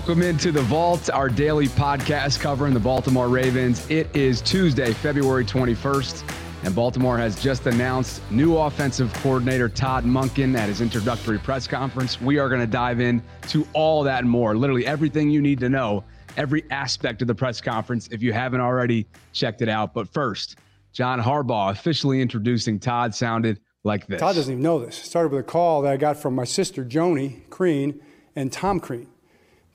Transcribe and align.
Welcome 0.00 0.22
into 0.22 0.50
the 0.50 0.62
Vault, 0.62 1.10
our 1.10 1.28
daily 1.28 1.66
podcast 1.66 2.40
covering 2.40 2.72
the 2.72 2.80
Baltimore 2.80 3.28
Ravens. 3.28 3.88
It 3.90 4.08
is 4.16 4.40
Tuesday, 4.40 4.94
February 4.94 5.44
21st, 5.44 6.24
and 6.64 6.74
Baltimore 6.74 7.18
has 7.18 7.40
just 7.40 7.66
announced 7.66 8.22
new 8.30 8.56
offensive 8.56 9.12
coordinator 9.12 9.68
Todd 9.68 10.06
Monken 10.06 10.56
at 10.56 10.70
his 10.70 10.80
introductory 10.80 11.38
press 11.38 11.66
conference. 11.66 12.18
We 12.18 12.38
are 12.38 12.48
going 12.48 12.62
to 12.62 12.66
dive 12.66 12.98
in 12.98 13.22
to 13.48 13.68
all 13.74 14.02
that 14.04 14.20
and 14.20 14.30
more, 14.30 14.56
literally 14.56 14.86
everything 14.86 15.28
you 15.28 15.42
need 15.42 15.60
to 15.60 15.68
know, 15.68 16.02
every 16.38 16.64
aspect 16.70 17.20
of 17.20 17.28
the 17.28 17.34
press 17.34 17.60
conference 17.60 18.08
if 18.10 18.22
you 18.22 18.32
haven't 18.32 18.62
already 18.62 19.06
checked 19.34 19.60
it 19.60 19.68
out. 19.68 19.92
But 19.92 20.08
first, 20.08 20.56
John 20.94 21.20
Harbaugh 21.20 21.72
officially 21.72 22.22
introducing 22.22 22.80
Todd 22.80 23.14
sounded 23.14 23.60
like 23.84 24.06
this. 24.06 24.18
Todd 24.18 24.34
doesn't 24.34 24.50
even 24.50 24.62
know 24.62 24.78
this. 24.78 24.98
It 24.98 25.04
started 25.04 25.30
with 25.30 25.40
a 25.40 25.46
call 25.46 25.82
that 25.82 25.92
I 25.92 25.98
got 25.98 26.16
from 26.16 26.34
my 26.34 26.44
sister 26.44 26.86
Joni 26.86 27.50
Crean 27.50 28.00
and 28.34 28.50
Tom 28.50 28.80
Crean 28.80 29.06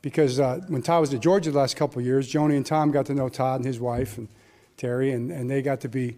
because 0.06 0.40
uh, 0.40 0.62
when 0.68 0.84
Todd 0.84 1.02
was 1.02 1.12
at 1.16 1.20
Georgia 1.20 1.50
the 1.50 1.58
last 1.58 1.76
couple 1.78 1.98
of 1.98 2.06
years, 2.06 2.32
Joni 2.32 2.56
and 2.56 2.64
Tom 2.64 2.92
got 2.92 3.08
to 3.08 3.16
know 3.16 3.28
Todd 3.28 3.62
and 3.62 3.66
his 3.66 3.80
wife 3.80 4.20
and 4.20 4.28
Terry, 4.78 5.12
and, 5.12 5.32
and 5.32 5.50
they 5.50 5.64
got 5.64 5.82
to 5.82 5.90
be 5.90 6.18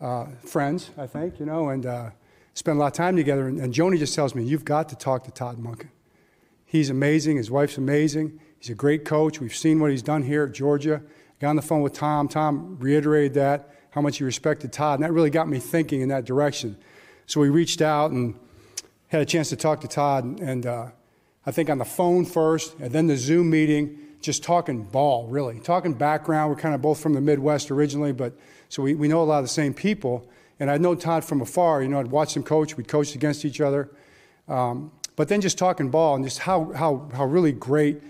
uh, 0.00 0.28
friends, 0.42 0.88
I 0.96 1.06
think, 1.06 1.38
you 1.38 1.44
know, 1.44 1.68
and 1.68 1.84
uh, 1.84 2.10
spend 2.54 2.78
a 2.78 2.80
lot 2.80 2.86
of 2.86 2.92
time 2.94 3.14
together. 3.14 3.46
And, 3.46 3.60
and, 3.60 3.74
Joni 3.74 3.98
just 3.98 4.14
tells 4.14 4.34
me, 4.34 4.42
You've 4.42 4.64
got 4.64 4.88
to 4.88 4.96
talk 4.96 5.24
to 5.24 5.30
Todd 5.30 5.58
Monken. 5.58 5.90
He's 6.64 6.88
amazing. 6.88 7.36
His 7.36 7.50
wife's 7.50 7.76
amazing. 7.76 8.40
He's 8.58 8.70
a 8.70 8.74
great 8.74 9.04
coach. 9.04 9.38
We've 9.38 9.54
seen 9.54 9.80
what 9.80 9.90
he's 9.90 10.02
done 10.02 10.22
here 10.22 10.44
at 10.44 10.52
Georgia. 10.52 11.02
Got 11.38 11.50
on 11.50 11.56
the 11.56 11.62
phone 11.62 11.82
with 11.82 11.92
Tom. 11.92 12.28
Tom 12.28 12.78
reiterated 12.80 13.34
that, 13.34 13.68
how 13.90 14.00
much 14.00 14.16
he 14.16 14.24
respected 14.24 14.72
Todd. 14.72 14.98
And 14.98 15.04
that 15.04 15.12
really 15.12 15.28
got 15.28 15.46
me 15.46 15.58
thinking 15.58 16.00
in 16.00 16.08
that 16.08 16.24
direction. 16.24 16.78
So 17.26 17.42
we 17.42 17.50
reached 17.50 17.82
out 17.82 18.12
and 18.12 18.34
had 19.08 19.20
a 19.20 19.26
chance 19.26 19.50
to 19.50 19.56
talk 19.56 19.82
to 19.82 19.88
Todd. 19.88 20.24
And 20.40 20.64
uh, 20.64 20.86
I 21.46 21.52
think 21.52 21.70
on 21.70 21.78
the 21.78 21.84
phone 21.84 22.24
first, 22.24 22.76
and 22.80 22.90
then 22.90 23.06
the 23.06 23.16
Zoom 23.16 23.50
meeting, 23.50 23.98
just 24.20 24.42
talking 24.42 24.82
ball, 24.82 25.28
really. 25.28 25.60
Talking 25.60 25.94
background. 25.94 26.50
We're 26.50 26.60
kind 26.60 26.74
of 26.74 26.82
both 26.82 27.00
from 27.00 27.12
the 27.12 27.20
Midwest 27.20 27.70
originally, 27.70 28.12
but 28.12 28.32
so 28.68 28.82
we, 28.82 28.94
we 28.94 29.06
know 29.06 29.22
a 29.22 29.24
lot 29.24 29.38
of 29.38 29.44
the 29.44 29.48
same 29.48 29.72
people. 29.72 30.28
And 30.58 30.70
I'd 30.70 31.00
Todd 31.00 31.24
from 31.24 31.40
afar. 31.40 31.82
You 31.82 31.88
know, 31.88 32.00
I'd 32.00 32.08
watched 32.08 32.36
him 32.36 32.42
coach. 32.42 32.76
We'd 32.76 32.88
coached 32.88 33.14
against 33.14 33.44
each 33.44 33.60
other. 33.60 33.90
Um, 34.48 34.90
but 35.14 35.28
then 35.28 35.40
just 35.40 35.58
talking 35.58 35.90
ball 35.90 36.14
and 36.14 36.24
just 36.24 36.40
how, 36.40 36.72
how, 36.72 37.08
how 37.14 37.24
really 37.24 37.52
great, 37.52 38.02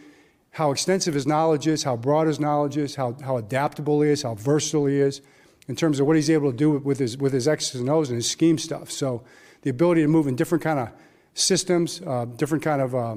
how 0.51 0.71
extensive 0.71 1.15
his 1.15 1.27
knowledge 1.27 1.67
is, 1.67 1.83
how 1.83 1.97
broad 1.97 2.27
his 2.27 2.41
knowledge 2.41 2.77
is, 2.77 2.95
how, 2.95 3.17
how 3.23 3.37
adaptable 3.37 4.01
he 4.03 4.11
is, 4.11 4.23
how 4.23 4.35
versatile 4.35 4.87
he 4.87 4.97
is 4.97 5.21
in 5.69 5.77
terms 5.77 6.01
of 6.01 6.07
what 6.07 6.17
he's 6.17 6.31
able 6.31 6.51
to 6.51 6.57
do 6.57 6.71
with 6.71 6.99
his, 6.99 7.17
with 7.17 7.33
his 7.33 7.47
X's 7.47 7.81
and 7.81 7.91
O's 7.91 8.09
and 8.09 8.17
his 8.17 8.31
scheme 8.31 8.59
stuff. 8.59 8.91
So 8.91 9.23
the 9.63 9.71
ability 9.71 10.03
to 10.03 10.09
move 10.09 10.27
in 10.27 10.37
different 10.37 10.63
kind 10.63 10.79
of 10.79 10.91
systems, 11.37 12.01
uh, 12.01 12.25
different 12.25 12.65
kind 12.65 12.81
of 12.81 12.95
uh, 12.95 13.17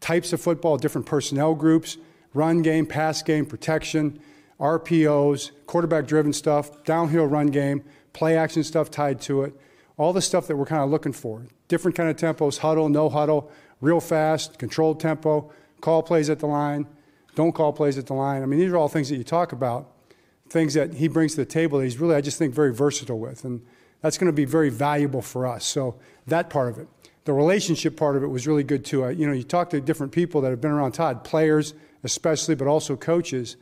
types 0.00 0.32
of 0.32 0.40
football, 0.40 0.76
different 0.76 1.06
personnel 1.06 1.54
groups, 1.54 1.98
run 2.32 2.62
game, 2.62 2.86
pass 2.86 3.22
game, 3.22 3.44
protection, 3.44 4.18
RPOs, 4.60 5.50
quarterback 5.66 6.06
driven 6.06 6.32
stuff, 6.32 6.84
downhill 6.84 7.26
run 7.26 7.48
game, 7.48 7.84
play 8.12 8.36
action 8.36 8.62
stuff 8.62 8.90
tied 8.90 9.20
to 9.22 9.42
it, 9.42 9.52
all 9.96 10.12
the 10.12 10.22
stuff 10.22 10.46
that 10.46 10.56
we're 10.56 10.64
kind 10.64 10.82
of 10.82 10.90
looking 10.90 11.12
for. 11.12 11.44
Different 11.68 11.96
kind 11.96 12.08
of 12.08 12.16
tempos, 12.16 12.58
huddle, 12.58 12.88
no 12.88 13.08
huddle, 13.08 13.50
real 13.80 14.00
fast, 14.00 14.58
controlled 14.58 15.00
tempo, 15.00 15.50
call 15.80 16.02
plays 16.02 16.30
at 16.30 16.38
the 16.38 16.46
line, 16.46 16.86
don't 17.34 17.52
call 17.52 17.72
plays 17.72 17.98
at 17.98 18.06
the 18.06 18.14
line. 18.14 18.42
I 18.42 18.46
mean, 18.46 18.60
these 18.60 18.70
are 18.70 18.76
all 18.76 18.88
things 18.88 19.08
that 19.08 19.16
you 19.16 19.24
talk 19.24 19.52
about, 19.52 19.92
things 20.48 20.74
that 20.74 20.94
he 20.94 21.08
brings 21.08 21.32
to 21.32 21.38
the 21.38 21.46
table 21.46 21.78
that 21.78 21.84
he's 21.84 21.98
really, 21.98 22.14
I 22.14 22.20
just 22.20 22.38
think, 22.38 22.54
very 22.54 22.72
versatile 22.72 23.18
with. 23.18 23.44
And 23.44 23.60
that's 24.00 24.16
going 24.16 24.28
to 24.28 24.32
be 24.32 24.44
very 24.44 24.70
valuable 24.70 25.20
for 25.20 25.46
us. 25.46 25.64
So 25.64 25.98
that 26.28 26.48
part 26.48 26.68
of 26.70 26.78
it 26.78 26.88
the 27.26 27.32
relationship 27.32 27.96
part 27.96 28.16
of 28.16 28.22
it 28.22 28.28
was 28.28 28.46
really 28.46 28.62
good 28.62 28.84
too. 28.84 29.10
You 29.10 29.26
know, 29.26 29.32
you 29.32 29.42
talk 29.42 29.70
to 29.70 29.80
different 29.80 30.12
people 30.12 30.40
that 30.42 30.50
have 30.50 30.60
been 30.60 30.70
around 30.70 30.92
Todd, 30.92 31.24
players 31.24 31.74
especially, 32.04 32.54
but 32.54 32.68
also 32.68 32.96
coaches. 32.96 33.56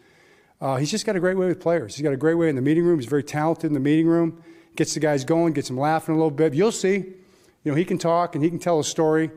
Uh, 0.61 0.77
he's 0.77 0.91
just 0.91 1.07
got 1.07 1.17
a 1.17 1.21
great 1.21 1.39
way 1.39 1.47
with 1.47 1.61
players. 1.61 1.97
He's 1.97 2.03
got 2.03 2.13
a 2.13 2.17
great 2.17 2.35
way 2.35 2.51
in 2.51 2.57
the 2.57 2.63
meeting 2.63 2.85
room. 2.85 3.01
He's 3.01 3.09
very 3.09 3.25
talented 3.25 3.65
in 3.65 3.73
the 3.73 3.81
meeting 3.81 4.07
room. 4.07 4.43
Gets 4.77 4.93
the 4.93 5.01
guys 5.01 5.25
going, 5.25 5.55
gets 5.55 5.69
them 5.69 5.79
laughing 5.79 6.15
a 6.15 6.19
little 6.19 6.31
bit. 6.31 6.53
You'll 6.53 6.73
see. 6.73 6.97
You 6.97 7.73
know, 7.73 7.75
he 7.75 7.87
can 7.87 7.97
talk 7.97 8.35
and 8.35 8.45
he 8.45 8.51
can 8.51 8.59
tell 8.59 8.79
a 8.81 8.85
story, 8.85 9.31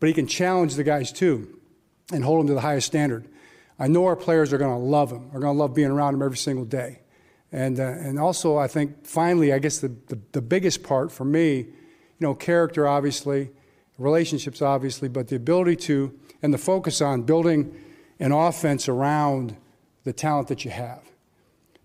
but 0.00 0.06
he 0.06 0.14
can 0.14 0.26
challenge 0.26 0.76
the 0.76 0.84
guys 0.84 1.12
too 1.12 1.60
and 2.10 2.24
hold 2.24 2.40
them 2.40 2.46
to 2.46 2.54
the 2.54 2.62
highest 2.62 2.86
standard. 2.86 3.28
I 3.78 3.88
know 3.88 4.06
our 4.06 4.16
players 4.16 4.50
are 4.54 4.58
going 4.58 4.70
to 4.70 4.78
love 4.78 5.10
him. 5.10 5.28
Are 5.34 5.40
going 5.40 5.54
to 5.54 5.60
love 5.60 5.74
being 5.74 5.90
around 5.90 6.14
him 6.14 6.22
every 6.22 6.38
single 6.38 6.64
day. 6.64 7.00
And, 7.52 7.78
uh, 7.78 7.82
and 7.82 8.18
also, 8.18 8.56
I 8.56 8.66
think 8.66 9.06
finally, 9.06 9.52
I 9.52 9.58
guess 9.58 9.78
the, 9.78 9.88
the, 10.06 10.18
the 10.32 10.42
biggest 10.42 10.82
part 10.82 11.12
for 11.12 11.26
me, 11.26 11.56
you 11.58 11.66
know, 12.20 12.34
character 12.34 12.88
obviously 12.88 13.50
relationships, 13.98 14.62
obviously, 14.62 15.08
but 15.08 15.28
the 15.28 15.36
ability 15.36 15.76
to 15.76 16.18
and 16.42 16.52
the 16.52 16.58
focus 16.58 17.00
on 17.00 17.22
building 17.22 17.74
an 18.20 18.32
offense 18.32 18.88
around 18.88 19.56
the 20.04 20.12
talent 20.12 20.48
that 20.48 20.64
you 20.64 20.70
have. 20.70 21.02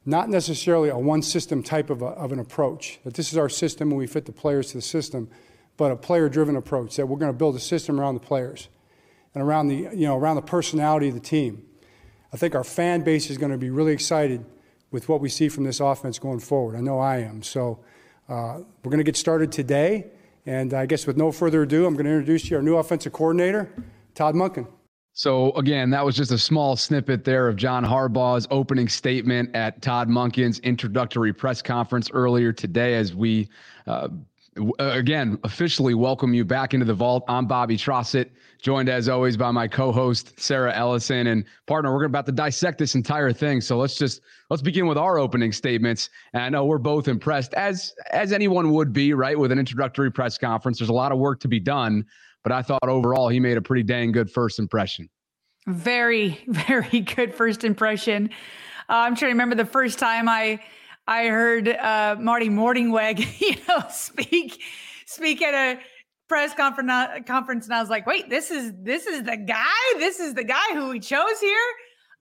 Not 0.05 0.29
necessarily 0.29 0.89
a 0.89 0.97
one 0.97 1.21
system 1.21 1.63
type 1.63 1.89
of, 1.89 2.01
a, 2.01 2.07
of 2.07 2.31
an 2.31 2.39
approach, 2.39 2.99
that 3.03 3.13
this 3.13 3.31
is 3.31 3.37
our 3.37 3.49
system 3.49 3.89
and 3.89 3.97
we 3.97 4.07
fit 4.07 4.25
the 4.25 4.31
players 4.31 4.67
to 4.71 4.77
the 4.77 4.81
system, 4.81 5.29
but 5.77 5.91
a 5.91 5.95
player 5.95 6.29
driven 6.29 6.55
approach, 6.55 6.95
that 6.97 7.05
we're 7.05 7.17
going 7.17 7.31
to 7.31 7.37
build 7.37 7.55
a 7.55 7.59
system 7.59 7.99
around 7.99 8.15
the 8.15 8.19
players 8.19 8.69
and 9.33 9.43
around 9.43 9.67
the, 9.67 9.75
you 9.75 10.07
know, 10.07 10.17
around 10.17 10.35
the 10.35 10.41
personality 10.41 11.07
of 11.07 11.13
the 11.13 11.19
team. 11.19 11.65
I 12.33 12.37
think 12.37 12.55
our 12.55 12.63
fan 12.63 13.01
base 13.01 13.29
is 13.29 13.37
going 13.37 13.51
to 13.51 13.57
be 13.57 13.69
really 13.69 13.93
excited 13.93 14.45
with 14.91 15.07
what 15.07 15.21
we 15.21 15.29
see 15.29 15.49
from 15.49 15.63
this 15.63 15.79
offense 15.79 16.19
going 16.19 16.39
forward. 16.39 16.75
I 16.75 16.81
know 16.81 16.99
I 16.99 17.17
am. 17.17 17.43
So 17.43 17.79
uh, 18.27 18.59
we're 18.83 18.91
going 18.91 18.97
to 18.97 19.03
get 19.03 19.17
started 19.17 19.51
today. 19.51 20.07
And 20.49 20.73
I 20.73 20.87
guess 20.87 21.05
with 21.05 21.15
no 21.15 21.31
further 21.31 21.61
ado, 21.61 21.85
I'm 21.85 21.93
going 21.93 22.07
to 22.07 22.11
introduce 22.11 22.49
you 22.49 22.57
our 22.57 22.63
new 22.63 22.77
offensive 22.77 23.13
coordinator, 23.13 23.71
Todd 24.15 24.33
Monken. 24.33 24.67
So 25.13 25.51
again, 25.51 25.91
that 25.91 26.03
was 26.03 26.15
just 26.15 26.31
a 26.31 26.39
small 26.39 26.75
snippet 26.75 27.23
there 27.23 27.47
of 27.47 27.55
John 27.55 27.85
Harbaugh's 27.85 28.47
opening 28.49 28.89
statement 28.89 29.55
at 29.55 29.79
Todd 29.83 30.09
Monken's 30.09 30.57
introductory 30.61 31.33
press 31.33 31.61
conference 31.61 32.09
earlier 32.09 32.51
today 32.51 32.95
as 32.95 33.13
we 33.13 33.47
uh, 33.85 34.07
again 34.79 35.39
officially 35.43 35.93
welcome 35.93 36.33
you 36.33 36.43
back 36.43 36.73
into 36.73 36.85
the 36.85 36.93
vault. 36.93 37.23
I'm 37.27 37.45
Bobby 37.45 37.77
Trossett 37.77 38.31
joined 38.61 38.89
as 38.89 39.07
always 39.07 39.37
by 39.37 39.51
my 39.51 39.67
co-host 39.67 40.37
Sarah 40.39 40.73
Ellison 40.75 41.27
and 41.27 41.45
partner. 41.65 41.93
We're 41.93 42.05
about 42.05 42.25
to 42.25 42.31
dissect 42.31 42.77
this 42.77 42.95
entire 42.95 43.31
thing. 43.31 43.61
So 43.61 43.77
let's 43.77 43.97
just 43.97 44.21
let's 44.49 44.61
begin 44.61 44.87
with 44.87 44.97
our 44.97 45.17
opening 45.17 45.51
statements. 45.51 46.09
And 46.33 46.43
I 46.43 46.49
know 46.49 46.65
we're 46.65 46.77
both 46.77 47.07
impressed, 47.07 47.53
as 47.53 47.93
as 48.11 48.31
anyone 48.31 48.71
would 48.71 48.91
be, 48.91 49.13
right, 49.13 49.37
with 49.37 49.51
an 49.51 49.59
introductory 49.59 50.11
press 50.11 50.37
conference. 50.37 50.79
There's 50.79 50.89
a 50.89 50.93
lot 50.93 51.11
of 51.11 51.19
work 51.19 51.39
to 51.41 51.47
be 51.47 51.59
done, 51.59 52.05
but 52.43 52.51
I 52.51 52.61
thought 52.61 52.83
overall 52.83 53.29
he 53.29 53.39
made 53.39 53.57
a 53.57 53.61
pretty 53.61 53.83
dang 53.83 54.11
good 54.11 54.29
first 54.29 54.59
impression. 54.59 55.09
Very, 55.67 56.41
very 56.47 57.01
good 57.01 57.33
first 57.33 57.63
impression. 57.63 58.29
Uh, 58.89 59.05
I'm 59.05 59.15
trying 59.15 59.29
to 59.29 59.33
remember 59.33 59.55
the 59.55 59.65
first 59.65 59.99
time 59.99 60.27
I 60.27 60.59
I 61.09 61.25
heard 61.25 61.67
uh, 61.67 62.17
Marty 62.19 62.49
Mornhinweg, 62.49 63.39
you 63.41 63.55
know, 63.67 63.83
speak 63.89 64.61
speak 65.07 65.41
at 65.41 65.55
a 65.55 65.81
press 66.27 66.53
conference 66.53 67.25
conference 67.25 67.65
and 67.65 67.73
I 67.73 67.81
was 67.81 67.89
like, 67.89 68.05
wait, 68.05 68.29
this 68.29 68.51
is 68.51 68.73
this 68.83 69.07
is 69.07 69.23
the 69.23 69.35
guy. 69.35 69.63
This 69.97 70.19
is 70.19 70.35
the 70.35 70.43
guy 70.43 70.73
who 70.73 70.89
we 70.89 70.99
chose 70.99 71.39
here. 71.41 71.57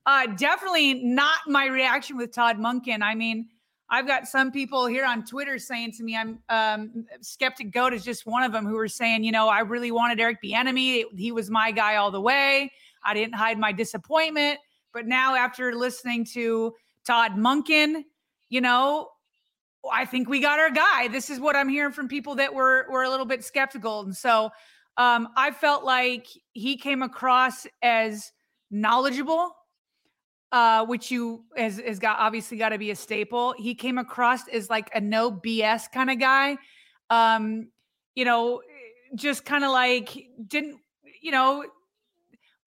Uh, 0.07 0.25
definitely 0.35 0.95
not 0.95 1.37
my 1.45 1.67
reaction 1.67 2.17
with 2.17 2.33
Todd 2.33 2.57
Monken. 2.57 3.03
I 3.03 3.13
mean, 3.13 3.49
I've 3.91 4.07
got 4.07 4.27
some 4.27 4.51
people 4.51 4.87
here 4.87 5.05
on 5.05 5.23
Twitter 5.23 5.59
saying 5.59 5.91
to 5.97 6.03
me, 6.03 6.17
I'm 6.17 6.39
um, 6.49 7.05
skeptic 7.21 7.69
goat 7.71 7.93
is 7.93 8.03
just 8.03 8.25
one 8.25 8.41
of 8.41 8.51
them 8.51 8.65
who 8.65 8.73
were 8.73 8.87
saying, 8.87 9.23
you 9.23 9.31
know, 9.31 9.49
I 9.49 9.59
really 9.59 9.91
wanted 9.91 10.19
Eric 10.19 10.39
Bieniemy. 10.43 11.03
He 11.15 11.31
was 11.31 11.51
my 11.51 11.69
guy 11.69 11.97
all 11.97 12.09
the 12.09 12.21
way. 12.21 12.71
I 13.03 13.13
didn't 13.13 13.35
hide 13.35 13.59
my 13.59 13.71
disappointment. 13.71 14.57
But 14.93 15.05
now 15.05 15.35
after 15.35 15.75
listening 15.75 16.25
to 16.33 16.73
Todd 17.05 17.33
Monken, 17.33 18.03
you 18.49 18.61
know, 18.61 19.09
I 19.91 20.05
think 20.05 20.27
we 20.27 20.41
got 20.41 20.59
our 20.59 20.71
guy. 20.71 21.07
This 21.07 21.29
is 21.29 21.39
what 21.39 21.55
I'm 21.55 21.69
hearing 21.69 21.93
from 21.93 22.07
people 22.07 22.35
that 22.35 22.53
were 22.53 22.85
were 22.89 23.03
a 23.03 23.09
little 23.09 23.25
bit 23.25 23.43
skeptical. 23.43 24.01
And 24.01 24.15
so 24.15 24.51
um, 24.97 25.29
I 25.37 25.51
felt 25.51 25.83
like 25.83 26.27
he 26.53 26.75
came 26.75 27.01
across 27.01 27.65
as 27.81 28.31
knowledgeable, 28.69 29.55
uh, 30.51 30.85
which 30.85 31.11
you 31.11 31.45
has, 31.55 31.79
has 31.79 31.99
got 31.99 32.19
obviously 32.19 32.57
got 32.57 32.69
to 32.69 32.77
be 32.77 32.91
a 32.91 32.95
staple. 32.95 33.53
He 33.57 33.75
came 33.75 33.97
across 33.97 34.47
as 34.49 34.69
like 34.69 34.89
a 34.93 34.99
no 34.99 35.31
BS 35.31 35.91
kind 35.91 36.09
of 36.09 36.19
guy. 36.19 36.57
Um, 37.09 37.69
you 38.15 38.25
know, 38.25 38.61
just 39.15 39.45
kind 39.45 39.63
of 39.63 39.71
like 39.71 40.27
didn't, 40.47 40.79
you 41.21 41.31
know, 41.31 41.65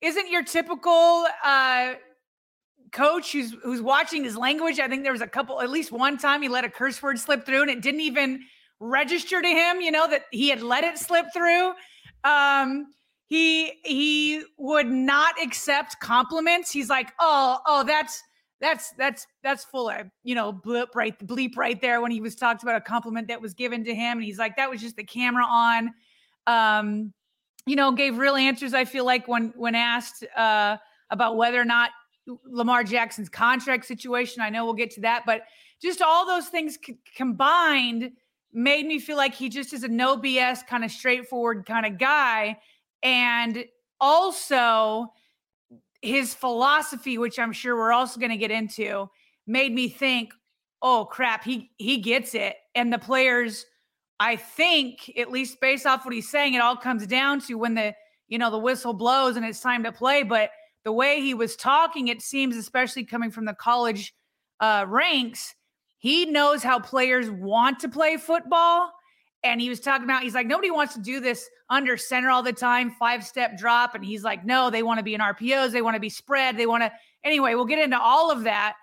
isn't 0.01 0.31
your 0.31 0.43
typical 0.43 1.27
uh 1.45 1.95
coach 2.93 3.33
who's 3.33 3.55
who's 3.63 3.83
watching 3.83 4.25
his 4.25 4.37
language. 4.37 4.79
I 4.79 4.89
think 4.89 5.03
there 5.03 5.13
was 5.13 5.23
a 5.23 5.27
couple, 5.27 5.61
at 5.61 5.71
least 5.71 5.93
one 5.93 6.19
time 6.19 6.43
he 6.43 6.49
let 6.49 6.65
a 6.65 6.71
curse 6.71 7.03
word 7.03 7.19
slip 7.19 7.45
through 7.45 7.63
and 7.63 7.71
it 7.71 7.81
didn't 7.81 8.03
even 8.03 8.41
register 8.81 9.41
to 9.41 9.49
him, 9.49 9.81
you 9.81 9.91
know, 9.91 10.09
that 10.09 10.25
he 10.31 10.49
had 10.49 10.63
let 10.63 10.85
it 10.85 10.99
slip 10.99 11.27
through. 11.33 11.73
Um, 12.25 12.87
he 13.27 13.73
he 13.85 14.43
would 14.59 14.89
not 14.89 15.35
accept 15.43 15.99
compliments. 16.01 16.71
He's 16.71 16.91
like, 16.91 17.13
oh, 17.19 17.59
oh, 17.67 17.83
that's 17.85 18.23
that's 18.61 18.93
that's 18.99 19.27
that's 19.43 19.65
full 19.65 19.89
of 19.89 20.09
you 20.23 20.35
know 20.35 20.53
blip 20.53 20.95
right 20.95 21.19
bleep 21.27 21.57
right 21.57 21.81
there 21.81 22.01
when 22.03 22.11
he 22.11 22.21
was 22.21 22.37
talked 22.37 22.63
about 22.63 22.77
a 22.77 22.81
compliment 22.81 23.29
that 23.29 23.41
was 23.41 23.55
given 23.55 23.85
to 23.85 23.95
him, 23.95 24.19
and 24.19 24.25
he's 24.25 24.39
like, 24.39 24.57
that 24.57 24.69
was 24.69 24.81
just 24.81 24.97
the 24.97 25.05
camera 25.05 25.45
on. 25.49 25.91
Um, 26.47 27.13
you 27.65 27.77
know, 27.77 27.93
gave 27.93 28.19
real 28.19 28.37
answers. 28.37 28.75
I 28.75 28.85
feel 28.85 29.07
like 29.07 29.27
when 29.29 29.53
when 29.57 29.75
asked 29.75 30.25
uh, 30.37 30.77
about 31.11 31.37
whether 31.37 31.61
or 31.61 31.65
not 31.65 31.91
Lamar 32.27 32.85
Jackson's 32.85 33.29
contract 33.29 33.85
situation. 33.85 34.43
I 34.43 34.51
know 34.51 34.65
we'll 34.65 34.75
get 34.75 34.91
to 34.93 35.01
that, 35.03 35.25
but 35.27 35.43
just 35.81 36.03
all 36.03 36.27
those 36.27 36.49
things 36.49 36.79
c- 36.85 36.99
combined 37.17 38.13
made 38.53 38.87
me 38.87 38.99
feel 38.99 39.17
like 39.17 39.35
he 39.35 39.49
just 39.49 39.73
is 39.73 39.83
a 39.83 39.89
no 39.89 40.17
BS 40.17 40.67
kind 40.67 40.85
of 40.85 40.91
straightforward 40.91 41.67
kind 41.67 41.87
of 41.87 41.99
guy. 41.99 42.59
And 43.03 43.65
also 44.01 45.13
his 46.03 46.35
philosophy, 46.35 47.19
which 47.19 47.39
I'm 47.39 47.53
sure 47.53 47.77
we're 47.77 47.93
also 47.93 48.21
going 48.21 48.31
to 48.31 48.37
get 48.37 48.51
into, 48.51 49.09
made 49.47 49.73
me 49.73 49.89
think, 49.89 50.33
oh 50.83 51.05
crap, 51.05 51.45
he 51.45 51.71
he 51.79 51.99
gets 51.99 52.35
it. 52.35 52.57
And 52.75 52.93
the 52.93 52.99
players, 52.99 53.65
I 54.21 54.37
think, 54.37 55.13
at 55.17 55.31
least 55.31 55.61
based 55.61 55.87
off 55.87 56.05
what 56.05 56.15
he's 56.15 56.29
saying, 56.29 56.55
it 56.55 56.61
all 56.61 56.77
comes 56.77 57.07
down 57.07 57.41
to 57.43 57.55
when 57.55 57.75
the 57.75 57.95
you 58.29 58.39
know 58.39 58.51
the 58.51 58.59
whistle 58.59 58.93
blows 58.93 59.37
and 59.37 59.47
it's 59.47 59.61
time 59.61 59.85
to 59.85 59.93
play. 59.93 60.23
But 60.23 60.51
the 60.85 60.93
way 60.93 61.21
he 61.21 61.35
was 61.35 61.57
talking, 61.57 62.09
it 62.09 62.23
seems, 62.23 62.57
especially 62.57 63.05
coming 63.05 63.31
from 63.31 63.45
the 63.45 63.55
college 63.55 64.15
uh, 64.61 64.85
ranks, 64.89 65.55
he 65.99 66.27
knows 66.27 66.63
how 66.63 66.81
players 66.81 67.31
want 67.31 67.81
to 67.81 67.89
play 67.89 68.17
football. 68.17 68.91
And 69.45 69.61
he 69.61 69.69
was 69.69 69.81
talking 69.81 70.05
about, 70.05 70.23
he's 70.23 70.35
like, 70.35 70.47
nobody 70.47 70.71
wants 70.71 70.95
to 70.95 71.01
do 71.01 71.21
this 71.21 71.49
under 71.69 71.97
center 71.97 72.31
all 72.31 72.43
the 72.43 72.53
time, 72.53 72.93
five 72.99 73.25
step 73.25 73.57
drop. 73.57 73.95
And 73.95 74.05
he's 74.05 74.23
like, 74.23 74.45
no, 74.45 74.71
they 74.71 74.83
want 74.83 74.99
to 74.99 75.05
be 75.05 75.15
in 75.15 75.21
RPOs, 75.21 75.73
they 75.73 75.83
want 75.83 75.95
to 75.95 76.01
be 76.01 76.09
spread, 76.09 76.57
they 76.57 76.67
want 76.67 76.83
to. 76.83 76.93
Anyway, 77.25 77.55
we'll 77.55 77.65
get 77.65 77.79
into 77.79 78.01
all 78.01 78.31
of 78.31 78.45
that. 78.45 78.75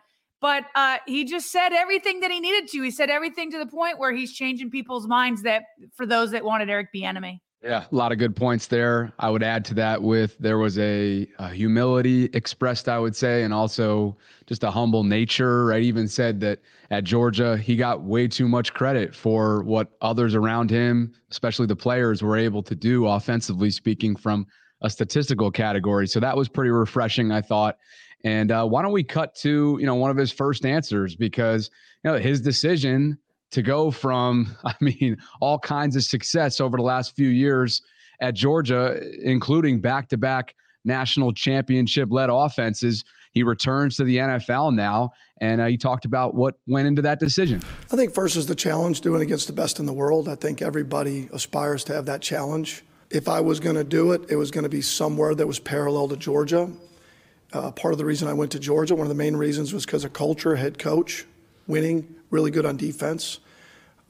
But 0.42 0.66
uh, 0.76 0.98
he 1.06 1.26
just 1.26 1.52
said 1.52 1.74
everything 1.74 2.22
that 2.22 2.32
he 2.32 2.40
needed 2.40 2.70
to. 2.70 2.82
He 2.82 2.92
said 2.92 3.10
everything 3.10 3.52
to 3.52 3.58
the 3.58 3.66
point 3.66 4.00
where 4.00 4.14
he's 4.14 4.32
changing 4.32 4.72
people's 4.72 5.08
minds 5.08 5.42
that 5.44 5.64
for 5.96 6.06
those 6.06 6.32
that 6.32 6.46
wanted 6.46 6.70
Eric 6.70 6.90
Bieniemy. 6.96 7.40
Yeah, 7.62 7.84
a 7.92 7.96
lot 7.96 8.14
of 8.14 8.20
good 8.20 8.38
points 8.38 8.68
there. 8.68 9.12
I 9.20 9.30
would 9.30 9.44
add 9.44 9.66
to 9.66 9.74
that 9.74 10.02
with 10.02 10.38
there 10.38 10.58
was 10.58 10.80
a, 10.80 11.28
a, 11.40 11.50
humility 11.50 12.30
expressed, 12.32 12.88
I 12.88 12.98
would 12.98 13.18
say, 13.18 13.44
and 13.44 13.54
also 13.54 14.16
just 14.46 14.64
a 14.64 14.72
humble 14.72 15.04
nature. 15.04 15.66
Right, 15.66 15.84
even 15.84 16.08
said 16.08 16.40
that 16.40 16.60
at 16.90 17.04
Georgia 17.04 17.58
he 17.58 17.76
got 17.76 18.02
way 18.02 18.30
too 18.30 18.48
much 18.48 18.74
credit 18.74 19.14
for 19.14 19.62
what 19.64 19.90
others 20.00 20.36
around 20.36 20.70
him, 20.70 21.14
especially 21.32 21.66
the 21.66 21.76
players, 21.76 22.24
were 22.24 22.38
able 22.38 22.64
to 22.64 22.76
do 22.76 23.06
offensively 23.08 23.72
speaking 23.72 24.16
from 24.16 24.48
a 24.82 24.90
statistical 24.90 25.52
category. 25.52 26.08
So 26.08 26.22
that 26.22 26.38
was 26.38 26.48
pretty 26.48 26.72
refreshing, 26.72 27.30
I 27.30 27.42
thought. 27.42 27.78
And 28.24 28.54
uh, 28.54 28.66
why 28.66 28.82
don't 28.84 28.94
we 28.94 29.04
cut 29.04 29.36
to 29.36 29.78
you 29.82 29.86
know 29.86 29.96
one 29.96 30.12
of 30.12 30.18
his 30.18 30.32
first 30.32 30.66
answers 30.66 31.14
because 31.14 31.70
you 32.06 32.12
know 32.12 32.18
his 32.18 32.40
decision 32.40 33.18
to 33.52 33.62
go 33.62 33.92
from, 33.92 34.56
I 34.64 34.76
mean, 34.80 35.18
all 35.42 35.60
kinds 35.60 35.96
of 35.96 36.04
success 36.04 36.60
over 36.60 36.78
the 36.78 36.84
last 36.84 37.16
few 37.16 37.30
years 37.30 37.82
at 38.22 38.34
Georgia, 38.34 39.00
including 39.22 39.80
back 39.80 40.10
to 40.10 40.18
back 40.18 40.56
national 40.86 41.34
championship 41.34 42.10
led 42.12 42.30
offenses. 42.30 43.04
He 43.32 43.44
returns 43.44 43.96
to 43.98 44.04
the 44.04 44.18
NFL 44.18 44.74
now, 44.74 45.12
and 45.40 45.62
uh, 45.62 45.68
he 45.68 45.78
talked 45.78 46.06
about 46.06 46.34
what 46.34 46.56
went 46.68 46.88
into 46.88 47.02
that 47.04 47.20
decision. 47.20 47.62
I 47.92 47.96
think 47.96 48.14
first 48.14 48.36
is 48.36 48.48
the 48.48 48.56
challenge 48.56 49.02
doing 49.02 49.22
against 49.22 49.48
the 49.48 49.54
best 49.54 49.80
in 49.80 49.86
the 49.86 49.94
world. 49.94 50.28
I 50.28 50.36
think 50.36 50.62
everybody 50.62 51.30
aspires 51.32 51.84
to 51.86 51.94
have 51.94 52.06
that 52.08 52.22
challenge. 52.22 52.84
If 53.12 53.28
I 53.28 53.40
was 53.40 53.60
going 53.60 53.76
to 53.76 53.84
do 53.84 54.12
it, 54.14 54.22
it 54.30 54.36
was 54.36 54.52
going 54.52 54.64
to 54.64 54.70
be 54.70 54.82
somewhere 54.82 55.36
that 55.36 55.48
was 55.48 55.60
parallel 55.60 56.08
to 56.10 56.18
Georgia. 56.18 56.70
Uh, 57.52 57.72
part 57.72 57.94
of 57.94 57.98
the 57.98 58.06
reason 58.06 58.28
I 58.28 58.34
went 58.34 58.52
to 58.52 58.60
Georgia, 58.60 58.96
one 58.96 59.06
of 59.06 59.10
the 59.10 59.16
main 59.16 59.36
reasons 59.36 59.74
was 59.74 59.86
because 59.86 60.04
of 60.04 60.14
culture, 60.14 60.56
head 60.56 60.78
coach, 60.78 61.26
winning, 61.68 62.16
really 62.30 62.52
good 62.52 62.66
on 62.66 62.78
defense. 62.78 63.40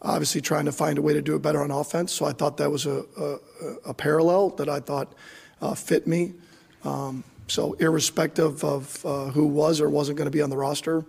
Obviously, 0.02 0.42
trying 0.42 0.66
to 0.66 0.72
find 0.72 0.98
a 0.98 1.02
way 1.02 1.14
to 1.14 1.22
do 1.22 1.36
it 1.36 1.42
better 1.42 1.62
on 1.62 1.72
offense. 1.72 2.14
So 2.14 2.26
I 2.26 2.32
thought 2.32 2.58
that 2.58 2.72
was 2.72 2.86
a, 2.86 3.04
a, 3.18 3.38
a 3.90 3.94
parallel 3.94 4.52
that 4.52 4.70
I 4.70 4.80
thought 4.80 5.14
uh, 5.62 5.76
fit 5.76 6.08
me. 6.08 6.34
Um, 6.84 7.24
so 7.48 7.74
irrespective 7.74 8.64
of 8.64 9.06
uh, 9.06 9.26
who 9.26 9.46
was 9.46 9.82
or 9.82 9.90
wasn't 9.90 10.18
going 10.18 10.28
to 10.28 10.32
be 10.32 10.42
on 10.42 10.50
the 10.50 10.58
roster, 10.58 11.04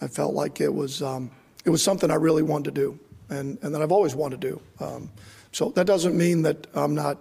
I 0.00 0.08
felt 0.08 0.34
like 0.34 0.60
it 0.60 0.72
was 0.72 1.02
um, 1.02 1.30
it 1.64 1.70
was 1.70 1.82
something 1.82 2.10
I 2.10 2.16
really 2.16 2.42
wanted 2.42 2.74
to 2.74 2.80
do, 2.80 2.98
and 3.28 3.58
and 3.62 3.74
that 3.74 3.82
I've 3.82 3.92
always 3.92 4.14
wanted 4.14 4.40
to 4.40 4.48
do. 4.48 4.60
Um, 4.80 5.10
so 5.52 5.70
that 5.70 5.86
doesn't 5.86 6.16
mean 6.16 6.42
that 6.42 6.66
I'm 6.74 6.94
not 6.94 7.18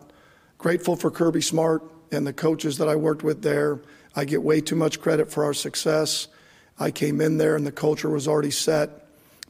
grateful 0.57 0.95
for 0.95 1.11
Kirby 1.11 1.41
Smart 1.41 1.83
and 2.11 2.25
the 2.25 2.33
coaches 2.33 2.77
that 2.79 2.89
I 2.89 2.95
worked 2.95 3.21
with 3.21 3.43
there. 3.43 3.79
I 4.15 4.25
get 4.25 4.41
way 4.41 4.61
too 4.61 4.75
much 4.75 4.99
credit 4.99 5.31
for 5.31 5.43
our 5.43 5.53
success. 5.53 6.27
I 6.79 6.89
came 6.89 7.21
in 7.21 7.37
there 7.37 7.55
and 7.55 7.65
the 7.65 7.71
culture 7.71 8.09
was 8.09 8.27
already 8.27 8.51
set. 8.51 9.02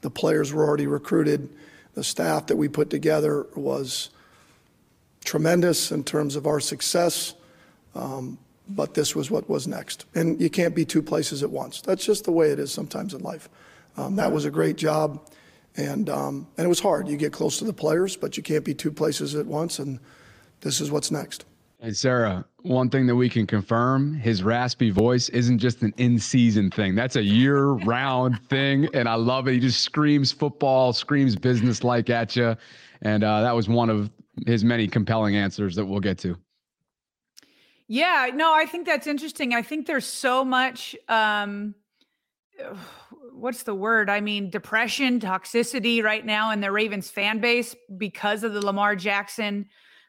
The 0.03 0.11
players 0.11 0.53
were 0.53 0.63
already 0.63 0.85
recruited. 0.85 1.49
The 1.95 2.03
staff 2.03 2.47
that 2.47 2.57
we 2.57 2.67
put 2.67 2.89
together 2.89 3.47
was 3.55 4.09
tremendous 5.23 5.91
in 5.91 6.03
terms 6.03 6.35
of 6.35 6.45
our 6.45 6.59
success. 6.59 7.33
Um, 7.95 8.37
but 8.67 8.93
this 8.93 9.15
was 9.15 9.31
what 9.31 9.49
was 9.49 9.65
next. 9.67 10.05
And 10.13 10.39
you 10.41 10.49
can't 10.49 10.75
be 10.75 10.85
two 10.85 11.01
places 11.01 11.41
at 11.41 11.49
once. 11.49 11.81
That's 11.81 12.05
just 12.05 12.25
the 12.25 12.31
way 12.31 12.49
it 12.49 12.59
is 12.59 12.71
sometimes 12.71 13.13
in 13.13 13.21
life. 13.21 13.49
Um, 13.97 14.17
that 14.17 14.31
was 14.31 14.45
a 14.45 14.51
great 14.51 14.75
job. 14.75 15.25
And, 15.75 16.09
um, 16.09 16.47
and 16.57 16.65
it 16.65 16.69
was 16.69 16.79
hard. 16.79 17.07
You 17.07 17.17
get 17.17 17.31
close 17.31 17.59
to 17.59 17.65
the 17.65 17.73
players, 17.73 18.15
but 18.15 18.37
you 18.37 18.43
can't 18.43 18.65
be 18.65 18.73
two 18.73 18.91
places 18.91 19.35
at 19.35 19.45
once. 19.45 19.79
And 19.79 19.99
this 20.61 20.81
is 20.81 20.91
what's 20.91 21.11
next. 21.11 21.45
Hey, 21.83 21.91
Sarah, 21.91 22.45
one 22.61 22.89
thing 22.89 23.07
that 23.07 23.15
we 23.17 23.27
can 23.27 23.45
confirm 23.45 24.13
his 24.13 24.41
raspy 24.41 24.89
voice 24.89 25.27
isn't 25.27 25.59
just 25.59 25.81
an 25.81 25.93
in 25.97 26.17
season 26.17 26.71
thing. 26.71 26.95
That's 26.95 27.17
a 27.17 27.21
year 27.21 27.71
round 27.71 28.39
thing. 28.49 28.87
And 28.93 29.09
I 29.09 29.15
love 29.15 29.49
it. 29.49 29.55
He 29.55 29.59
just 29.59 29.81
screams 29.81 30.31
football, 30.31 30.93
screams 30.93 31.35
business 31.35 31.83
like 31.83 32.09
at 32.09 32.37
you. 32.37 32.55
And 33.01 33.25
uh, 33.25 33.41
that 33.41 33.53
was 33.53 33.67
one 33.67 33.89
of 33.89 34.09
his 34.45 34.63
many 34.63 34.87
compelling 34.87 35.35
answers 35.35 35.75
that 35.75 35.83
we'll 35.83 35.99
get 35.99 36.17
to. 36.19 36.37
Yeah, 37.89 38.29
no, 38.33 38.53
I 38.55 38.65
think 38.65 38.85
that's 38.85 39.05
interesting. 39.05 39.53
I 39.53 39.61
think 39.61 39.85
there's 39.85 40.05
so 40.05 40.45
much, 40.45 40.95
um, 41.09 41.75
what's 43.33 43.63
the 43.63 43.75
word? 43.75 44.09
I 44.09 44.21
mean, 44.21 44.49
depression, 44.49 45.19
toxicity 45.19 46.01
right 46.01 46.25
now 46.25 46.51
in 46.51 46.61
the 46.61 46.71
Ravens 46.71 47.09
fan 47.09 47.41
base 47.41 47.75
because 47.97 48.45
of 48.45 48.53
the 48.53 48.65
Lamar 48.65 48.95
Jackson 48.95 49.65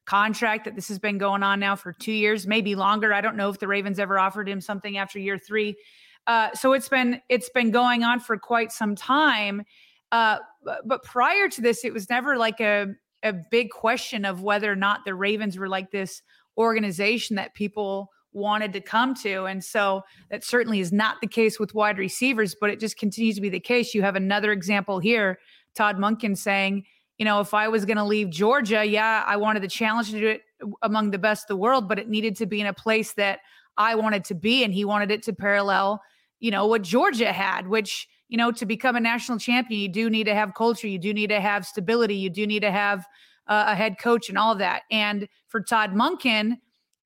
contract 0.07 0.65
that 0.65 0.75
this 0.75 0.89
has 0.89 0.99
been 0.99 1.19
going 1.19 1.43
on 1.43 1.61
now 1.61 1.77
for 1.77 1.93
two 1.93 2.13
years, 2.13 2.47
maybe 2.47 2.75
longer. 2.75 3.15
I 3.15 3.21
don't 3.21 3.37
know 3.37 3.49
if 3.49 3.59
the 3.59 3.69
Ravens 3.69 3.99
ever 3.99 4.19
offered 4.19 4.49
him 4.49 4.61
something 4.61 4.99
after 4.99 5.19
year 5.19 5.39
three. 5.39 5.77
Uh, 6.27 6.53
so 6.55 6.73
it's 6.73 6.89
been 6.89 7.21
it's 7.29 7.51
been 7.51 7.71
going 7.71 8.03
on 8.03 8.21
for 8.21 8.37
quite 8.39 8.73
some 8.73 8.95
time. 8.95 9.63
Uh, 10.13 10.39
but 10.85 11.03
prior 11.03 11.49
to 11.49 11.61
this, 11.61 11.85
it 11.85 11.93
was 11.93 12.09
never 12.09 12.37
like 12.37 12.61
a 12.61 12.95
a 13.23 13.33
big 13.33 13.71
question 13.71 14.25
of 14.25 14.43
whether 14.43 14.71
or 14.71 14.77
not 14.77 15.05
the 15.05 15.15
Ravens 15.15 15.59
were 15.59 15.69
like 15.69 15.91
this 15.91 16.23
organization 16.59 17.37
that 17.37 17.55
people 17.55 18.11
wanted 18.33 18.73
to 18.73 18.81
come 18.81 19.15
to. 19.15 19.45
And 19.45 19.65
so 19.65 20.03
that 20.31 20.45
certainly 20.45 20.81
is 20.81 20.93
not 20.93 21.21
the 21.21 21.27
case 21.27 21.59
with 21.59 21.75
wide 21.75 21.99
receivers, 21.99 22.55
but 22.61 22.69
it 22.69 22.81
just 22.81 22.99
continues 22.99 23.37
to 23.37 23.41
be 23.41 23.49
the 23.49 23.61
case. 23.61 23.95
You 23.95 24.03
have 24.03 24.17
another 24.17 24.53
example 24.53 24.99
here, 24.99 25.39
Todd 25.75 25.97
Monken 25.97 26.37
saying, 26.37 26.85
you 27.19 27.25
know, 27.25 27.41
if 27.41 27.55
I 27.55 27.69
was 27.69 27.85
going 27.85 27.97
to 27.97 28.05
leave 28.05 28.31
Georgia, 28.31 28.85
yeah, 28.85 29.25
I 29.27 29.37
wanted 29.37 29.63
the 29.63 29.69
challenge 29.69 30.11
to 30.11 30.21
do 30.21 30.29
it 30.29 30.43
among 30.83 31.11
the 31.11 31.19
best 31.19 31.45
of 31.45 31.49
the 31.49 31.57
world, 31.57 31.89
but 31.89 31.99
it 31.99 32.09
needed 32.09 32.37
to 32.37 32.47
be 32.47 32.61
in 32.61 32.67
a 32.67 32.73
place 32.73 33.13
that 33.15 33.41
I 33.77 33.95
wanted 33.95 34.25
to 34.27 34.35
be. 34.35 34.65
And 34.65 34.75
he 34.75 34.85
wanted 34.85 35.11
it 35.11 35.23
to 35.25 35.33
parallel, 35.33 36.03
you 36.41 36.51
know, 36.51 36.67
what 36.67 36.83
Georgia 36.83 37.33
had, 37.33 37.69
which, 37.69 38.09
you 38.29 38.37
know, 38.37 38.51
to 38.53 38.67
become 38.67 38.97
a 38.97 39.01
national 39.01 39.39
champion, 39.39 39.81
you 39.81 39.89
do 39.89 40.11
need 40.11 40.25
to 40.25 40.35
have 40.35 40.55
culture, 40.55 40.89
you 40.89 40.99
do 40.99 41.15
need 41.15 41.29
to 41.29 41.41
have 41.41 41.67
stability, 41.67 42.17
you 42.17 42.31
do 42.31 42.47
need 42.47 42.61
to 42.61 42.71
have 42.71 43.07
uh, 43.47 43.67
a 43.69 43.75
head 43.75 43.99
coach 43.99 44.29
and 44.29 44.39
all 44.39 44.55
that. 44.57 44.83
And 44.91 45.29
for 45.49 45.61
Todd 45.61 45.95
Monken 45.95 46.59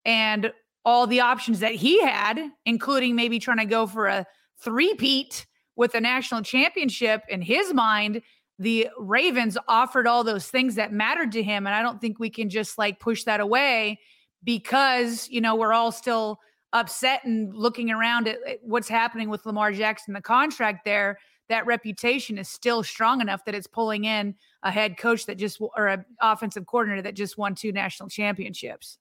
and 0.04 0.52
all 0.84 1.06
the 1.06 1.20
options 1.20 1.60
that 1.60 1.74
he 1.74 2.00
had, 2.00 2.40
including 2.64 3.14
maybe 3.14 3.38
trying 3.38 3.58
to 3.58 3.66
go 3.66 3.86
for 3.86 4.06
a 4.06 4.26
three-peat 4.60 5.46
with 5.76 5.94
a 5.94 6.00
national 6.00 6.42
championship 6.42 7.22
in 7.28 7.42
his 7.42 7.74
mind, 7.74 8.22
the 8.58 8.88
Ravens 8.98 9.56
offered 9.68 10.06
all 10.06 10.24
those 10.24 10.48
things 10.48 10.74
that 10.74 10.92
mattered 10.92 11.32
to 11.32 11.42
him. 11.42 11.66
And 11.66 11.74
I 11.74 11.82
don't 11.82 12.00
think 12.00 12.18
we 12.18 12.30
can 12.30 12.50
just 12.50 12.76
like 12.76 12.98
push 12.98 13.24
that 13.24 13.40
away 13.40 14.00
because, 14.42 15.28
you 15.28 15.40
know, 15.40 15.54
we're 15.54 15.72
all 15.72 15.92
still 15.92 16.40
upset 16.72 17.24
and 17.24 17.54
looking 17.54 17.90
around 17.90 18.28
at 18.28 18.38
what's 18.62 18.88
happening 18.88 19.28
with 19.28 19.46
Lamar 19.46 19.72
Jackson, 19.72 20.14
the 20.14 20.20
contract 20.20 20.84
there. 20.84 21.18
That 21.48 21.64
reputation 21.64 22.36
is 22.36 22.48
still 22.48 22.82
strong 22.82 23.22
enough 23.22 23.44
that 23.46 23.54
it's 23.54 23.66
pulling 23.66 24.04
in 24.04 24.34
a 24.62 24.70
head 24.70 24.98
coach 24.98 25.24
that 25.26 25.38
just, 25.38 25.60
or 25.60 25.86
an 25.86 26.04
offensive 26.20 26.66
coordinator 26.66 27.00
that 27.02 27.14
just 27.14 27.38
won 27.38 27.54
two 27.54 27.72
national 27.72 28.10
championships. 28.10 28.98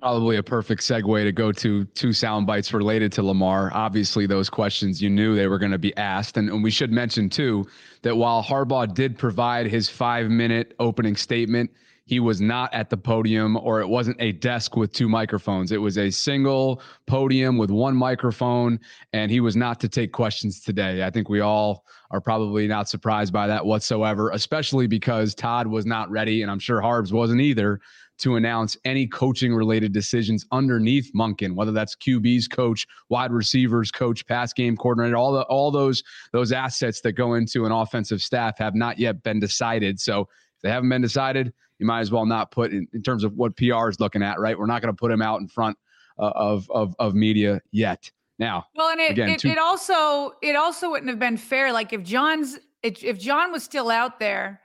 Probably 0.00 0.36
a 0.36 0.42
perfect 0.42 0.80
segue 0.80 1.24
to 1.24 1.30
go 1.30 1.52
to 1.52 1.84
two 1.84 2.14
sound 2.14 2.46
bites 2.46 2.72
related 2.72 3.12
to 3.12 3.22
Lamar. 3.22 3.70
Obviously, 3.74 4.26
those 4.26 4.48
questions 4.48 5.02
you 5.02 5.10
knew 5.10 5.36
they 5.36 5.46
were 5.46 5.58
going 5.58 5.72
to 5.72 5.78
be 5.78 5.94
asked. 5.98 6.38
And, 6.38 6.48
and 6.48 6.64
we 6.64 6.70
should 6.70 6.90
mention, 6.90 7.28
too, 7.28 7.66
that 8.00 8.16
while 8.16 8.42
Harbaugh 8.42 8.94
did 8.94 9.18
provide 9.18 9.66
his 9.66 9.90
five 9.90 10.30
minute 10.30 10.74
opening 10.78 11.16
statement, 11.16 11.70
he 12.06 12.18
was 12.18 12.40
not 12.40 12.72
at 12.74 12.90
the 12.90 12.96
podium 12.96 13.56
or 13.58 13.80
it 13.80 13.88
wasn't 13.88 14.16
a 14.20 14.32
desk 14.32 14.74
with 14.74 14.90
two 14.90 15.08
microphones. 15.08 15.70
It 15.70 15.76
was 15.76 15.96
a 15.96 16.10
single 16.10 16.82
podium 17.06 17.56
with 17.56 17.70
one 17.70 17.94
microphone, 17.94 18.80
and 19.12 19.30
he 19.30 19.38
was 19.38 19.54
not 19.54 19.78
to 19.80 19.88
take 19.88 20.12
questions 20.12 20.60
today. 20.60 21.04
I 21.04 21.10
think 21.10 21.28
we 21.28 21.38
all 21.38 21.84
are 22.10 22.20
probably 22.20 22.66
not 22.66 22.88
surprised 22.88 23.32
by 23.32 23.46
that 23.46 23.64
whatsoever, 23.64 24.30
especially 24.30 24.88
because 24.88 25.34
Todd 25.36 25.68
was 25.68 25.86
not 25.86 26.10
ready, 26.10 26.42
and 26.42 26.50
I'm 26.50 26.58
sure 26.58 26.80
Harbs 26.80 27.12
wasn't 27.12 27.42
either 27.42 27.80
to 28.20 28.36
announce 28.36 28.76
any 28.84 29.06
coaching 29.06 29.54
related 29.54 29.92
decisions 29.92 30.46
underneath 30.52 31.10
Monken, 31.14 31.54
whether 31.54 31.72
that's 31.72 31.96
QB's 31.96 32.48
coach, 32.48 32.86
wide 33.08 33.32
receivers 33.32 33.90
coach, 33.90 34.26
pass 34.26 34.52
game 34.52 34.76
coordinator, 34.76 35.16
all 35.16 35.32
the 35.32 35.42
all 35.42 35.70
those 35.70 36.02
those 36.32 36.52
assets 36.52 37.00
that 37.02 37.12
go 37.12 37.34
into 37.34 37.66
an 37.66 37.72
offensive 37.72 38.20
staff 38.20 38.58
have 38.58 38.74
not 38.74 38.98
yet 38.98 39.22
been 39.22 39.40
decided. 39.40 40.00
So 40.00 40.22
if 40.22 40.62
they 40.62 40.70
haven't 40.70 40.88
been 40.88 41.02
decided, 41.02 41.52
you 41.78 41.86
might 41.86 42.00
as 42.00 42.10
well 42.10 42.26
not 42.26 42.50
put 42.50 42.72
in, 42.72 42.86
in 42.92 43.02
terms 43.02 43.24
of 43.24 43.34
what 43.34 43.56
PR 43.56 43.88
is 43.88 43.98
looking 44.00 44.22
at, 44.22 44.38
right? 44.38 44.58
We're 44.58 44.66
not 44.66 44.82
going 44.82 44.94
to 44.94 44.98
put 44.98 45.10
him 45.10 45.22
out 45.22 45.40
in 45.40 45.48
front 45.48 45.76
uh, 46.18 46.32
of, 46.34 46.70
of 46.70 46.94
of 46.98 47.14
media 47.14 47.60
yet. 47.72 48.10
Now, 48.38 48.66
well, 48.74 48.88
and 48.88 49.00
it, 49.00 49.10
again, 49.10 49.30
it, 49.30 49.40
two- 49.40 49.48
it 49.48 49.58
also 49.58 50.32
it 50.42 50.56
also 50.56 50.90
wouldn't 50.90 51.10
have 51.10 51.18
been 51.18 51.36
fair. 51.36 51.72
Like 51.72 51.92
if 51.92 52.02
John's 52.02 52.58
if 52.82 53.18
John 53.18 53.52
was 53.52 53.62
still 53.62 53.90
out 53.90 54.18
there 54.18 54.60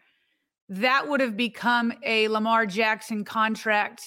that 0.69 1.07
would 1.07 1.21
have 1.21 1.37
become 1.37 1.93
a 2.03 2.27
Lamar 2.27 2.65
Jackson 2.65 3.23
contract 3.23 4.03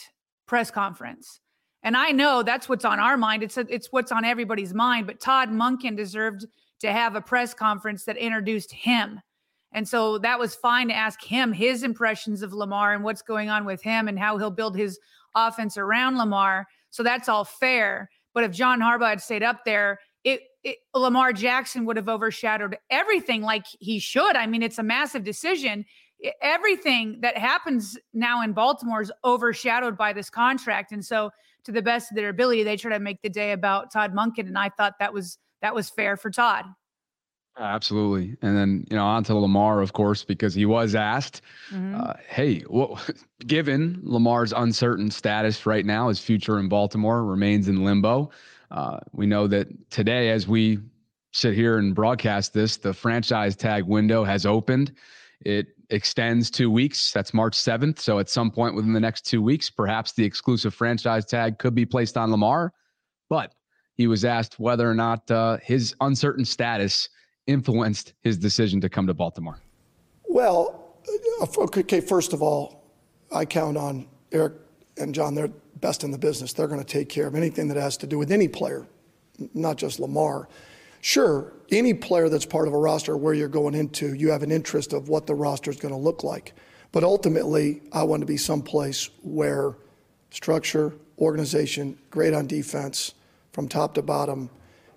press 0.47 0.71
conference. 0.71 1.41
And 1.83 1.97
I 1.97 2.11
know 2.11 2.43
that's 2.43 2.69
what's 2.69 2.85
on 2.85 2.99
our 2.99 3.17
mind. 3.17 3.43
It's 3.43 3.57
a, 3.57 3.67
it's 3.73 3.93
what's 3.93 4.11
on 4.11 4.25
everybody's 4.25 4.75
mind. 4.75 5.07
But 5.07 5.21
Todd 5.21 5.51
Monken 5.51 5.97
deserved 5.97 6.47
to 6.81 6.93
have 6.93 7.15
a 7.15 7.21
press 7.21 7.55
conference 7.55 8.05
that 8.05 8.17
introduced 8.17 8.73
him. 8.73 9.21
And 9.73 9.87
so 9.87 10.19
that 10.19 10.39
was 10.39 10.55
fine 10.55 10.89
to 10.89 10.95
ask 10.95 11.23
him 11.23 11.53
his 11.53 11.83
impressions 11.83 12.43
of 12.43 12.53
Lamar 12.53 12.95
and 12.95 13.05
what's 13.05 13.23
going 13.23 13.51
on 13.51 13.65
with 13.65 13.83
him 13.83 14.09
and 14.09 14.19
how 14.19 14.39
he'll 14.39 14.51
build 14.51 14.77
his 14.77 14.99
offense 15.35 15.77
around 15.77 16.17
Lamar. 16.17 16.67
So 16.91 17.03
that's 17.03 17.29
all 17.29 17.45
fair. 17.45 18.11
But 18.35 18.45
if 18.45 18.53
John 18.53 18.81
Harbaugh 18.81 19.11
had 19.11 19.21
stayed 19.21 19.43
up 19.43 19.65
there, 19.65 20.01
it, 20.25 20.41
it, 20.65 20.79
Lamar 20.95 21.33
Jackson 21.33 21.85
would 21.85 21.97
have 21.97 22.09
overshadowed 22.09 22.79
everything 22.91 23.43
like 23.43 23.67
he 23.79 23.99
should. 23.99 24.37
I 24.37 24.47
mean, 24.47 24.63
it's 24.63 24.79
a 24.79 24.83
massive 24.83 25.23
decision 25.23 25.85
everything 26.43 27.21
that 27.21 27.37
happens 27.37 27.99
now 28.13 28.43
in 28.43 28.53
Baltimore 28.53 29.03
is 29.03 29.13
overshadowed 29.25 29.97
by 29.97 30.13
this 30.13 30.31
contract. 30.31 30.93
And 30.93 31.05
so, 31.05 31.31
to 31.65 31.73
the 31.73 31.83
best 31.83 32.11
of 32.11 32.17
their 32.17 32.29
ability, 32.29 32.63
they 32.63 32.77
try 32.77 32.93
to 32.93 32.99
make 32.99 33.21
the 33.23 33.29
day 33.29 33.53
about 33.53 33.93
Todd 33.93 34.15
Monken, 34.15 34.47
and 34.47 34.57
I 34.57 34.71
thought 34.71 34.95
that 35.01 35.13
was 35.13 35.39
that 35.61 35.75
was 35.75 35.91
fair 35.91 36.17
for 36.17 36.31
Todd. 36.31 36.65
Absolutely, 37.59 38.37
and 38.41 38.57
then 38.57 38.87
you 38.89 38.97
know 38.97 39.05
on 39.05 39.25
to 39.25 39.35
Lamar, 39.35 39.81
of 39.81 39.93
course, 39.93 40.25
because 40.25 40.55
he 40.55 40.65
was 40.65 40.95
asked, 40.95 41.43
mm-hmm. 41.71 42.01
uh, 42.01 42.15
"Hey, 42.29 42.65
well, 42.69 43.01
given 43.47 44.01
Lamar's 44.03 44.53
uncertain 44.53 45.11
status 45.11 45.67
right 45.67 45.85
now, 45.85 46.09
his 46.09 46.21
future 46.21 46.59
in 46.59 46.69
Baltimore 46.69 47.25
remains 47.25 47.69
in 47.69 47.85
limbo. 47.85 48.31
Uh, 48.71 49.01
we 49.13 49.27
know 49.27 49.47
that 49.49 49.69
today, 49.91 50.31
as 50.31 50.47
we 50.47 50.79
sit 51.33 51.55
here 51.55 51.79
and 51.79 51.95
broadcast 51.95 52.55
this, 52.55 52.77
the 52.77 52.95
franchise 52.95 53.57
tag 53.57 53.85
window 53.85 54.25
has 54.25 54.47
opened. 54.47 54.93
It 55.41 55.69
extends 55.91 56.51
two 56.51 56.71
weeks. 56.71 57.13
That's 57.13 57.33
March 57.33 57.57
7th. 57.57 57.99
So 57.99 58.19
at 58.19 58.29
some 58.29 58.51
point 58.51 58.75
within 58.75 58.93
the 58.93 59.01
next 59.01 59.23
two 59.23 59.43
weeks, 59.43 59.71
perhaps 59.71 60.13
the 60.13 60.25
exclusive 60.25 60.75
franchise 60.75 61.25
tag 61.25 61.59
could 61.59 61.75
be 61.75 61.87
placed 61.87 62.17
on 62.17 62.31
Lamar. 62.31 62.73
But 63.29 63.55
he 63.95 64.07
was 64.07 64.25
asked 64.25 64.59
whether 64.61 64.89
or 64.89 64.95
not 64.95 65.31
uh, 65.31 65.59
his 65.63 65.95
uncertain 66.01 66.45
status 66.45 67.09
influenced 67.47 68.15
his 68.23 68.37
decision 68.37 68.81
to 68.81 68.89
come 68.89 69.07
to 69.07 69.15
Baltimore. 69.15 69.59
Well, 70.29 70.95
uh, 71.41 71.47
okay, 71.59 72.01
first 72.01 72.33
of 72.33 72.43
all, 72.43 72.85
I 73.35 73.45
count 73.45 73.77
on 73.77 74.07
Eric 74.33 74.55
and 74.99 75.15
John. 75.15 75.35
They're 75.35 75.51
best 75.81 76.05
in 76.05 76.11
the 76.11 76.19
business. 76.19 76.53
They're 76.53 76.69
going 76.69 76.81
to 76.81 76.87
take 76.87 77.09
care 77.09 77.27
of 77.27 77.35
anything 77.35 77.69
that 77.69 77.77
has 77.77 77.97
to 77.99 78.07
do 78.07 78.19
with 78.19 78.31
any 78.31 78.49
player, 78.49 78.87
not 79.55 79.77
just 79.77 79.99
Lamar. 80.01 80.49
Sure, 81.01 81.53
any 81.71 81.95
player 81.95 82.29
that's 82.29 82.47
part 82.47 82.67
of 82.67 82.75
a 82.75 82.79
roster 82.79 83.17
where 83.17 83.35
you're 83.35 83.49
going 83.49 83.75
into, 83.75 84.15
you 84.15 84.31
have 84.31 84.43
an 84.43 84.51
interest 84.51 84.93
of 84.93 85.09
what 85.09 85.27
the 85.27 85.35
roster 85.35 85.71
is 85.71 85.77
going 85.77 85.95
to 85.95 86.01
look 86.01 86.25
like. 86.25 86.55
But 86.93 87.05
ultimately, 87.05 87.83
I 87.93 88.03
want 88.03 88.21
to 88.21 88.27
be 88.27 88.37
someplace 88.37 89.11
where 89.23 89.77
structure, 90.31 90.95
organization, 91.19 91.99
great 92.11 92.35
on 92.35 92.47
defense 92.47 93.15
from 93.53 93.69
top 93.69 93.95
to 93.95 94.03
bottom. 94.03 94.51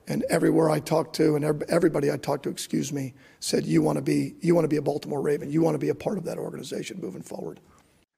And 0.08 0.24
everywhere 0.30 0.70
I 0.70 0.80
talked 0.80 1.16
to, 1.18 1.36
and 1.36 1.64
everybody 1.70 2.12
I 2.12 2.18
talked 2.18 2.44
to, 2.44 2.50
excuse 2.50 2.92
me, 2.92 3.14
said 3.40 3.66
you 3.66 3.82
want 3.82 3.98
to 3.98 4.02
be 4.02 4.36
you 4.42 4.56
want 4.56 4.66
to 4.66 4.70
be 4.70 4.78
a 4.78 4.82
Baltimore 4.82 5.22
Raven. 5.22 5.52
You 5.52 5.62
want 5.62 5.76
to 5.76 5.80
be 5.80 5.90
a 5.90 5.96
part 5.96 6.18
of 6.18 6.26
that 6.26 6.38
organization 6.38 7.00
moving 7.00 7.22
forward. 7.22 7.60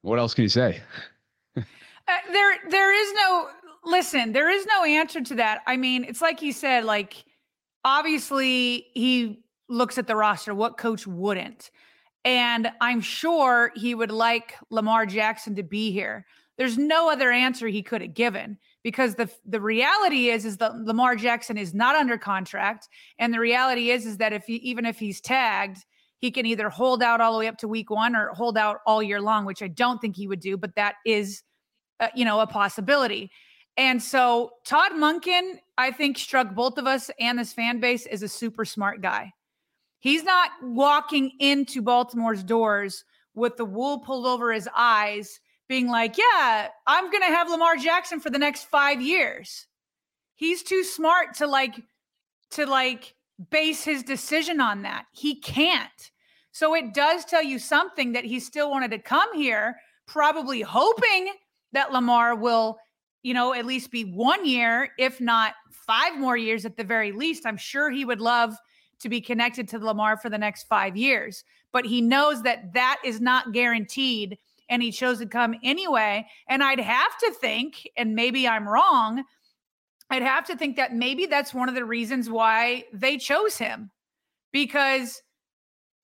What 0.02 0.18
else 0.18 0.34
can 0.34 0.42
you 0.42 0.48
say? 0.48 0.80
uh, 1.56 1.62
there, 2.32 2.58
there 2.68 2.92
is 2.92 3.12
no 3.14 3.48
listen. 3.84 4.32
There 4.32 4.50
is 4.50 4.66
no 4.66 4.84
answer 4.84 5.20
to 5.20 5.34
that. 5.36 5.62
I 5.66 5.76
mean, 5.76 6.04
it's 6.04 6.20
like 6.20 6.42
you 6.42 6.52
said, 6.52 6.84
like 6.84 7.24
obviously 7.84 8.86
he 8.94 9.44
looks 9.68 9.98
at 9.98 10.06
the 10.06 10.16
roster. 10.16 10.54
What 10.54 10.78
coach 10.78 11.06
wouldn't? 11.06 11.70
And 12.24 12.70
I'm 12.80 13.00
sure 13.00 13.70
he 13.74 13.94
would 13.94 14.10
like 14.10 14.54
Lamar 14.70 15.06
Jackson 15.06 15.54
to 15.56 15.62
be 15.62 15.92
here. 15.92 16.26
There's 16.56 16.78
no 16.78 17.10
other 17.10 17.30
answer 17.30 17.66
he 17.66 17.82
could 17.82 18.00
have 18.00 18.14
given 18.14 18.58
because 18.82 19.16
the 19.16 19.28
the 19.44 19.60
reality 19.60 20.28
is 20.28 20.44
is 20.44 20.58
that 20.58 20.76
Lamar 20.76 21.16
Jackson 21.16 21.58
is 21.58 21.74
not 21.74 21.96
under 21.96 22.16
contract, 22.16 22.88
and 23.18 23.34
the 23.34 23.40
reality 23.40 23.90
is 23.90 24.06
is 24.06 24.18
that 24.18 24.32
if 24.32 24.44
he, 24.44 24.56
even 24.56 24.86
if 24.86 24.98
he's 24.98 25.20
tagged, 25.20 25.78
he 26.18 26.30
can 26.30 26.46
either 26.46 26.70
hold 26.70 27.02
out 27.02 27.20
all 27.20 27.32
the 27.32 27.38
way 27.40 27.48
up 27.48 27.58
to 27.58 27.68
week 27.68 27.90
one 27.90 28.14
or 28.14 28.28
hold 28.28 28.56
out 28.56 28.78
all 28.86 29.02
year 29.02 29.20
long, 29.20 29.44
which 29.44 29.62
I 29.62 29.68
don't 29.68 30.00
think 30.00 30.16
he 30.16 30.28
would 30.28 30.40
do, 30.40 30.56
but 30.56 30.76
that 30.76 30.94
is, 31.04 31.42
uh, 31.98 32.08
you 32.14 32.24
know, 32.24 32.40
a 32.40 32.46
possibility. 32.46 33.30
And 33.76 34.02
so 34.02 34.52
Todd 34.64 34.92
Monken, 34.92 35.58
I 35.76 35.90
think, 35.90 36.18
struck 36.18 36.54
both 36.54 36.78
of 36.78 36.86
us 36.86 37.10
and 37.18 37.38
this 37.38 37.52
fan 37.52 37.80
base 37.80 38.06
as 38.06 38.22
a 38.22 38.28
super 38.28 38.64
smart 38.64 39.00
guy. 39.00 39.32
He's 39.98 40.22
not 40.22 40.50
walking 40.62 41.32
into 41.40 41.82
Baltimore's 41.82 42.44
doors 42.44 43.04
with 43.34 43.56
the 43.56 43.64
wool 43.64 43.98
pulled 43.98 44.26
over 44.26 44.52
his 44.52 44.68
eyes, 44.76 45.40
being 45.66 45.88
like, 45.88 46.16
Yeah, 46.18 46.68
I'm 46.86 47.10
going 47.10 47.22
to 47.22 47.34
have 47.34 47.50
Lamar 47.50 47.76
Jackson 47.76 48.20
for 48.20 48.30
the 48.30 48.38
next 48.38 48.64
five 48.64 49.00
years. 49.00 49.66
He's 50.34 50.62
too 50.62 50.84
smart 50.84 51.34
to 51.36 51.46
like, 51.46 51.74
to 52.50 52.66
like 52.66 53.14
base 53.50 53.82
his 53.82 54.02
decision 54.02 54.60
on 54.60 54.82
that. 54.82 55.06
He 55.12 55.40
can't. 55.40 56.10
So 56.52 56.74
it 56.74 56.94
does 56.94 57.24
tell 57.24 57.42
you 57.42 57.58
something 57.58 58.12
that 58.12 58.24
he 58.24 58.38
still 58.38 58.70
wanted 58.70 58.92
to 58.92 58.98
come 58.98 59.34
here, 59.34 59.76
probably 60.06 60.60
hoping 60.60 61.32
that 61.72 61.92
Lamar 61.92 62.36
will 62.36 62.78
you 63.24 63.32
know, 63.32 63.54
at 63.54 63.64
least 63.64 63.90
be 63.90 64.04
one 64.04 64.46
year, 64.46 64.90
if 64.98 65.20
not 65.20 65.54
five 65.70 66.16
more 66.18 66.36
years 66.36 66.64
at 66.64 66.76
the 66.76 66.84
very 66.84 67.10
least. 67.10 67.46
I'm 67.46 67.56
sure 67.56 67.90
he 67.90 68.04
would 68.04 68.20
love 68.20 68.54
to 69.00 69.08
be 69.08 69.20
connected 69.20 69.66
to 69.68 69.78
Lamar 69.78 70.18
for 70.18 70.28
the 70.28 70.38
next 70.38 70.64
five 70.64 70.96
years, 70.96 71.42
but 71.72 71.86
he 71.86 72.00
knows 72.00 72.42
that 72.42 72.74
that 72.74 72.98
is 73.02 73.20
not 73.20 73.52
guaranteed 73.52 74.38
and 74.68 74.82
he 74.82 74.92
chose 74.92 75.18
to 75.18 75.26
come 75.26 75.54
anyway. 75.64 76.26
And 76.48 76.62
I'd 76.62 76.80
have 76.80 77.18
to 77.18 77.32
think, 77.32 77.88
and 77.96 78.14
maybe 78.14 78.46
I'm 78.46 78.68
wrong, 78.68 79.24
I'd 80.10 80.22
have 80.22 80.44
to 80.46 80.56
think 80.56 80.76
that 80.76 80.94
maybe 80.94 81.24
that's 81.26 81.54
one 81.54 81.68
of 81.68 81.74
the 81.74 81.84
reasons 81.84 82.28
why 82.28 82.84
they 82.92 83.16
chose 83.16 83.56
him 83.56 83.90
because 84.52 85.22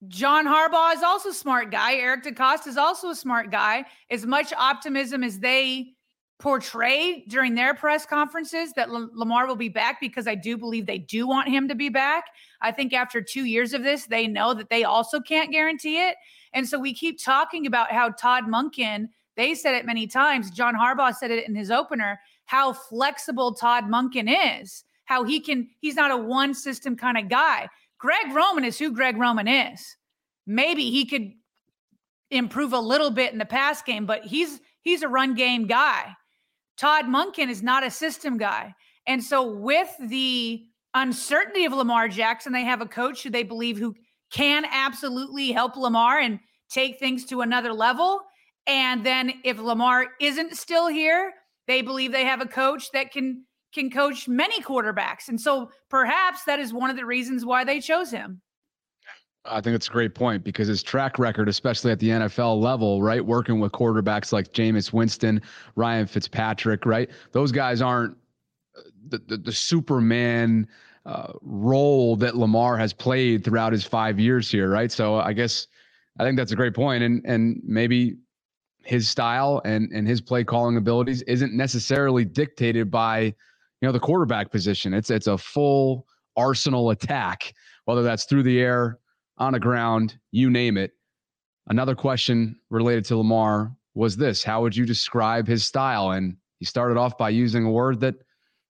John 0.09 0.47
Harbaugh 0.47 0.95
is 0.95 1.03
also 1.03 1.29
a 1.29 1.35
smart 1.35 1.71
guy. 1.71 1.97
Eric 1.97 2.25
DeCosta 2.25 2.69
is 2.69 2.79
also 2.79 3.11
a 3.11 3.15
smart 3.15 3.51
guy. 3.51 3.85
As 4.11 4.25
much 4.25 4.55
optimism 4.55 5.23
as 5.23 5.39
they 5.39 5.95
portray 6.41 7.25
during 7.29 7.55
their 7.55 7.75
press 7.75 8.05
conferences 8.05 8.73
that 8.73 8.89
L- 8.89 9.11
Lamar 9.13 9.47
will 9.47 9.57
be 9.57 9.69
back, 9.69 10.01
because 10.01 10.27
I 10.27 10.35
do 10.35 10.57
believe 10.57 10.87
they 10.87 10.99
do 10.99 11.29
want 11.29 11.49
him 11.49 11.69
to 11.69 11.75
be 11.75 11.89
back. 11.89 12.25
I 12.61 12.73
think 12.73 12.93
after 12.93 13.21
two 13.21 13.45
years 13.45 13.73
of 13.75 13.83
this, 13.83 14.07
they 14.07 14.27
know 14.27 14.55
that 14.55 14.71
they 14.71 14.85
also 14.85 15.21
can't 15.21 15.53
guarantee 15.53 15.99
it. 15.99 16.17
And 16.53 16.69
so 16.69 16.79
we 16.79 16.95
keep 16.95 17.23
talking 17.23 17.67
about 17.67 17.93
how 17.93 18.11
Todd 18.11 18.45
Monken, 18.45 19.09
they 19.37 19.55
said 19.55 19.75
it 19.75 19.87
many 19.87 20.07
times. 20.07 20.51
John 20.51 20.75
Harbaugh 20.75 21.15
said 21.15 21.31
it 21.31 21.47
in 21.47 21.55
his 21.55 21.71
opener, 21.71 22.19
how 22.47 22.73
flexible 22.73 23.55
Todd 23.55 23.85
Monken 23.85 24.61
is, 24.61 24.83
how 25.05 25.23
he 25.23 25.39
can, 25.41 25.69
he's 25.79 25.95
not 25.95 26.11
a 26.11 26.17
one 26.17 26.55
system 26.55 26.97
kind 26.97 27.19
of 27.19 27.29
guy. 27.29 27.69
Greg 27.99 28.33
Roman 28.35 28.65
is 28.65 28.79
who 28.79 28.91
Greg 28.93 29.17
Roman 29.19 29.47
is. 29.47 29.97
Maybe 30.47 30.91
he 30.91 31.05
could 31.05 31.33
improve 32.31 32.73
a 32.73 32.81
little 32.81 33.11
bit 33.11 33.33
in 33.33 33.39
the 33.39 33.45
pass 33.45 33.83
game, 33.83 34.07
but 34.07 34.25
he's 34.25 34.61
he's 34.81 35.03
a 35.03 35.09
run 35.09 35.35
game 35.35 35.67
guy. 35.67 36.15
Todd 36.81 37.05
Monken 37.05 37.51
is 37.51 37.63
not 37.63 37.85
a 37.85 37.91
system 37.91 38.39
guy. 38.39 38.75
And 39.07 39.23
so 39.23 39.47
with 39.47 39.95
the 40.01 40.65
uncertainty 40.95 41.67
of 41.67 41.75
Lamar 41.75 42.09
Jackson, 42.09 42.55
they 42.55 42.65
have 42.65 42.81
a 42.81 42.87
coach 42.87 43.23
who 43.23 43.29
they 43.29 43.43
believe 43.43 43.77
who 43.77 43.95
can 44.33 44.65
absolutely 44.65 45.53
help 45.53 45.77
Lamar 45.77 46.19
and 46.19 46.41
take 46.71 46.99
things 46.99 47.27
to 47.27 47.43
another 47.43 47.75
level. 47.75 48.21
And 48.67 49.05
then 49.05 49.35
if 49.45 49.59
Lamar 49.59 50.07
isn't 50.21 50.57
still 50.57 50.89
here, 50.89 51.35
they 51.67 51.83
believe 51.83 52.13
they 52.13 52.25
have 52.25 52.41
a 52.41 52.47
coach 52.47 52.91
that 52.93 53.13
can 53.13 53.45
can 53.73 53.91
coach 53.91 54.27
many 54.27 54.61
quarterbacks. 54.63 55.29
And 55.29 55.41
so 55.41 55.71
perhaps 55.91 56.45
that 56.45 56.59
is 56.59 56.73
one 56.73 56.91
of 56.91 56.97
the 56.97 57.07
reasons 57.07 57.45
why 57.45 57.63
they 57.63 57.81
chose 57.81 58.11
him. 58.11 58.41
I 59.45 59.61
think 59.61 59.75
it's 59.75 59.89
a 59.89 59.91
great 59.91 60.15
point 60.15 60.45
because 60.45 60.69
his 60.69 60.83
track 60.83 61.19
record, 61.19 61.49
especially 61.49 61.91
at 61.93 61.99
the 61.99 62.11
NFL 62.11 62.61
level, 62.61 63.03
right, 63.03 63.25
working 63.25 63.59
with 63.59 63.73
quarterbacks 63.73 64.33
like 64.33 64.53
Jameis 64.53 64.93
Winston, 64.93 65.41
Ryan 65.77 66.07
Fitzpatrick, 66.07 66.85
right, 66.85 67.09
those 67.33 67.51
guys 67.51 67.81
aren't 67.81 68.17
uh, 68.77 68.83
the 69.09 69.19
the, 69.27 69.37
the 69.39 69.53
Superman 69.53 70.69
uh, 71.07 71.33
role 71.41 72.17
that 72.17 72.37
Lamar 72.37 72.77
has 72.77 72.93
played 72.93 73.43
throughout 73.45 73.73
his 73.73 73.85
five 73.85 74.21
years 74.21 74.51
here, 74.51 74.69
right? 74.69 74.93
So 74.93 75.17
I 75.17 75.33
guess 75.33 75.67
I 76.19 76.25
think 76.25 76.37
that's 76.37 76.53
a 76.53 76.57
great 76.57 76.75
point, 76.75 77.03
and 77.03 77.25
and 77.25 77.61
maybe 77.65 78.19
his 78.83 79.09
style 79.09 79.63
and 79.65 79.91
and 79.93 80.07
his 80.07 80.21
play 80.21 80.45
calling 80.45 80.77
abilities 80.77 81.23
isn't 81.23 81.55
necessarily 81.55 82.25
dictated 82.25 82.91
by 82.91 83.21
you 83.21 83.35
know 83.83 83.93
the 83.93 84.01
quarterback 84.01 84.51
position. 84.51 84.93
It's 84.93 85.11
it's 85.11 85.27
a 85.27 85.39
full 85.39 86.07
arsenal 86.37 86.91
attack, 86.91 87.55
whether 87.87 88.03
that's 88.03 88.25
through 88.25 88.43
the 88.43 88.61
air 88.61 89.00
on 89.41 89.55
the 89.55 89.59
ground, 89.61 90.19
you 90.31 90.51
name 90.51 90.77
it. 90.77 90.93
Another 91.67 91.95
question 91.95 92.61
related 92.69 93.05
to 93.07 93.17
Lamar 93.17 93.75
was 93.95 94.17
this 94.17 94.45
How 94.45 94.63
would 94.63 94.77
you 94.77 94.87
describe 94.87 95.49
his 95.49 95.65
style? 95.65 96.13
And 96.13 96.37
he 96.59 96.67
started 96.67 96.97
off 96.99 97.19
by 97.19 97.31
using 97.31 97.65
a 97.65 97.71
word 97.71 98.01
that 98.01 98.15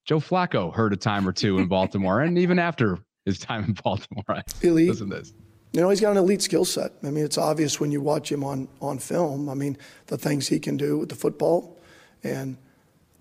Joe 0.07 0.21
Flacco 0.21 0.75
heard 0.75 0.93
a 0.93 0.97
time 0.97 1.29
or 1.29 1.33
two 1.33 1.59
in 1.59 1.67
Baltimore, 1.69 2.21
and 2.21 2.39
even 2.39 2.59
after 2.59 2.99
his 3.27 3.39
time 3.39 3.65
in 3.65 3.73
Baltimore. 3.73 4.43
Elite. 4.63 4.89
Listen 4.89 5.11
to 5.11 5.17
this. 5.17 5.35
You 5.73 5.81
know, 5.81 5.91
he's 5.91 6.01
got 6.01 6.11
an 6.11 6.17
elite 6.17 6.43
skill 6.43 6.65
set. 6.65 6.93
I 7.05 7.11
mean, 7.11 7.25
it's 7.25 7.39
obvious 7.39 7.79
when 7.79 7.93
you 7.93 8.01
watch 8.01 8.33
him 8.33 8.43
on, 8.43 8.67
on 8.81 8.99
film. 8.99 9.49
I 9.49 9.55
mean, 9.55 9.79
the 10.07 10.19
things 10.19 10.49
he 10.49 10.59
can 10.59 10.77
do 10.77 10.99
with 10.99 11.11
the 11.11 11.15
football 11.15 11.79
and 12.25 12.57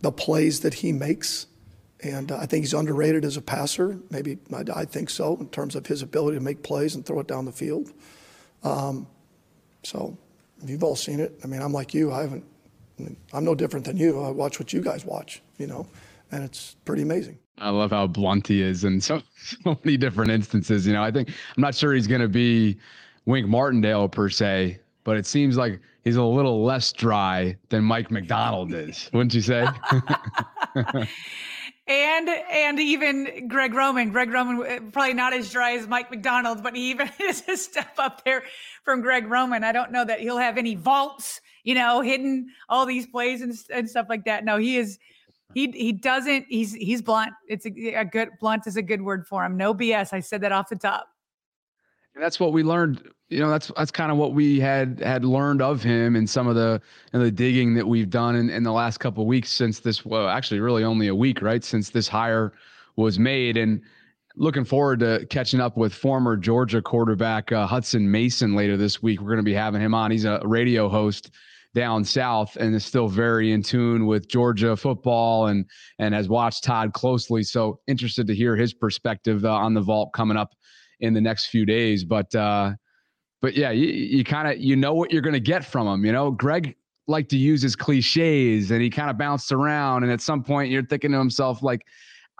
the 0.02 0.12
plays 0.12 0.62
that 0.62 0.74
he 0.74 0.92
makes. 0.92 1.46
And 2.02 2.32
uh, 2.32 2.38
I 2.38 2.46
think 2.46 2.64
he's 2.64 2.74
underrated 2.74 3.26
as 3.26 3.36
a 3.38 3.42
passer. 3.42 4.00
Maybe 4.10 4.38
I, 4.54 4.64
I, 4.74 4.86
think 4.86 5.10
so 5.10 5.36
in 5.40 5.50
terms 5.50 5.76
of 5.76 5.86
his 5.86 6.02
ability 6.02 6.38
to 6.38 6.44
make 6.44 6.64
plays 6.64 6.96
and 6.96 7.06
throw 7.06 7.20
it 7.20 7.28
down 7.28 7.44
the 7.46 7.52
field. 7.52 7.92
Um, 8.64 9.06
so 9.84 10.18
you've 10.66 10.84
all 10.84 10.96
seen 10.96 11.20
it. 11.20 11.38
I 11.44 11.48
mean, 11.48 11.62
I'm 11.62 11.74
like 11.74 11.94
you. 11.94 12.12
I 12.12 12.22
haven't. 12.22 12.46
I 12.98 13.04
mean, 13.04 13.18
I'm 13.34 13.44
no 13.44 13.54
different 13.54 13.86
than 13.86 13.98
you. 13.98 14.22
I 14.22 14.30
watch 14.30 14.60
what 14.60 14.72
you 14.72 14.82
guys 14.82 15.06
watch. 15.06 15.42
You 15.58 15.68
know, 15.68 15.88
and 16.32 16.44
it's 16.44 16.76
pretty 16.86 17.02
amazing. 17.02 17.38
I 17.58 17.70
love 17.70 17.92
how 17.92 18.08
blunt 18.08 18.48
he 18.48 18.62
is 18.62 18.86
in 18.86 19.02
so, 19.02 19.22
so 19.36 19.78
many 19.84 19.98
different 19.98 20.32
instances. 20.32 20.88
You 20.88 20.94
know, 20.94 21.04
I 21.04 21.12
think 21.12 21.30
I'm 21.30 21.62
not 21.62 21.76
sure 21.76 21.94
he's 21.94 22.08
going 22.08 22.22
to 22.22 22.30
be 22.30 22.78
Wink 23.26 23.48
Martindale 23.48 24.08
per 24.08 24.30
se, 24.30 24.80
but 25.04 25.18
it 25.18 25.26
seems 25.26 25.58
like 25.58 25.80
he's 26.04 26.16
a 26.16 26.24
little 26.24 26.64
less 26.64 26.94
dry 26.94 27.58
than 27.70 27.84
Mike 27.84 28.10
Macdonald 28.10 28.74
is, 28.74 29.10
wouldn't 29.14 29.34
you 29.34 29.42
say? 29.42 29.68
and 31.90 32.30
and 32.30 32.80
even 32.80 33.48
Greg 33.48 33.74
Roman. 33.74 34.12
Greg 34.12 34.32
Roman 34.32 34.62
uh, 34.66 34.80
probably 34.92 35.14
not 35.14 35.34
as 35.34 35.52
dry 35.52 35.74
as 35.74 35.88
Mike 35.88 36.12
Macdonald, 36.12 36.62
but 36.62 36.76
he 36.76 36.92
even 36.92 37.10
is 37.20 37.44
a 37.50 37.58
step 37.58 37.94
up 37.98 38.24
there 38.24 38.44
from 38.84 39.02
Greg 39.02 39.28
Roman. 39.28 39.64
I 39.64 39.72
don't 39.72 39.92
know 39.92 40.06
that 40.06 40.20
he'll 40.20 40.38
have 40.38 40.58
any 40.58 40.76
vaults, 40.76 41.42
you 41.64 41.74
know, 41.74 42.02
hidden 42.02 42.48
all 42.70 42.86
these 42.86 43.08
plays 43.08 43.42
and, 43.42 43.54
and 43.74 43.90
stuff 43.90 44.06
like 44.08 44.24
that. 44.26 44.46
No, 44.46 44.58
he 44.58 44.78
is 44.78 45.00
he 45.56 45.72
he 45.72 45.92
doesn't 45.92 46.46
he's 46.48 46.74
he's 46.76 47.02
blunt. 47.02 47.34
It's 47.48 47.66
a, 47.66 47.94
a 47.96 48.06
good 48.06 48.30
blunt 48.40 48.68
is 48.68 48.78
a 48.78 48.84
good 48.84 49.02
word 49.02 49.26
for 49.26 49.44
him. 49.44 49.58
No 49.58 49.74
BS. 49.74 50.14
I 50.14 50.20
said 50.20 50.42
that 50.42 50.52
off 50.52 50.70
the 50.70 50.76
top. 50.76 51.10
And 52.14 52.24
that's 52.24 52.40
what 52.40 52.54
we 52.54 52.64
learned. 52.64 53.02
You 53.30 53.40
know, 53.40 53.50
that's 53.50 53.72
that's 53.78 53.92
kind 53.92 54.12
of 54.12 54.18
what 54.18 54.34
we 54.34 54.60
had 54.60 55.00
had 55.04 55.24
learned 55.24 55.62
of 55.62 55.84
him 55.84 56.16
and 56.16 56.28
some 56.28 56.48
of 56.48 56.56
the 56.56 56.82
and 57.14 57.22
the 57.22 57.32
digging 57.32 57.76
that 57.76 57.88
we've 57.88 58.10
done 58.10 58.36
in, 58.36 58.50
in 58.50 58.64
the 58.64 58.72
last 58.72 58.98
couple 58.98 59.26
weeks 59.28 59.52
since 59.52 59.80
this. 59.80 60.04
Well, 60.04 60.28
actually, 60.28 60.60
really 60.60 60.84
only 60.84 61.08
a 61.08 61.16
week, 61.16 61.42
right? 61.42 61.64
Since 61.64 61.92
this 61.92 62.08
hire 62.08 62.54
was 62.96 63.20
made, 63.20 63.56
and 63.56 63.82
looking 64.36 64.66
forward 64.66 65.00
to 65.02 65.26
catching 65.30 65.60
up 65.60 65.78
with 65.78 65.94
former 65.94 66.38
Georgia 66.38 66.82
quarterback 66.82 67.52
uh, 67.52 67.68
Hutson 67.68 68.02
Mason 68.02 68.56
later 68.56 68.78
this 68.78 69.04
week. 69.04 69.22
We're 69.22 69.28
going 69.28 69.38
to 69.38 69.44
be 69.44 69.54
having 69.54 69.82
him 69.82 69.94
on. 69.94 70.10
He's 70.10 70.26
a 70.26 70.42
radio 70.44 70.90
host 70.90 71.32
down 71.76 72.04
south 72.04 72.56
and 72.56 72.74
is 72.74 72.84
still 72.84 73.08
very 73.08 73.52
in 73.52 73.62
tune 73.62 74.08
with 74.08 74.28
Georgia 74.28 74.76
football 74.76 75.48
and 75.48 75.66
and 76.00 76.16
has 76.16 76.28
watched 76.28 76.64
Todd 76.64 76.94
closely. 76.94 77.44
So 77.44 77.80
interested 77.88 78.26
to 78.28 78.36
hear 78.36 78.56
his 78.56 78.74
perspective 78.74 79.46
uh, 79.46 79.54
on 79.54 79.74
the 79.74 79.82
vault 79.82 80.14
coming 80.14 80.38
up 80.38 80.56
in 81.00 81.14
the 81.14 81.22
next 81.22 81.48
few 81.48 81.66
days. 81.66 82.04
But 82.04 82.34
uh, 82.34 82.72
but 83.42 83.56
yeah, 83.56 83.72
you, 83.72 83.88
you 83.88 84.24
kind 84.24 84.48
of 84.48 84.60
you 84.60 84.76
know 84.76 84.94
what 84.94 85.12
you're 85.12 85.22
going 85.22 85.34
to 85.34 85.40
get 85.40 85.66
from 85.66 85.88
him. 85.88 86.06
You 86.06 86.12
know, 86.12 86.32
Greg 86.32 86.76
liked 87.08 87.30
to 87.30 87.38
use 87.38 87.62
his 87.62 87.76
cliches, 87.76 88.72
and 88.72 88.82
he 88.82 88.90
kind 88.90 89.10
of 89.10 89.18
bounced 89.18 89.52
around. 89.52 90.04
And 90.04 90.12
at 90.12 90.22
some 90.22 90.44
point, 90.44 90.72
you're 90.72 90.86
thinking 90.86 91.12
to 91.12 91.18
himself 91.18 91.64
like, 91.64 91.86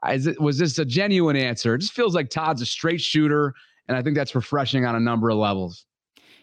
it 0.06 0.40
was 0.40 0.58
this 0.58 0.78
a 0.80 0.86
genuine 0.86 1.36
answer? 1.36 1.76
It 1.76 1.80
just 1.80 1.94
feels 1.94 2.16
like 2.16 2.30
Todd's 2.30 2.62
a 2.62 2.66
straight 2.66 3.02
shooter, 3.02 3.54
and 3.88 3.98
I 3.98 4.02
think 4.02 4.16
that's 4.16 4.36
refreshing 4.36 4.86
on 4.86 4.96
a 4.96 5.00
number 5.00 5.30
of 5.30 5.38
levels. 5.38 5.86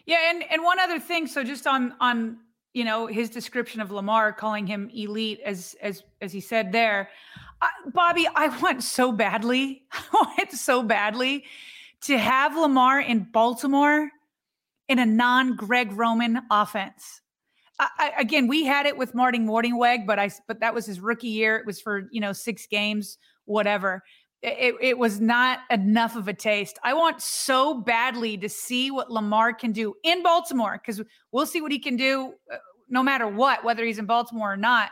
Yeah, 0.05 0.29
and 0.29 0.43
and 0.51 0.63
one 0.63 0.79
other 0.79 0.99
thing. 0.99 1.27
So 1.27 1.43
just 1.43 1.67
on 1.67 1.93
on 1.99 2.37
you 2.73 2.83
know 2.83 3.07
his 3.07 3.29
description 3.29 3.81
of 3.81 3.91
Lamar, 3.91 4.31
calling 4.33 4.67
him 4.67 4.89
elite, 4.93 5.39
as 5.45 5.75
as 5.81 6.03
as 6.21 6.31
he 6.31 6.39
said 6.39 6.71
there, 6.71 7.09
I, 7.61 7.69
Bobby, 7.93 8.27
I 8.35 8.47
want 8.59 8.83
so 8.83 9.11
badly, 9.11 9.83
I 9.91 10.33
want 10.37 10.51
so 10.51 10.83
badly 10.83 11.45
to 12.01 12.17
have 12.17 12.55
Lamar 12.55 13.01
in 13.01 13.27
Baltimore 13.31 14.11
in 14.87 14.99
a 14.99 15.05
non 15.05 15.55
Greg 15.55 15.91
Roman 15.91 16.41
offense. 16.51 17.21
I, 17.79 18.13
again, 18.17 18.47
we 18.47 18.65
had 18.65 18.87
it 18.87 18.97
with 18.97 19.13
Martin 19.13 19.45
Mornhinweg, 19.45 20.07
but 20.07 20.17
I 20.17 20.31
but 20.47 20.59
that 20.61 20.73
was 20.73 20.85
his 20.85 20.99
rookie 20.99 21.27
year. 21.27 21.57
It 21.57 21.65
was 21.65 21.79
for 21.79 22.07
you 22.11 22.19
know 22.19 22.33
six 22.33 22.65
games, 22.65 23.17
whatever. 23.45 24.03
It, 24.43 24.75
it 24.81 24.97
was 24.97 25.19
not 25.19 25.59
enough 25.71 26.15
of 26.15 26.27
a 26.27 26.33
taste. 26.33 26.77
I 26.83 26.93
want 26.93 27.21
so 27.21 27.73
badly 27.73 28.37
to 28.37 28.49
see 28.49 28.91
what 28.91 29.11
Lamar 29.11 29.51
can 29.51 29.71
do 29.71 29.95
in 30.03 30.21
Baltimore 30.21 30.79
because 30.79 31.01
we'll 31.31 31.47
see 31.47 31.59
what 31.59 31.71
he 31.71 31.79
can 31.79 31.97
do 31.97 32.33
uh, 32.51 32.57
no 32.87 33.01
matter 33.01 33.27
what, 33.27 33.63
whether 33.63 33.83
he's 33.83 33.97
in 33.97 34.05
Baltimore 34.05 34.53
or 34.53 34.57
not. 34.57 34.91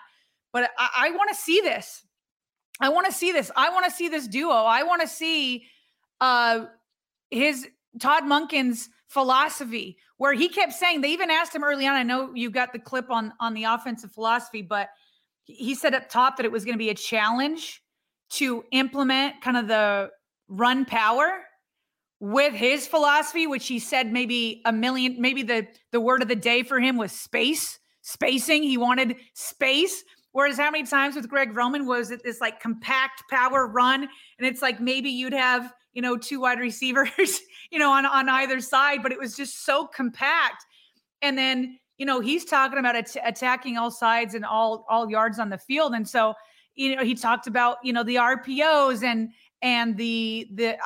But 0.51 0.71
I, 0.77 0.89
I 0.95 1.11
want 1.11 1.29
to 1.29 1.35
see 1.35 1.61
this. 1.61 2.03
I 2.79 2.89
want 2.89 3.05
to 3.05 3.13
see 3.13 3.31
this. 3.31 3.51
I 3.55 3.69
want 3.69 3.85
to 3.85 3.91
see 3.91 4.09
this 4.09 4.27
duo. 4.27 4.51
I 4.51 4.83
want 4.83 5.01
to 5.01 5.07
see 5.07 5.65
uh, 6.21 6.65
his 7.29 7.67
Todd 7.99 8.23
Monken's 8.23 8.89
philosophy, 9.07 9.97
where 10.17 10.33
he 10.33 10.49
kept 10.49 10.73
saying 10.73 11.01
they 11.01 11.11
even 11.11 11.29
asked 11.29 11.53
him 11.53 11.63
early 11.63 11.87
on. 11.87 11.93
I 11.93 12.03
know 12.03 12.31
you 12.33 12.49
got 12.49 12.73
the 12.73 12.79
clip 12.79 13.09
on 13.09 13.33
on 13.39 13.53
the 13.53 13.65
offensive 13.65 14.11
philosophy, 14.11 14.61
but 14.61 14.89
he 15.43 15.75
said 15.75 15.93
up 15.93 16.09
top 16.09 16.37
that 16.37 16.45
it 16.45 16.51
was 16.51 16.65
going 16.65 16.73
to 16.73 16.79
be 16.79 16.89
a 16.89 16.95
challenge 16.95 17.81
to 18.31 18.63
implement 18.71 19.41
kind 19.41 19.57
of 19.57 19.67
the 19.67 20.09
run 20.47 20.85
power 20.85 21.41
with 22.19 22.53
his 22.53 22.87
philosophy, 22.87 23.45
which 23.45 23.67
he 23.67 23.77
said 23.77 24.11
maybe 24.11 24.61
a 24.65 24.71
million, 24.71 25.19
maybe 25.19 25.43
the 25.43 25.67
the 25.91 26.01
word 26.01 26.21
of 26.21 26.27
the 26.27 26.35
day 26.35 26.63
for 26.63 26.79
him 26.79 26.97
was 26.97 27.11
space, 27.11 27.79
spacing. 28.01 28.63
He 28.63 28.77
wanted 28.77 29.17
space. 29.33 30.03
Whereas 30.31 30.57
how 30.57 30.69
many 30.69 30.85
times 30.85 31.15
with 31.15 31.29
Greg 31.29 31.55
Roman 31.55 31.85
was 31.85 32.11
it 32.11 32.21
this 32.23 32.41
like 32.41 32.59
compact 32.59 33.23
power 33.29 33.67
run? 33.67 34.03
And 34.03 34.47
it's 34.47 34.61
like 34.61 34.81
maybe 34.81 35.09
you'd 35.09 35.33
have 35.33 35.71
you 35.95 36.01
know, 36.01 36.17
two 36.17 36.41
wide 36.41 36.59
receivers, 36.59 37.41
you 37.71 37.79
know, 37.79 37.91
on, 37.91 38.05
on 38.05 38.29
either 38.29 38.59
side, 38.59 39.01
but 39.01 39.11
it 39.11 39.17
was 39.17 39.35
just 39.35 39.65
so 39.65 39.87
compact. 39.87 40.63
And 41.23 41.35
then, 41.37 41.79
you 41.97 42.05
know, 42.05 42.19
he's 42.19 42.45
talking 42.45 42.77
about 42.77 42.95
at- 42.95 43.15
attacking 43.25 43.77
all 43.77 43.89
sides 43.89 44.35
and 44.35 44.45
all 44.45 44.85
all 44.89 45.09
yards 45.09 45.39
on 45.39 45.49
the 45.49 45.57
field. 45.57 45.93
And 45.93 46.07
so, 46.07 46.35
you 46.75 46.95
know, 46.95 47.03
he 47.03 47.15
talked 47.15 47.47
about, 47.47 47.77
you 47.81 47.93
know, 47.93 48.03
the 48.03 48.15
RPOs 48.15 49.01
and 49.03 49.29
and 49.61 49.97
the 49.97 50.47
the 50.53 50.77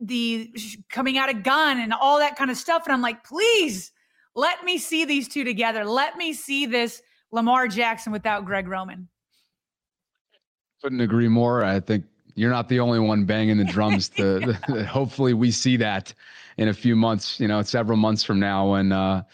the 0.00 0.52
coming 0.88 1.18
out 1.18 1.32
of 1.32 1.42
gun 1.42 1.78
and 1.78 1.92
all 1.92 2.18
that 2.18 2.36
kind 2.36 2.50
of 2.50 2.56
stuff. 2.56 2.84
And 2.86 2.94
I'm 2.94 3.02
like, 3.02 3.22
please 3.22 3.92
let 4.34 4.64
me 4.64 4.78
see 4.78 5.04
these 5.04 5.28
two 5.28 5.44
together. 5.44 5.84
Let 5.84 6.16
me 6.16 6.32
see 6.32 6.64
this 6.64 7.02
Lamar 7.30 7.68
Jackson 7.68 8.10
without 8.10 8.46
Greg 8.46 8.66
Roman. 8.66 9.08
Couldn't 10.82 11.02
agree 11.02 11.28
more. 11.28 11.62
I 11.62 11.78
think 11.80 12.06
you're 12.40 12.50
not 12.50 12.70
the 12.70 12.80
only 12.80 12.98
one 12.98 13.26
banging 13.26 13.58
the 13.58 13.64
drums. 13.64 14.08
to, 14.08 14.54
hopefully 14.88 15.34
we 15.34 15.50
see 15.50 15.76
that 15.76 16.14
in 16.56 16.68
a 16.68 16.72
few 16.72 16.96
months. 16.96 17.38
You 17.38 17.48
know, 17.48 17.60
several 17.60 17.98
months 17.98 18.24
from 18.24 18.40
now 18.40 18.72
when 18.72 18.92
uh, 18.92 19.24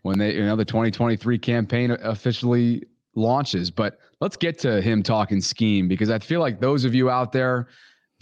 when 0.00 0.18
they 0.18 0.34
you 0.34 0.46
know 0.46 0.56
the 0.56 0.64
2023 0.64 1.38
campaign 1.38 1.90
officially 1.90 2.82
launches. 3.14 3.70
But 3.70 3.98
let's 4.22 4.38
get 4.38 4.58
to 4.60 4.80
him 4.80 5.02
talking 5.02 5.42
scheme 5.42 5.88
because 5.88 6.08
I 6.08 6.18
feel 6.18 6.40
like 6.40 6.58
those 6.58 6.86
of 6.86 6.94
you 6.94 7.10
out 7.10 7.32
there 7.32 7.68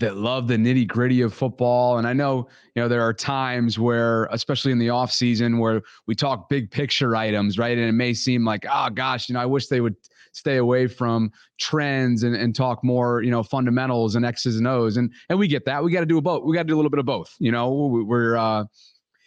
that 0.01 0.17
love 0.17 0.49
the 0.49 0.57
nitty 0.57 0.89
gritty 0.89 1.21
of 1.21 1.33
football. 1.33 1.99
And 1.99 2.09
I 2.09 2.13
know, 2.13 2.49
you 2.75 2.83
know, 2.83 2.89
there 2.89 3.03
are 3.03 3.15
times 3.15 3.79
where, 3.79 4.25
especially 4.33 4.73
in 4.73 4.79
the 4.81 4.89
off 4.89 5.13
season, 5.13 5.59
where 5.59 5.83
we 6.09 6.17
talk 6.17 6.49
big 6.49 6.73
picture 6.73 7.15
items, 7.15 7.57
right? 7.59 7.79
And 7.79 7.87
it 7.87 7.93
may 7.93 8.13
seem 8.13 8.45
like, 8.45 8.67
oh 8.69 8.91
gosh, 8.91 9.29
you 9.29 9.35
know, 9.35 9.41
I 9.41 9.47
wish 9.47 9.69
they 9.69 9.81
would 9.81 9.95
stay 10.33 10.57
away 10.57 10.87
from 10.87 11.31
trends 11.61 12.23
and, 12.23 12.35
and 12.35 12.55
talk 12.55 12.83
more, 12.83 13.23
you 13.23 13.31
know, 13.31 13.43
fundamentals 13.43 14.15
and 14.15 14.25
X's 14.25 14.57
and 14.57 14.67
O's. 14.67 14.97
And 14.97 15.13
and 15.29 15.39
we 15.39 15.47
get 15.47 15.65
that. 15.67 15.85
We 15.85 15.93
got 15.93 16.01
to 16.01 16.07
do 16.07 16.19
a 16.19 16.23
both. 16.23 16.45
We 16.45 16.55
got 16.55 16.63
to 16.63 16.69
do 16.69 16.75
a 16.75 16.79
little 16.79 16.91
bit 16.91 17.01
of 17.01 17.07
both. 17.07 17.35
You 17.39 17.53
know, 17.53 17.71
we're 17.71 18.37
uh, 18.37 18.65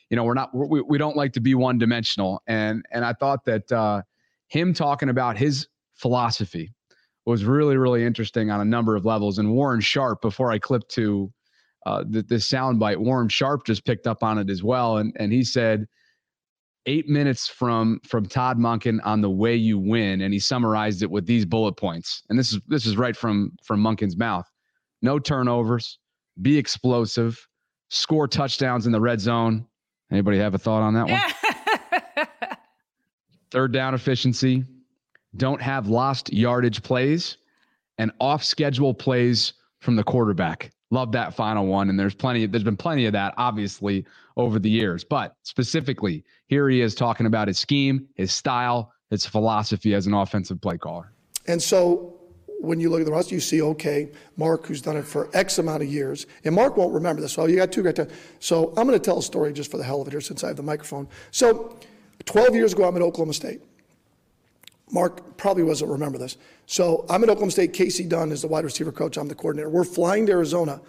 you 0.09 0.17
know, 0.17 0.23
we're 0.23 0.33
not 0.33 0.49
we, 0.53 0.81
we 0.81 0.97
don't 0.97 1.15
like 1.15 1.33
to 1.33 1.39
be 1.39 1.55
one 1.55 1.77
dimensional. 1.77 2.41
And 2.47 2.85
and 2.91 3.05
I 3.05 3.13
thought 3.13 3.45
that 3.45 3.71
uh 3.71 4.01
him 4.47 4.73
talking 4.73 5.09
about 5.09 5.37
his 5.37 5.67
philosophy 5.95 6.71
was 7.25 7.43
really, 7.43 7.77
really 7.77 8.05
interesting 8.05 8.51
on 8.51 8.61
a 8.61 8.65
number 8.65 8.95
of 8.95 9.05
levels. 9.05 9.39
And 9.39 9.51
Warren 9.53 9.81
Sharp, 9.81 10.21
before 10.21 10.51
I 10.51 10.59
clip 10.59 10.87
to 10.89 11.33
uh, 11.85 12.03
the, 12.07 12.21
this 12.21 12.47
soundbite, 12.47 12.97
Warren 12.97 13.29
Sharp 13.29 13.65
just 13.65 13.85
picked 13.85 14.05
up 14.05 14.23
on 14.23 14.37
it 14.37 14.49
as 14.49 14.63
well, 14.63 14.97
and 14.97 15.15
and 15.19 15.31
he 15.31 15.43
said 15.43 15.87
eight 16.85 17.07
minutes 17.07 17.47
from 17.47 17.99
from 18.03 18.25
Todd 18.25 18.57
Monken 18.57 18.99
on 19.03 19.21
the 19.21 19.29
way 19.29 19.55
you 19.55 19.77
win, 19.77 20.21
and 20.21 20.33
he 20.33 20.39
summarized 20.39 21.01
it 21.01 21.09
with 21.09 21.25
these 21.25 21.45
bullet 21.45 21.73
points. 21.73 22.23
And 22.29 22.37
this 22.37 22.53
is 22.53 22.59
this 22.67 22.85
is 22.85 22.97
right 22.97 23.15
from 23.15 23.51
from 23.63 23.81
Monken's 23.81 24.17
mouth. 24.17 24.49
No 25.01 25.19
turnovers, 25.19 25.99
be 26.41 26.57
explosive, 26.57 27.47
score 27.89 28.27
touchdowns 28.27 28.85
in 28.85 28.91
the 28.91 29.01
red 29.01 29.19
zone. 29.19 29.65
Anybody 30.11 30.37
have 30.37 30.55
a 30.55 30.57
thought 30.57 30.81
on 30.81 30.93
that 30.93 31.07
one? 32.15 32.27
Third 33.51 33.71
down 33.71 33.93
efficiency, 33.93 34.63
don't 35.37 35.61
have 35.61 35.87
lost 35.87 36.31
yardage 36.31 36.83
plays 36.83 37.37
and 37.97 38.11
off 38.19 38.43
schedule 38.43 38.93
plays 38.93 39.53
from 39.79 39.95
the 39.95 40.03
quarterback. 40.03 40.71
Love 40.91 41.11
that 41.13 41.35
final 41.35 41.65
one. 41.65 41.89
And 41.89 41.99
there's 41.99 42.15
plenty, 42.15 42.45
there's 42.45 42.63
been 42.63 42.77
plenty 42.77 43.05
of 43.05 43.13
that, 43.13 43.33
obviously, 43.37 44.05
over 44.37 44.59
the 44.59 44.69
years. 44.69 45.03
But 45.03 45.35
specifically, 45.43 46.23
here 46.47 46.69
he 46.69 46.81
is 46.81 46.95
talking 46.95 47.25
about 47.25 47.47
his 47.47 47.57
scheme, 47.57 48.07
his 48.15 48.31
style, 48.31 48.91
his 49.09 49.25
philosophy 49.25 49.93
as 49.93 50.07
an 50.07 50.13
offensive 50.13 50.61
play 50.61 50.77
caller. 50.77 51.11
And 51.47 51.61
so 51.61 52.19
when 52.59 52.79
you 52.79 52.89
look 52.89 52.99
at 52.99 53.05
the 53.05 53.11
rest, 53.11 53.31
you 53.31 53.39
see, 53.39 53.61
okay, 53.61 54.11
Mark, 54.37 54.65
who's 54.65 54.81
done 54.81 54.97
it 54.97 55.05
for 55.05 55.29
X 55.33 55.59
amount 55.59 55.83
of 55.83 55.89
years, 55.89 56.25
and 56.43 56.55
Mark 56.55 56.77
won't 56.77 56.93
remember 56.93 57.21
this. 57.21 57.33
So 57.33 57.45
you 57.45 57.55
got 57.55 57.71
two 57.71 57.81
great 57.81 57.95
times. 57.95 58.11
So 58.39 58.69
I'm 58.77 58.87
going 58.87 58.99
to 58.99 58.99
tell 58.99 59.19
a 59.19 59.23
story 59.23 59.53
just 59.53 59.71
for 59.71 59.77
the 59.77 59.83
hell 59.83 60.01
of 60.01 60.07
it 60.07 60.11
here 60.11 60.21
since 60.21 60.43
I 60.43 60.47
have 60.47 60.57
the 60.57 60.63
microphone. 60.63 61.07
So 61.31 61.77
12 62.25 62.55
years 62.55 62.73
ago, 62.73 62.87
I'm 62.87 62.95
at 62.95 63.01
Oklahoma 63.01 63.33
State. 63.33 63.61
Mark 64.91 65.37
probably 65.37 65.65
doesn't 65.65 65.89
remember 65.89 66.17
this. 66.17 66.37
So 66.67 67.06
I'm 67.10 67.23
at 67.23 67.30
Oklahoma 67.30 67.51
State. 67.51 67.73
Kasey 67.73 68.08
Dunn 68.08 68.32
is 68.32 68.41
the 68.41 68.47
wide 68.47 68.63
receiver 68.63 68.91
coach. 68.91 69.17
I'm 69.17 69.28
the 69.28 69.36
coordinator. 69.36 69.69
We're 69.69 69.84
flying 69.84 70.25
to 70.28 70.32
Arizona 70.32 70.82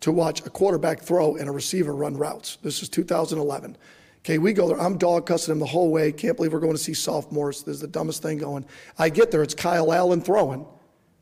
to 0.00 0.10
watch 0.10 0.44
a 0.44 0.50
quarterback 0.50 1.00
throw 1.00 1.36
and 1.36 1.48
a 1.48 1.52
receiver 1.52 1.94
run 1.94 2.16
routes. 2.16 2.58
This 2.62 2.82
is 2.82 2.88
2011. 2.88 3.76
Okay, 4.24 4.38
we 4.38 4.52
go 4.52 4.68
there. 4.68 4.80
I'm 4.80 4.98
dog 4.98 5.26
cussing 5.26 5.52
him 5.52 5.58
the 5.58 5.66
whole 5.66 5.90
way. 5.90 6.12
Can't 6.12 6.36
believe 6.36 6.52
we're 6.52 6.60
going 6.60 6.74
to 6.74 6.78
see 6.78 6.94
sophomores. 6.94 7.62
This 7.62 7.76
is 7.76 7.80
the 7.80 7.88
dumbest 7.88 8.22
thing 8.22 8.38
going. 8.38 8.64
I 8.98 9.08
get 9.08 9.30
there. 9.30 9.42
It's 9.42 9.54
Kyle 9.54 9.92
Allen 9.92 10.20
throwing, 10.20 10.66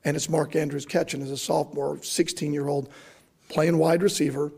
and 0.05 0.17
it's 0.17 0.29
Mark 0.29 0.57
Andrews 0.57 0.87
catching 0.87 1.23
as 1.23 1.31
a 1.31 1.37
sophomore, 1.37 2.03
16 2.03 2.53
year 2.53 2.69
old, 2.69 2.91
playing 3.49 3.79
wide 3.79 4.03
receiver. 4.03 4.53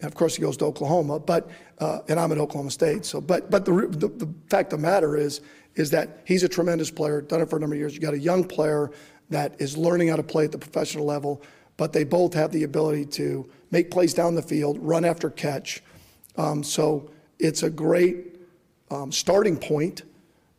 And 0.00 0.08
of 0.08 0.14
course, 0.14 0.36
he 0.36 0.42
goes 0.42 0.56
to 0.58 0.64
Oklahoma, 0.64 1.18
but 1.18 1.50
uh, 1.78 2.00
and 2.08 2.20
I'm 2.20 2.30
at 2.30 2.38
Oklahoma 2.38 2.70
State. 2.70 3.04
So, 3.04 3.20
but 3.20 3.50
but 3.50 3.64
the, 3.64 3.72
the 3.90 4.08
the 4.08 4.32
fact 4.48 4.72
of 4.72 4.80
the 4.80 4.86
matter 4.86 5.16
is 5.16 5.40
is 5.74 5.90
that 5.90 6.22
he's 6.24 6.42
a 6.42 6.48
tremendous 6.48 6.90
player, 6.90 7.20
done 7.20 7.40
it 7.40 7.50
for 7.50 7.56
a 7.56 7.60
number 7.60 7.74
of 7.74 7.80
years. 7.80 7.94
You 7.94 8.00
got 8.00 8.14
a 8.14 8.18
young 8.18 8.44
player 8.44 8.90
that 9.30 9.60
is 9.60 9.76
learning 9.76 10.08
how 10.08 10.16
to 10.16 10.22
play 10.22 10.44
at 10.44 10.52
the 10.52 10.58
professional 10.58 11.04
level, 11.04 11.42
but 11.76 11.92
they 11.92 12.04
both 12.04 12.34
have 12.34 12.50
the 12.50 12.64
ability 12.64 13.06
to 13.06 13.48
make 13.70 13.90
plays 13.90 14.14
down 14.14 14.34
the 14.34 14.42
field, 14.42 14.78
run 14.80 15.04
after 15.04 15.30
catch. 15.30 15.82
Um, 16.36 16.62
so 16.62 17.10
it's 17.38 17.62
a 17.62 17.70
great 17.70 18.36
um, 18.90 19.12
starting 19.12 19.56
point 19.56 20.02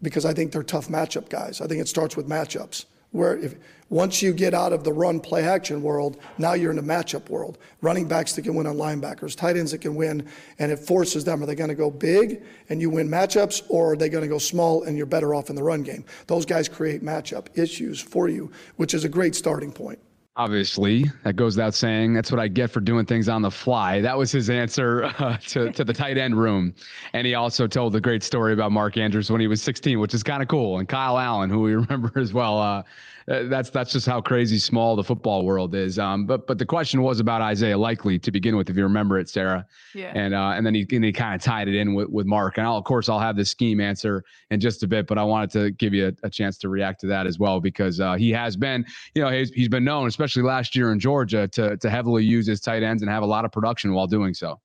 because 0.01 0.25
I 0.25 0.33
think 0.33 0.51
they're 0.51 0.63
tough 0.63 0.87
matchup 0.87 1.29
guys. 1.29 1.61
I 1.61 1.67
think 1.67 1.81
it 1.81 1.87
starts 1.87 2.15
with 2.15 2.27
matchups 2.27 2.85
where 3.11 3.37
if 3.37 3.55
once 3.89 4.21
you 4.21 4.33
get 4.33 4.53
out 4.53 4.71
of 4.71 4.83
the 4.83 4.93
run 4.93 5.19
play 5.19 5.43
action 5.43 5.81
world, 5.81 6.17
now 6.37 6.53
you're 6.53 6.71
in 6.71 6.77
the 6.77 6.83
matchup 6.83 7.29
world. 7.29 7.57
Running 7.81 8.07
backs 8.07 8.33
that 8.33 8.43
can 8.43 8.55
win 8.55 8.67
on 8.67 8.75
linebackers, 8.75 9.35
tight 9.35 9.57
ends 9.57 9.71
that 9.71 9.81
can 9.81 9.95
win, 9.95 10.27
and 10.59 10.71
it 10.71 10.79
forces 10.79 11.23
them. 11.23 11.41
Are 11.41 11.45
they 11.45 11.55
going 11.55 11.69
to 11.69 11.75
go 11.75 11.89
big 11.89 12.43
and 12.69 12.79
you 12.79 12.89
win 12.89 13.09
matchups, 13.09 13.63
or 13.69 13.93
are 13.93 13.97
they 13.97 14.09
going 14.09 14.23
to 14.23 14.27
go 14.27 14.37
small 14.37 14.83
and 14.83 14.95
you're 14.95 15.05
better 15.05 15.33
off 15.33 15.49
in 15.49 15.55
the 15.55 15.63
run 15.63 15.83
game? 15.83 16.05
Those 16.27 16.45
guys 16.45 16.69
create 16.69 17.03
matchup 17.03 17.47
issues 17.57 17.99
for 17.99 18.29
you, 18.29 18.51
which 18.75 18.93
is 18.93 19.05
a 19.05 19.09
great 19.09 19.35
starting 19.35 19.71
point. 19.71 19.99
Obviously, 20.35 21.03
that 21.23 21.35
goes 21.35 21.57
without 21.57 21.73
saying. 21.73 22.13
That's 22.13 22.31
what 22.31 22.39
I 22.39 22.47
get 22.47 22.71
for 22.71 22.79
doing 22.79 23.05
things 23.05 23.27
on 23.27 23.41
the 23.41 23.51
fly. 23.51 23.99
That 23.99 24.17
was 24.17 24.31
his 24.31 24.49
answer 24.49 25.03
uh, 25.19 25.35
to, 25.47 25.69
to 25.73 25.83
the 25.83 25.91
tight 25.91 26.17
end 26.17 26.39
room. 26.39 26.73
And 27.11 27.27
he 27.27 27.33
also 27.33 27.67
told 27.67 27.93
a 27.95 27.99
great 27.99 28.23
story 28.23 28.53
about 28.53 28.71
Mark 28.71 28.95
Andrews 28.95 29.29
when 29.29 29.41
he 29.41 29.47
was 29.47 29.61
16, 29.61 29.99
which 29.99 30.13
is 30.13 30.23
kind 30.23 30.41
of 30.41 30.47
cool. 30.47 30.79
And 30.79 30.87
Kyle 30.87 31.17
Allen, 31.17 31.49
who 31.49 31.59
we 31.59 31.73
remember 31.75 32.11
as 32.15 32.31
well. 32.31 32.57
Uh, 32.57 32.83
that's 33.29 33.69
that's 33.69 33.91
just 33.91 34.07
how 34.07 34.19
crazy 34.19 34.57
small 34.57 34.95
the 34.95 35.03
football 35.03 35.45
world 35.45 35.75
is. 35.75 35.99
Um, 35.99 36.25
but 36.25 36.47
but 36.47 36.57
the 36.57 36.65
question 36.65 37.03
was 37.03 37.19
about 37.19 37.41
Isaiah 37.41 37.77
Likely 37.77 38.17
to 38.17 38.31
begin 38.31 38.57
with, 38.57 38.69
if 38.71 38.75
you 38.75 38.81
remember 38.81 39.19
it, 39.19 39.29
Sarah. 39.29 39.67
Yeah. 39.93 40.11
And 40.15 40.33
uh, 40.33 40.53
and 40.55 40.65
then 40.65 40.73
he 40.73 40.87
and 40.91 41.05
he 41.05 41.11
kind 41.11 41.35
of 41.35 41.41
tied 41.41 41.67
it 41.67 41.75
in 41.75 41.93
with, 41.93 42.09
with 42.09 42.25
Mark. 42.25 42.57
And 42.57 42.65
I'll, 42.65 42.77
of 42.77 42.85
course 42.85 43.07
I'll 43.07 43.19
have 43.19 43.35
the 43.35 43.45
scheme 43.45 43.79
answer 43.79 44.23
in 44.49 44.59
just 44.59 44.81
a 44.81 44.87
bit, 44.87 45.05
but 45.05 45.19
I 45.19 45.23
wanted 45.23 45.51
to 45.51 45.71
give 45.71 45.93
you 45.93 46.07
a, 46.07 46.13
a 46.25 46.29
chance 46.29 46.57
to 46.59 46.69
react 46.69 47.01
to 47.01 47.07
that 47.07 47.27
as 47.27 47.37
well 47.37 47.59
because 47.59 47.99
uh, 47.99 48.15
he 48.15 48.31
has 48.31 48.57
been, 48.57 48.83
you 49.13 49.21
know, 49.21 49.29
he's, 49.29 49.51
he's 49.51 49.69
been 49.69 49.83
known, 49.83 50.07
especially 50.07 50.41
last 50.41 50.75
year 50.75 50.91
in 50.91 50.99
Georgia, 50.99 51.47
to 51.49 51.77
to 51.77 51.89
heavily 51.89 52.23
use 52.23 52.47
his 52.47 52.59
tight 52.59 52.81
ends 52.81 53.03
and 53.03 53.11
have 53.11 53.21
a 53.21 53.27
lot 53.27 53.45
of 53.45 53.51
production 53.51 53.93
while 53.93 54.07
doing 54.07 54.33
so. 54.33 54.59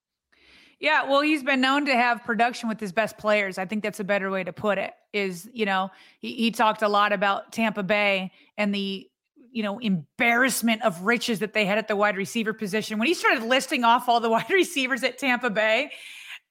Yeah, 0.85 1.05
well, 1.05 1.23
he's 1.23 1.43
been 1.43 1.63
known 1.63 1.87
to 1.87 1.95
have 1.95 2.23
production 2.25 2.69
with 2.69 2.79
his 2.79 2.93
best 2.93 3.17
players. 3.17 3.57
I 3.57 3.65
think 3.65 3.83
that's 3.83 4.01
a 4.01 4.05
better 4.05 4.31
way 4.31 4.45
to 4.45 4.53
put 4.53 4.77
it. 4.77 4.93
Is 5.15 5.49
you 5.55 5.65
know 5.65 5.91
he, 6.19 6.35
he 6.35 6.51
talked 6.51 6.83
a 6.83 6.89
lot 6.89 7.15
about 7.15 7.53
Tampa 7.53 7.83
Bay 7.83 8.33
and 8.59 8.75
the 8.75 9.09
you 9.51 9.63
know 9.63 9.79
embarrassment 9.79 10.83
of 10.83 11.01
riches 11.01 11.39
that 11.39 11.55
they 11.55 11.65
had 11.65 11.79
at 11.79 11.89
the 11.89 11.97
wide 11.97 12.19
receiver 12.19 12.53
position 12.53 12.99
when 12.99 13.09
he 13.09 13.15
started 13.15 13.45
listing 13.45 13.83
off 13.83 14.11
all 14.11 14.21
the 14.21 14.29
wide 14.37 14.51
receivers 14.51 15.03
at 15.03 15.17
Tampa 15.17 15.49
Bay. 15.49 15.91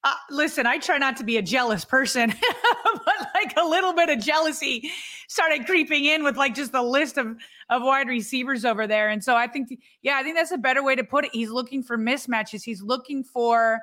Uh, 0.04 0.14
listen, 0.32 0.66
I 0.66 0.80
try 0.80 0.98
not 0.98 1.18
to 1.18 1.24
be 1.24 1.38
a 1.38 1.42
jealous 1.44 1.86
person, 1.86 2.34
but 3.06 3.28
like 3.36 3.54
a 3.56 3.64
little 3.64 3.94
bit 3.94 4.10
of 4.10 4.18
jealousy 4.20 4.90
started 5.28 5.68
creeping 5.68 6.06
in 6.06 6.24
with 6.24 6.38
like 6.38 6.56
just 6.56 6.72
the 6.72 6.82
list 6.82 7.20
of 7.20 7.38
of 7.70 7.84
wide 7.84 8.08
receivers 8.08 8.66
over 8.66 8.88
there. 8.88 9.10
And 9.10 9.24
so 9.24 9.36
I 9.36 9.46
think, 9.46 9.80
yeah, 10.02 10.18
I 10.18 10.24
think 10.24 10.36
that's 10.36 10.52
a 10.52 10.58
better 10.58 10.84
way 10.84 10.96
to 10.96 11.04
put 11.04 11.24
it. 11.26 11.30
He's 11.34 11.52
looking 11.52 11.84
for 11.84 12.00
mismatches. 12.00 12.64
He's 12.64 12.82
looking 12.82 13.24
for 13.24 13.80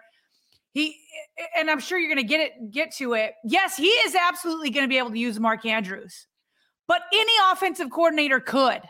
he 0.72 0.96
and 1.56 1.70
I'm 1.70 1.80
sure 1.80 1.98
you're 1.98 2.14
going 2.14 2.26
to 2.26 2.28
get 2.28 2.40
it 2.40 2.70
get 2.70 2.94
to 2.96 3.14
it. 3.14 3.34
Yes, 3.44 3.76
he 3.76 3.88
is 3.88 4.14
absolutely 4.14 4.70
going 4.70 4.84
to 4.84 4.88
be 4.88 4.98
able 4.98 5.10
to 5.10 5.18
use 5.18 5.38
Mark 5.40 5.66
Andrews. 5.66 6.26
But 6.86 7.02
any 7.12 7.32
offensive 7.52 7.90
coordinator 7.90 8.40
could. 8.40 8.80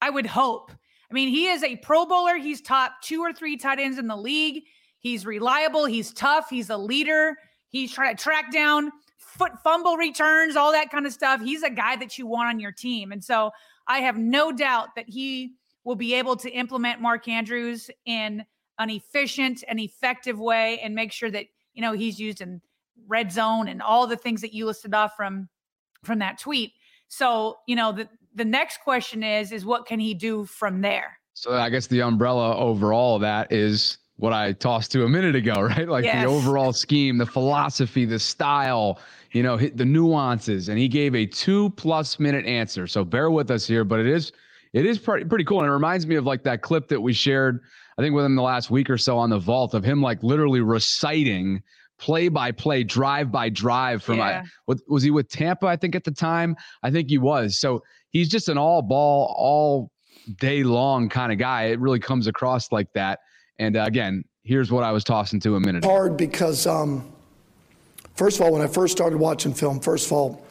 I 0.00 0.10
would 0.10 0.26
hope. 0.26 0.72
I 1.10 1.14
mean, 1.14 1.28
he 1.28 1.46
is 1.46 1.62
a 1.62 1.76
pro 1.76 2.04
bowler. 2.04 2.36
He's 2.36 2.60
top 2.60 2.94
2 3.02 3.20
or 3.20 3.32
3 3.32 3.56
tight 3.56 3.78
ends 3.78 3.98
in 3.98 4.08
the 4.08 4.16
league. 4.16 4.64
He's 4.98 5.26
reliable, 5.26 5.84
he's 5.84 6.12
tough, 6.12 6.48
he's 6.48 6.70
a 6.70 6.76
leader. 6.76 7.36
He's 7.68 7.92
trying 7.92 8.16
to 8.16 8.22
track 8.22 8.52
down 8.52 8.90
foot 9.18 9.52
fumble 9.62 9.96
returns, 9.96 10.56
all 10.56 10.72
that 10.72 10.90
kind 10.90 11.06
of 11.06 11.12
stuff. 11.12 11.42
He's 11.42 11.62
a 11.62 11.70
guy 11.70 11.96
that 11.96 12.18
you 12.18 12.26
want 12.26 12.48
on 12.48 12.60
your 12.60 12.72
team. 12.72 13.12
And 13.12 13.22
so 13.22 13.50
I 13.86 13.98
have 13.98 14.16
no 14.16 14.52
doubt 14.52 14.88
that 14.96 15.08
he 15.08 15.54
will 15.84 15.96
be 15.96 16.14
able 16.14 16.36
to 16.36 16.50
implement 16.50 17.00
Mark 17.00 17.28
Andrews 17.28 17.90
in 18.06 18.44
an 18.78 18.90
efficient 18.90 19.62
and 19.68 19.78
effective 19.78 20.38
way 20.38 20.80
and 20.80 20.94
make 20.94 21.12
sure 21.12 21.30
that 21.30 21.46
you 21.72 21.82
know 21.82 21.92
he's 21.92 22.18
used 22.18 22.40
in 22.40 22.60
red 23.06 23.32
zone 23.32 23.68
and 23.68 23.82
all 23.82 24.06
the 24.06 24.16
things 24.16 24.40
that 24.40 24.52
you 24.52 24.66
listed 24.66 24.94
off 24.94 25.12
from 25.16 25.48
from 26.02 26.18
that 26.20 26.38
tweet. 26.38 26.72
So 27.08 27.56
you 27.66 27.76
know 27.76 27.92
the 27.92 28.08
the 28.34 28.44
next 28.44 28.80
question 28.82 29.22
is 29.22 29.52
is 29.52 29.64
what 29.64 29.86
can 29.86 30.00
he 30.00 30.14
do 30.14 30.44
from 30.44 30.80
there? 30.80 31.18
So 31.34 31.52
i 31.54 31.68
guess 31.68 31.86
the 31.88 32.00
umbrella 32.00 32.56
overall 32.56 33.16
of 33.16 33.22
that 33.22 33.50
is 33.52 33.98
what 34.16 34.32
i 34.32 34.52
tossed 34.52 34.92
to 34.92 35.04
a 35.04 35.08
minute 35.08 35.34
ago 35.34 35.54
right? 35.60 35.88
Like 35.88 36.04
yes. 36.04 36.22
the 36.22 36.30
overall 36.30 36.72
scheme 36.72 37.18
the 37.18 37.26
philosophy 37.26 38.04
the 38.04 38.18
style 38.18 39.00
you 39.32 39.42
know 39.42 39.56
the 39.56 39.84
nuances. 39.84 40.68
And 40.68 40.78
he 40.78 40.88
gave 40.88 41.14
a 41.14 41.26
two 41.26 41.70
plus 41.70 42.18
minute 42.18 42.46
answer. 42.46 42.86
So 42.86 43.04
bear 43.04 43.30
with 43.30 43.50
us 43.50 43.66
here 43.66 43.84
but 43.84 44.00
it 44.00 44.06
is 44.06 44.32
it 44.74 44.86
is 44.86 44.98
pretty 44.98 45.24
pretty 45.24 45.44
cool. 45.44 45.60
And 45.60 45.68
it 45.68 45.72
reminds 45.72 46.06
me 46.06 46.16
of 46.16 46.26
like 46.26 46.42
that 46.42 46.60
clip 46.60 46.88
that 46.88 47.00
we 47.00 47.12
shared, 47.12 47.60
I 47.98 48.02
think 48.02 48.14
within 48.14 48.36
the 48.36 48.42
last 48.42 48.70
week 48.70 48.90
or 48.90 48.98
so 48.98 49.18
on 49.18 49.30
the 49.30 49.38
vault 49.38 49.74
of 49.74 49.84
him 49.84 50.02
like 50.02 50.22
literally 50.22 50.60
reciting 50.60 51.62
play 51.98 52.28
by 52.28 52.52
play, 52.52 52.82
drive 52.82 53.30
by 53.30 53.48
drive 53.48 54.02
from 54.02 54.18
yeah. 54.18 54.24
I, 54.24 54.42
what, 54.66 54.78
was 54.88 55.02
he 55.02 55.10
with 55.10 55.28
Tampa? 55.28 55.66
I 55.66 55.76
think 55.76 55.94
at 55.94 56.04
the 56.04 56.10
time, 56.10 56.56
I 56.82 56.90
think 56.90 57.08
he 57.08 57.18
was. 57.18 57.60
So 57.60 57.82
he's 58.10 58.28
just 58.28 58.48
an 58.48 58.58
all 58.58 58.82
ball, 58.82 59.34
all 59.38 59.90
day 60.38 60.64
long 60.64 61.08
kind 61.08 61.32
of 61.32 61.38
guy. 61.38 61.64
It 61.64 61.80
really 61.80 62.00
comes 62.00 62.26
across 62.26 62.72
like 62.72 62.92
that. 62.94 63.20
And 63.58 63.76
uh, 63.76 63.84
again, 63.86 64.24
here's 64.42 64.70
what 64.70 64.84
I 64.84 64.92
was 64.92 65.04
tossing 65.04 65.40
to 65.40 65.56
a 65.56 65.60
minute. 65.60 65.84
Hard 65.84 66.16
because, 66.16 66.66
um, 66.66 67.10
first 68.14 68.40
of 68.40 68.46
all, 68.46 68.52
when 68.52 68.62
I 68.62 68.66
first 68.66 68.92
started 68.96 69.18
watching 69.18 69.54
film, 69.54 69.80
first 69.80 70.06
of 70.06 70.12
all, 70.12 70.44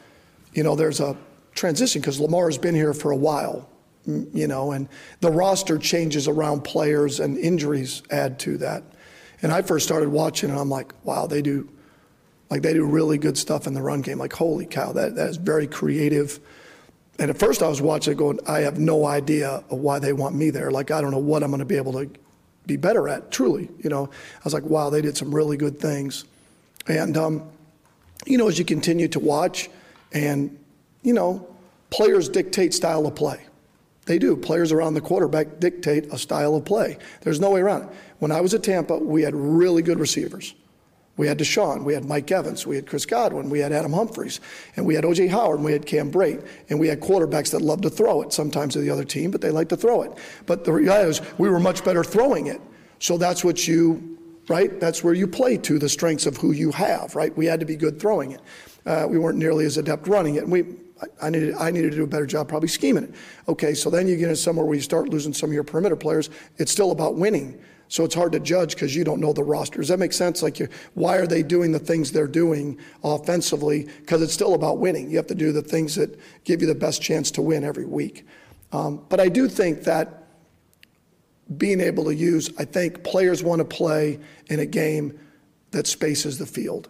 you 0.52 0.62
know, 0.62 0.74
there's 0.74 1.00
a 1.00 1.16
transition 1.54 2.00
because 2.00 2.20
Lamar 2.20 2.46
has 2.46 2.58
been 2.58 2.74
here 2.74 2.94
for 2.94 3.10
a 3.10 3.16
while, 3.16 3.68
you 4.06 4.46
know, 4.46 4.72
and 4.72 4.88
the 5.20 5.30
roster 5.30 5.78
changes 5.78 6.28
around 6.28 6.62
players 6.62 7.20
and 7.20 7.38
injuries 7.38 8.02
add 8.10 8.38
to 8.40 8.58
that. 8.58 8.82
And 9.42 9.52
I 9.52 9.62
first 9.62 9.86
started 9.86 10.08
watching 10.08 10.50
and 10.50 10.58
I'm 10.58 10.70
like, 10.70 10.92
wow, 11.04 11.26
they 11.26 11.42
do, 11.42 11.68
like 12.50 12.62
they 12.62 12.72
do 12.72 12.84
really 12.84 13.18
good 13.18 13.36
stuff 13.36 13.66
in 13.66 13.74
the 13.74 13.82
run 13.82 14.02
game. 14.02 14.18
Like, 14.18 14.32
holy 14.32 14.66
cow, 14.66 14.92
that, 14.92 15.16
that 15.16 15.28
is 15.28 15.36
very 15.36 15.66
creative. 15.66 16.40
And 17.18 17.30
at 17.30 17.38
first 17.38 17.62
I 17.62 17.68
was 17.68 17.80
watching 17.80 18.12
it 18.12 18.16
going, 18.16 18.40
I 18.46 18.60
have 18.60 18.78
no 18.78 19.06
idea 19.06 19.62
why 19.68 19.98
they 19.98 20.12
want 20.12 20.34
me 20.34 20.50
there. 20.50 20.70
Like, 20.70 20.90
I 20.90 21.00
don't 21.00 21.10
know 21.10 21.18
what 21.18 21.42
I'm 21.42 21.50
going 21.50 21.60
to 21.60 21.64
be 21.64 21.76
able 21.76 21.92
to 21.92 22.10
be 22.66 22.76
better 22.76 23.08
at, 23.08 23.30
truly. 23.30 23.68
You 23.82 23.90
know, 23.90 24.06
I 24.06 24.40
was 24.44 24.54
like, 24.54 24.64
wow, 24.64 24.90
they 24.90 25.00
did 25.00 25.16
some 25.16 25.34
really 25.34 25.56
good 25.56 25.78
things. 25.78 26.24
And, 26.86 27.16
um, 27.16 27.48
you 28.26 28.38
know, 28.38 28.48
as 28.48 28.58
you 28.58 28.64
continue 28.64 29.08
to 29.08 29.20
watch 29.20 29.70
and, 30.12 30.58
you 31.02 31.12
know, 31.12 31.46
players 31.90 32.28
dictate 32.28 32.74
style 32.74 33.06
of 33.06 33.14
play. 33.14 33.40
They 34.06 34.18
do. 34.18 34.36
Players 34.36 34.72
around 34.72 34.94
the 34.94 35.00
quarterback 35.00 35.60
dictate 35.60 36.12
a 36.12 36.18
style 36.18 36.54
of 36.54 36.64
play. 36.64 36.98
There's 37.22 37.40
no 37.40 37.50
way 37.50 37.60
around 37.60 37.84
it. 37.84 37.88
When 38.18 38.30
I 38.30 38.40
was 38.40 38.54
at 38.54 38.62
Tampa, 38.62 38.98
we 38.98 39.22
had 39.22 39.34
really 39.34 39.82
good 39.82 39.98
receivers. 39.98 40.54
We 41.16 41.28
had 41.28 41.38
DeSean, 41.38 41.84
we 41.84 41.94
had 41.94 42.04
Mike 42.04 42.30
Evans, 42.32 42.66
we 42.66 42.74
had 42.74 42.88
Chris 42.88 43.06
Godwin, 43.06 43.48
we 43.48 43.60
had 43.60 43.70
Adam 43.70 43.92
Humphries, 43.92 44.40
and 44.74 44.84
we 44.84 44.96
had 44.96 45.04
O.J. 45.04 45.28
Howard, 45.28 45.56
and 45.56 45.64
we 45.64 45.72
had 45.72 45.86
Cam 45.86 46.10
Brate, 46.10 46.44
and 46.70 46.80
we 46.80 46.88
had 46.88 47.00
quarterbacks 47.00 47.52
that 47.52 47.62
loved 47.62 47.84
to 47.84 47.90
throw 47.90 48.22
it 48.22 48.32
sometimes 48.32 48.72
to 48.72 48.80
the 48.80 48.90
other 48.90 49.04
team, 49.04 49.30
but 49.30 49.40
they 49.40 49.50
like 49.50 49.68
to 49.68 49.76
throw 49.76 50.02
it. 50.02 50.12
But 50.46 50.64
the 50.64 50.72
reality 50.72 51.10
is, 51.10 51.20
we 51.38 51.48
were 51.48 51.60
much 51.60 51.84
better 51.84 52.02
throwing 52.02 52.48
it. 52.48 52.60
So 52.98 53.16
that's 53.16 53.44
what 53.44 53.68
you, 53.68 54.18
right? 54.48 54.80
That's 54.80 55.04
where 55.04 55.14
you 55.14 55.28
play 55.28 55.56
to 55.58 55.78
the 55.78 55.88
strengths 55.88 56.26
of 56.26 56.36
who 56.36 56.50
you 56.50 56.72
have, 56.72 57.14
right? 57.14 57.36
We 57.36 57.46
had 57.46 57.60
to 57.60 57.66
be 57.66 57.76
good 57.76 58.00
throwing 58.00 58.32
it. 58.32 58.40
Uh, 58.84 59.06
we 59.08 59.16
weren't 59.18 59.38
nearly 59.38 59.66
as 59.66 59.76
adept 59.76 60.08
running 60.08 60.34
it. 60.34 60.48
We, 60.48 60.64
I 61.20 61.30
needed, 61.30 61.54
I 61.56 61.70
needed 61.70 61.90
to 61.90 61.96
do 61.96 62.04
a 62.04 62.06
better 62.06 62.26
job 62.26 62.48
probably 62.48 62.68
scheming 62.68 63.04
it. 63.04 63.14
Okay, 63.48 63.74
so 63.74 63.90
then 63.90 64.06
you 64.06 64.16
get 64.16 64.24
into 64.24 64.36
somewhere 64.36 64.64
where 64.64 64.76
you 64.76 64.80
start 64.80 65.08
losing 65.08 65.32
some 65.32 65.50
of 65.50 65.54
your 65.54 65.64
perimeter 65.64 65.96
players. 65.96 66.30
It's 66.56 66.70
still 66.70 66.92
about 66.92 67.16
winning. 67.16 67.60
So 67.88 68.04
it's 68.04 68.14
hard 68.14 68.32
to 68.32 68.40
judge 68.40 68.74
because 68.74 68.96
you 68.96 69.04
don't 69.04 69.20
know 69.20 69.32
the 69.32 69.42
roster. 69.42 69.78
Does 69.78 69.88
that 69.88 69.98
make 69.98 70.12
sense? 70.12 70.42
Like, 70.42 70.72
why 70.94 71.16
are 71.16 71.26
they 71.26 71.42
doing 71.42 71.70
the 71.70 71.78
things 71.78 72.10
they're 72.10 72.26
doing 72.26 72.78
offensively? 73.02 73.88
Because 74.00 74.22
it's 74.22 74.32
still 74.32 74.54
about 74.54 74.78
winning. 74.78 75.10
You 75.10 75.16
have 75.16 75.26
to 75.28 75.34
do 75.34 75.52
the 75.52 75.62
things 75.62 75.94
that 75.96 76.18
give 76.44 76.60
you 76.60 76.66
the 76.66 76.74
best 76.74 77.02
chance 77.02 77.30
to 77.32 77.42
win 77.42 77.62
every 77.62 77.84
week. 77.84 78.26
Um, 78.72 79.04
but 79.08 79.20
I 79.20 79.28
do 79.28 79.48
think 79.48 79.84
that 79.84 80.24
being 81.58 81.80
able 81.80 82.04
to 82.04 82.14
use, 82.14 82.50
I 82.58 82.64
think 82.64 83.04
players 83.04 83.42
want 83.42 83.60
to 83.60 83.64
play 83.64 84.18
in 84.46 84.60
a 84.60 84.66
game 84.66 85.18
that 85.72 85.86
spaces 85.86 86.38
the 86.38 86.46
field. 86.46 86.88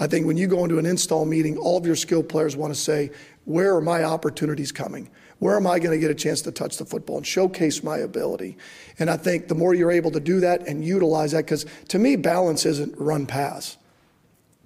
I 0.00 0.06
think 0.06 0.26
when 0.26 0.38
you 0.38 0.46
go 0.46 0.64
into 0.64 0.78
an 0.78 0.86
install 0.86 1.26
meeting, 1.26 1.58
all 1.58 1.76
of 1.76 1.84
your 1.84 1.94
skilled 1.94 2.28
players 2.28 2.56
want 2.56 2.74
to 2.74 2.80
say, 2.80 3.10
where 3.44 3.74
are 3.74 3.80
my 3.80 4.04
opportunities 4.04 4.72
coming? 4.72 5.10
Where 5.38 5.56
am 5.56 5.66
I 5.66 5.78
going 5.78 5.92
to 5.92 5.98
get 5.98 6.10
a 6.10 6.14
chance 6.14 6.42
to 6.42 6.52
touch 6.52 6.76
the 6.76 6.84
football 6.84 7.16
and 7.16 7.26
showcase 7.26 7.82
my 7.82 7.98
ability? 7.98 8.58
And 8.98 9.08
I 9.08 9.16
think 9.16 9.48
the 9.48 9.54
more 9.54 9.74
you're 9.74 9.90
able 9.90 10.10
to 10.10 10.20
do 10.20 10.40
that 10.40 10.68
and 10.68 10.84
utilize 10.84 11.32
that, 11.32 11.46
because 11.46 11.64
to 11.88 11.98
me, 11.98 12.16
balance 12.16 12.66
isn't 12.66 12.96
run 12.98 13.26
pass. 13.26 13.78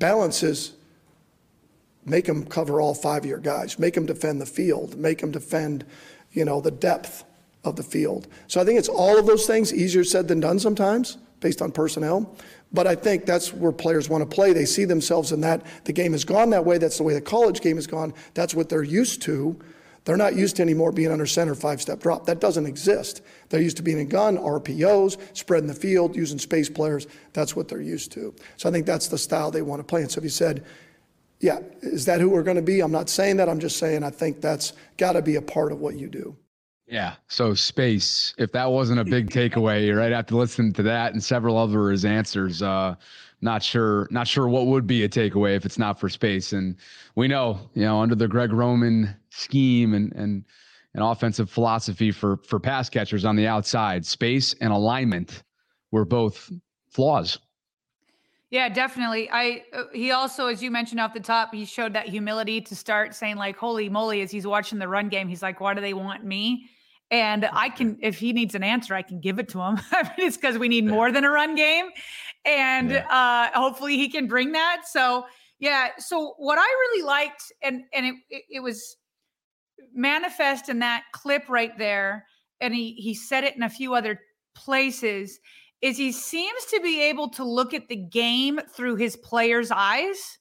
Balance 0.01 0.43
is 0.43 0.73
make 2.05 2.27
them 2.27 2.45
cover 2.45 2.81
all 2.81 2.95
five 2.95 3.23
of 3.23 3.29
your 3.29 3.39
guys, 3.39 3.79
make 3.79 3.95
them 3.95 4.05
defend 4.05 4.41
the 4.41 4.47
field, 4.47 4.97
make 4.97 5.21
them 5.21 5.31
defend, 5.31 5.85
you 6.33 6.45
know, 6.45 6.61
the 6.61 6.71
depth 6.71 7.25
of 7.63 7.77
the 7.77 7.83
field. 7.83 8.27
So 8.49 8.61
I 8.61 8.65
think 8.65 8.79
it's 8.79 8.89
all 8.89 9.19
of 9.19 9.27
those 9.27 9.47
things, 9.47 9.73
easier 9.73 10.05
said 10.05 10.29
than 10.29 10.41
done 10.41 10.59
sometimes 10.59 11.17
based 11.41 11.63
on 11.63 11.73
personnel. 11.73 12.37
But 12.75 12.89
I 12.89 12.97
think 12.97 13.25
that's 13.25 13.55
where 13.55 13.71
players 13.71 14.09
want 14.09 14.29
to 14.29 14.35
play. 14.35 14.53
They 14.53 14.65
see 14.65 14.85
themselves 14.85 15.31
in 15.31 15.41
that. 15.43 15.65
The 15.85 15.93
game 15.93 16.11
has 16.13 16.25
gone 16.25 16.51
that 16.51 16.65
way. 16.65 16.77
That's 16.77 16.99
the 16.99 17.05
way 17.05 17.15
the 17.15 17.21
college 17.21 17.61
game 17.61 17.77
has 17.77 17.87
gone. 17.87 18.13
That's 18.35 18.53
what 18.53 18.69
they're 18.69 18.83
used 18.83 19.23
to. 19.23 19.57
They're 20.05 20.17
not 20.17 20.35
used 20.35 20.57
to 20.57 20.63
anymore 20.63 20.93
being 20.93 21.13
under 21.13 21.25
center 21.25 21.55
five 21.55 21.81
step 21.81 22.01
drop. 22.01 22.27
That 22.27 22.41
doesn't 22.41 22.67
exist. 22.67 23.23
They're 23.49 23.63
used 23.63 23.77
to 23.79 23.83
being 23.83 24.01
in 24.01 24.09
gun, 24.09 24.37
RPOs, 24.37 25.19
spreading 25.35 25.69
the 25.69 25.75
field, 25.75 26.17
using 26.17 26.39
space 26.39 26.69
players. 26.69 27.07
That's 27.33 27.57
what 27.57 27.69
they're 27.69 27.81
used 27.81 28.13
to. 28.13 28.35
So 28.57 28.69
I 28.69 28.73
think 28.73 28.87
that's 28.87 29.07
the 29.07 29.19
style 29.19 29.51
they 29.51 29.63
want 29.63 29.81
to 29.81 29.85
play. 29.85 30.03
And 30.03 30.11
so 30.11 30.19
if 30.19 30.25
you 30.25 30.31
said, 30.31 30.65
yeah, 31.41 31.61
is 31.81 32.05
that 32.07 32.21
who 32.21 32.29
we're 32.29 32.43
going 32.43 32.57
to 32.57 32.63
be? 32.63 32.81
I'm 32.81 32.93
not 32.93 33.09
saying 33.09 33.37
that. 33.37 33.49
I'm 33.49 33.61
just 33.61 33.79
saying 33.79 34.03
I 34.03 34.11
think 34.11 34.41
that's 34.41 34.73
got 34.97 35.13
to 35.13 35.23
be 35.23 35.37
a 35.37 35.43
part 35.43 35.73
of 35.73 35.81
what 35.81 35.97
you 35.97 36.09
do. 36.09 36.37
Yeah. 36.87 37.15
So 37.29 37.55
space, 37.55 38.35
if 38.37 38.53
that 38.53 38.71
wasn't 38.71 39.01
a 39.01 39.05
big 39.05 39.31
takeaway, 39.31 39.97
right 39.97 40.13
after 40.13 40.35
listening 40.35 40.73
to 40.75 40.83
that 40.83 41.13
and 41.13 41.23
several 41.23 41.57
other 41.57 41.91
his 41.91 42.05
answers, 42.05 42.63
uh, 42.63 42.95
not 43.41 43.63
sure, 43.63 44.07
not 44.11 44.29
sure 44.29 44.49
what 44.49 44.67
would 44.67 44.87
be 44.87 45.05
a 45.05 45.09
takeaway 45.09 45.57
if 45.57 45.65
it's 45.65 45.79
not 45.79 45.99
for 45.99 46.09
space. 46.09 46.53
And 46.53 46.77
we 47.15 47.27
know, 47.27 47.59
you 47.75 47.83
know, 47.83 48.01
under 48.01 48.15
the 48.15 48.29
Greg 48.29 48.53
Roman 48.53 49.15
scheme 49.31 49.95
and 49.95 50.13
and 50.15 50.45
an 50.95 51.03
offensive 51.03 51.51
philosophy 51.51 52.11
for 52.11 52.37
for 52.39 52.61
pass 52.61 52.89
catchers 52.89 53.25
on 53.25 53.37
the 53.37 53.47
outside, 53.47 54.05
space 54.07 54.55
and 54.61 54.73
alignment 54.73 55.43
were 55.91 56.05
both 56.05 56.51
flaws. 56.89 57.39
Yeah, 58.55 58.69
definitely. 58.69 59.29
I 59.33 59.65
uh, 59.73 59.83
he 59.93 60.13
also, 60.13 60.47
as 60.47 60.63
you 60.63 60.71
mentioned 60.71 61.01
off 61.01 61.13
the 61.13 61.19
top, 61.19 61.53
he 61.53 61.65
showed 61.65 61.93
that 61.95 62.07
humility 62.09 62.61
to 62.61 62.77
start 62.77 63.13
saying 63.13 63.35
like, 63.35 63.57
"Holy 63.57 63.89
moly!" 63.89 64.21
As 64.21 64.31
he's 64.31 64.47
watching 64.47 64.79
the 64.79 64.87
run 64.87 65.09
game, 65.09 65.27
he's 65.27 65.43
like, 65.43 65.59
"Why 65.59 65.75
do 65.75 65.81
they 65.81 65.93
want 65.93 66.25
me?" 66.25 66.69
And 67.11 67.49
I 67.53 67.69
can, 67.69 67.99
if 68.01 68.17
he 68.17 68.33
needs 68.33 68.55
an 68.55 68.63
answer, 68.63 68.95
I 68.95 69.03
can 69.03 69.19
give 69.19 69.41
it 69.41 69.49
to 69.49 69.61
him. 69.61 69.81
I 69.91 70.05
mean, 70.05 70.29
it's 70.29 70.37
because 70.37 70.57
we 70.57 70.69
need 70.69 70.87
more 70.87 71.11
than 71.11 71.25
a 71.25 71.31
run 71.31 71.57
game, 71.57 71.87
and 72.45 72.93
yeah. 72.93 73.09
uh, 73.11 73.59
hopefully 73.59 73.97
he 73.97 74.09
can 74.09 74.29
bring 74.29 74.53
that. 74.53 74.83
So 74.87 75.27
yeah. 75.59 75.89
So 75.99 76.35
what 76.39 76.57
I 76.57 76.63
really 76.63 77.03
liked, 77.03 77.53
and 77.61 77.83
and 77.93 78.07
it, 78.07 78.15
it, 78.31 78.43
it 78.53 78.61
was 78.61 78.97
manifest 79.93 80.69
in 80.69 80.79
that 80.79 81.03
clip 81.11 81.49
right 81.49 81.77
there, 81.77 82.25
and 82.61 82.73
he 82.73 82.93
he 82.93 83.15
said 83.15 83.43
it 83.43 83.57
in 83.57 83.65
a 83.65 83.69
few 83.69 83.95
other 83.95 84.21
places. 84.55 85.41
Is 85.85 85.99
he 85.99 86.13
seems 86.13 86.65
to 86.67 86.81
be 86.81 87.03
able 87.03 87.29
to 87.31 87.45
look 87.45 87.75
at 87.75 87.89
the 87.89 87.97
game 87.97 88.59
through 88.75 88.97
his 88.97 89.17
players' 89.17 89.71
eyes 89.71 90.39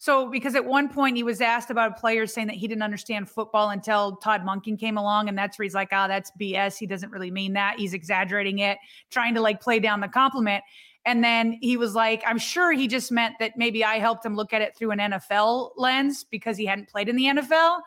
so, 0.00 0.30
because 0.30 0.54
at 0.54 0.64
one 0.64 0.88
point 0.88 1.18
he 1.18 1.22
was 1.22 1.42
asked 1.42 1.68
about 1.68 1.90
a 1.90 2.00
player 2.00 2.26
saying 2.26 2.46
that 2.46 2.56
he 2.56 2.66
didn't 2.66 2.82
understand 2.82 3.28
football 3.28 3.68
until 3.68 4.16
Todd 4.16 4.40
Monken 4.46 4.80
came 4.80 4.96
along, 4.96 5.28
and 5.28 5.36
that's 5.36 5.58
where 5.58 5.64
he's 5.64 5.74
like, 5.74 5.90
"Oh, 5.92 6.08
that's 6.08 6.32
BS. 6.40 6.78
He 6.78 6.86
doesn't 6.86 7.10
really 7.10 7.30
mean 7.30 7.52
that. 7.52 7.78
He's 7.78 7.92
exaggerating 7.92 8.60
it, 8.60 8.78
trying 9.10 9.34
to 9.34 9.42
like 9.42 9.60
play 9.60 9.78
down 9.78 10.00
the 10.00 10.08
compliment." 10.08 10.64
And 11.04 11.22
then 11.22 11.58
he 11.60 11.76
was 11.76 11.94
like, 11.94 12.22
"I'm 12.26 12.38
sure 12.38 12.72
he 12.72 12.88
just 12.88 13.12
meant 13.12 13.34
that 13.40 13.58
maybe 13.58 13.84
I 13.84 13.98
helped 13.98 14.24
him 14.24 14.36
look 14.36 14.54
at 14.54 14.62
it 14.62 14.74
through 14.74 14.92
an 14.92 15.00
NFL 15.00 15.72
lens 15.76 16.24
because 16.24 16.56
he 16.56 16.64
hadn't 16.64 16.88
played 16.88 17.10
in 17.10 17.16
the 17.16 17.26
NFL." 17.26 17.82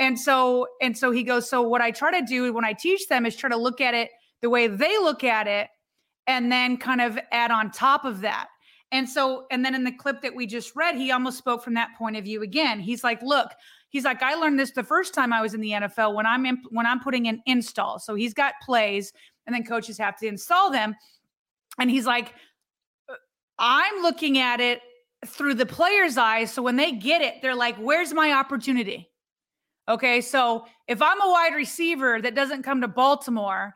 And 0.00 0.18
so, 0.18 0.66
and 0.80 0.98
so 0.98 1.12
he 1.12 1.22
goes, 1.22 1.48
"So 1.48 1.62
what 1.62 1.80
I 1.80 1.92
try 1.92 2.10
to 2.18 2.26
do 2.26 2.52
when 2.52 2.64
I 2.64 2.72
teach 2.72 3.06
them 3.06 3.24
is 3.24 3.36
try 3.36 3.50
to 3.50 3.56
look 3.56 3.80
at 3.80 3.94
it 3.94 4.10
the 4.40 4.50
way 4.50 4.66
they 4.66 4.98
look 4.98 5.22
at 5.22 5.46
it, 5.46 5.68
and 6.26 6.50
then 6.50 6.76
kind 6.76 7.00
of 7.00 7.18
add 7.30 7.50
on 7.50 7.70
top 7.70 8.04
of 8.04 8.20
that." 8.22 8.48
And 8.92 9.08
so, 9.08 9.46
and 9.50 9.64
then 9.64 9.74
in 9.74 9.84
the 9.84 9.92
clip 9.92 10.20
that 10.20 10.34
we 10.34 10.46
just 10.46 10.76
read, 10.76 10.96
he 10.96 11.10
almost 11.10 11.38
spoke 11.38 11.64
from 11.64 11.72
that 11.74 11.96
point 11.96 12.16
of 12.16 12.24
view 12.24 12.42
again. 12.42 12.78
He's 12.78 13.02
like, 13.02 13.22
look, 13.22 13.48
he's 13.88 14.04
like, 14.04 14.22
I 14.22 14.34
learned 14.34 14.58
this 14.58 14.72
the 14.72 14.84
first 14.84 15.14
time 15.14 15.32
I 15.32 15.40
was 15.40 15.54
in 15.54 15.62
the 15.62 15.70
NFL 15.70 16.14
when 16.14 16.26
I'm 16.26 16.44
in, 16.44 16.58
when 16.68 16.84
I'm 16.84 17.00
putting 17.00 17.24
in 17.24 17.40
install. 17.46 17.98
So 17.98 18.14
he's 18.14 18.34
got 18.34 18.52
plays, 18.62 19.14
and 19.46 19.54
then 19.54 19.64
coaches 19.64 19.96
have 19.96 20.18
to 20.18 20.26
install 20.26 20.70
them. 20.70 20.94
And 21.78 21.90
he's 21.90 22.04
like, 22.04 22.34
uh, 23.08 23.14
I'm 23.58 24.02
looking 24.02 24.36
at 24.36 24.60
it 24.60 24.82
through 25.26 25.54
the 25.54 25.66
player's 25.66 26.18
eyes. 26.18 26.52
So 26.52 26.60
when 26.62 26.76
they 26.76 26.92
get 26.92 27.22
it, 27.22 27.36
they're 27.40 27.54
like, 27.54 27.76
where's 27.76 28.12
my 28.12 28.32
opportunity? 28.32 29.08
Okay. 29.88 30.20
So 30.20 30.66
if 30.86 31.00
I'm 31.00 31.20
a 31.20 31.30
wide 31.30 31.54
receiver 31.54 32.20
that 32.20 32.34
doesn't 32.34 32.62
come 32.62 32.82
to 32.82 32.88
Baltimore 32.88 33.74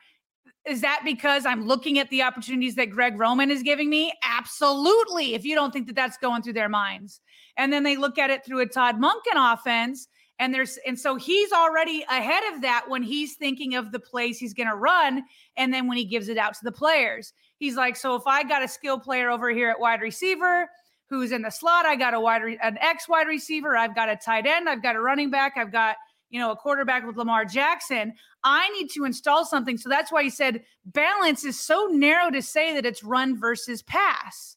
is 0.66 0.80
that 0.80 1.02
because 1.04 1.46
I'm 1.46 1.66
looking 1.66 1.98
at 1.98 2.10
the 2.10 2.22
opportunities 2.22 2.74
that 2.74 2.90
Greg 2.90 3.18
Roman 3.18 3.50
is 3.50 3.62
giving 3.62 3.88
me? 3.88 4.12
Absolutely. 4.24 5.34
If 5.34 5.44
you 5.44 5.54
don't 5.54 5.72
think 5.72 5.86
that 5.86 5.94
that's 5.96 6.18
going 6.18 6.42
through 6.42 6.54
their 6.54 6.68
minds. 6.68 7.20
And 7.56 7.72
then 7.72 7.84
they 7.84 7.96
look 7.96 8.18
at 8.18 8.30
it 8.30 8.44
through 8.44 8.60
a 8.60 8.66
Todd 8.66 8.96
Monken 9.00 9.36
offense. 9.36 10.08
And 10.38 10.52
there's, 10.52 10.78
and 10.86 10.98
so 10.98 11.16
he's 11.16 11.52
already 11.52 12.04
ahead 12.10 12.42
of 12.52 12.62
that 12.62 12.84
when 12.88 13.02
he's 13.02 13.36
thinking 13.36 13.74
of 13.74 13.92
the 13.92 14.00
plays 14.00 14.38
he's 14.38 14.52
going 14.52 14.68
to 14.68 14.74
run. 14.74 15.22
And 15.56 15.72
then 15.72 15.86
when 15.86 15.96
he 15.96 16.04
gives 16.04 16.28
it 16.28 16.36
out 16.36 16.54
to 16.54 16.64
the 16.64 16.72
players, 16.72 17.32
he's 17.58 17.76
like, 17.76 17.96
so 17.96 18.16
if 18.16 18.26
I 18.26 18.42
got 18.42 18.62
a 18.62 18.68
skill 18.68 18.98
player 18.98 19.30
over 19.30 19.50
here 19.50 19.70
at 19.70 19.80
wide 19.80 20.02
receiver 20.02 20.68
who's 21.08 21.32
in 21.32 21.42
the 21.42 21.50
slot, 21.50 21.86
I 21.86 21.94
got 21.96 22.12
a 22.12 22.20
wide, 22.20 22.42
an 22.42 22.76
X 22.80 23.08
wide 23.08 23.28
receiver, 23.28 23.76
I've 23.76 23.94
got 23.94 24.08
a 24.08 24.16
tight 24.16 24.44
end, 24.44 24.68
I've 24.68 24.82
got 24.82 24.96
a 24.96 25.00
running 25.00 25.30
back, 25.30 25.54
I've 25.56 25.70
got, 25.70 25.96
you 26.30 26.40
know, 26.40 26.50
a 26.50 26.56
quarterback 26.56 27.06
with 27.06 27.16
Lamar 27.16 27.44
Jackson. 27.44 28.14
I 28.42 28.68
need 28.70 28.90
to 28.90 29.04
install 29.04 29.44
something. 29.44 29.78
So 29.78 29.88
that's 29.88 30.12
why 30.12 30.22
he 30.22 30.30
said 30.30 30.64
balance 30.84 31.44
is 31.44 31.60
so 31.60 31.88
narrow 31.90 32.30
to 32.30 32.42
say 32.42 32.74
that 32.74 32.86
it's 32.86 33.04
run 33.04 33.38
versus 33.38 33.82
pass. 33.82 34.56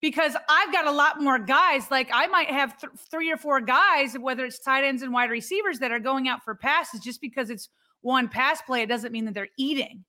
Because 0.00 0.36
I've 0.48 0.72
got 0.72 0.86
a 0.86 0.92
lot 0.92 1.20
more 1.20 1.40
guys. 1.40 1.90
Like 1.90 2.08
I 2.12 2.28
might 2.28 2.50
have 2.50 2.78
th- 2.78 2.92
three 3.10 3.32
or 3.32 3.36
four 3.36 3.60
guys, 3.60 4.14
whether 4.14 4.44
it's 4.44 4.60
tight 4.60 4.84
ends 4.84 5.02
and 5.02 5.12
wide 5.12 5.30
receivers, 5.30 5.80
that 5.80 5.90
are 5.90 5.98
going 5.98 6.28
out 6.28 6.44
for 6.44 6.54
passes 6.54 7.00
just 7.00 7.20
because 7.20 7.50
it's 7.50 7.68
one 8.00 8.28
pass 8.28 8.62
play. 8.62 8.82
It 8.82 8.88
doesn't 8.88 9.10
mean 9.10 9.24
that 9.24 9.34
they're 9.34 9.48
eating. 9.58 10.04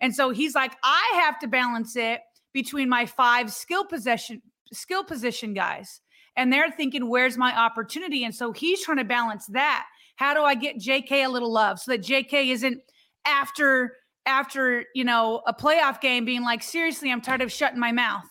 And 0.00 0.14
so 0.14 0.30
he's 0.30 0.54
like, 0.54 0.72
I 0.82 1.20
have 1.22 1.38
to 1.40 1.48
balance 1.48 1.96
it 1.96 2.20
between 2.52 2.88
my 2.88 3.04
five 3.04 3.52
skill 3.52 3.84
possession 3.84 4.40
skill 4.72 5.04
position 5.04 5.54
guys. 5.54 6.00
And 6.36 6.52
they're 6.52 6.70
thinking, 6.70 7.08
where's 7.08 7.38
my 7.38 7.56
opportunity? 7.56 8.24
And 8.24 8.34
so 8.34 8.52
he's 8.52 8.82
trying 8.82 8.98
to 8.98 9.04
balance 9.04 9.46
that. 9.48 9.86
How 10.16 10.34
do 10.34 10.42
I 10.42 10.54
get 10.54 10.78
JK 10.78 11.26
a 11.26 11.28
little 11.28 11.52
love 11.52 11.78
so 11.78 11.92
that 11.92 12.02
JK 12.02 12.50
isn't 12.52 12.80
after 13.24 13.94
after, 14.26 14.84
you 14.94 15.04
know, 15.04 15.40
a 15.46 15.54
playoff 15.54 16.00
game 16.00 16.24
being 16.24 16.42
like, 16.42 16.60
seriously, 16.60 17.12
I'm 17.12 17.20
tired 17.20 17.42
of 17.42 17.52
shutting 17.52 17.78
my 17.78 17.92
mouth. 17.92 18.24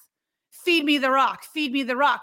Feed 0.52 0.84
me 0.84 0.98
the 0.98 1.10
rock, 1.10 1.46
feed 1.46 1.72
me 1.72 1.84
the 1.84 1.96
rock. 1.96 2.22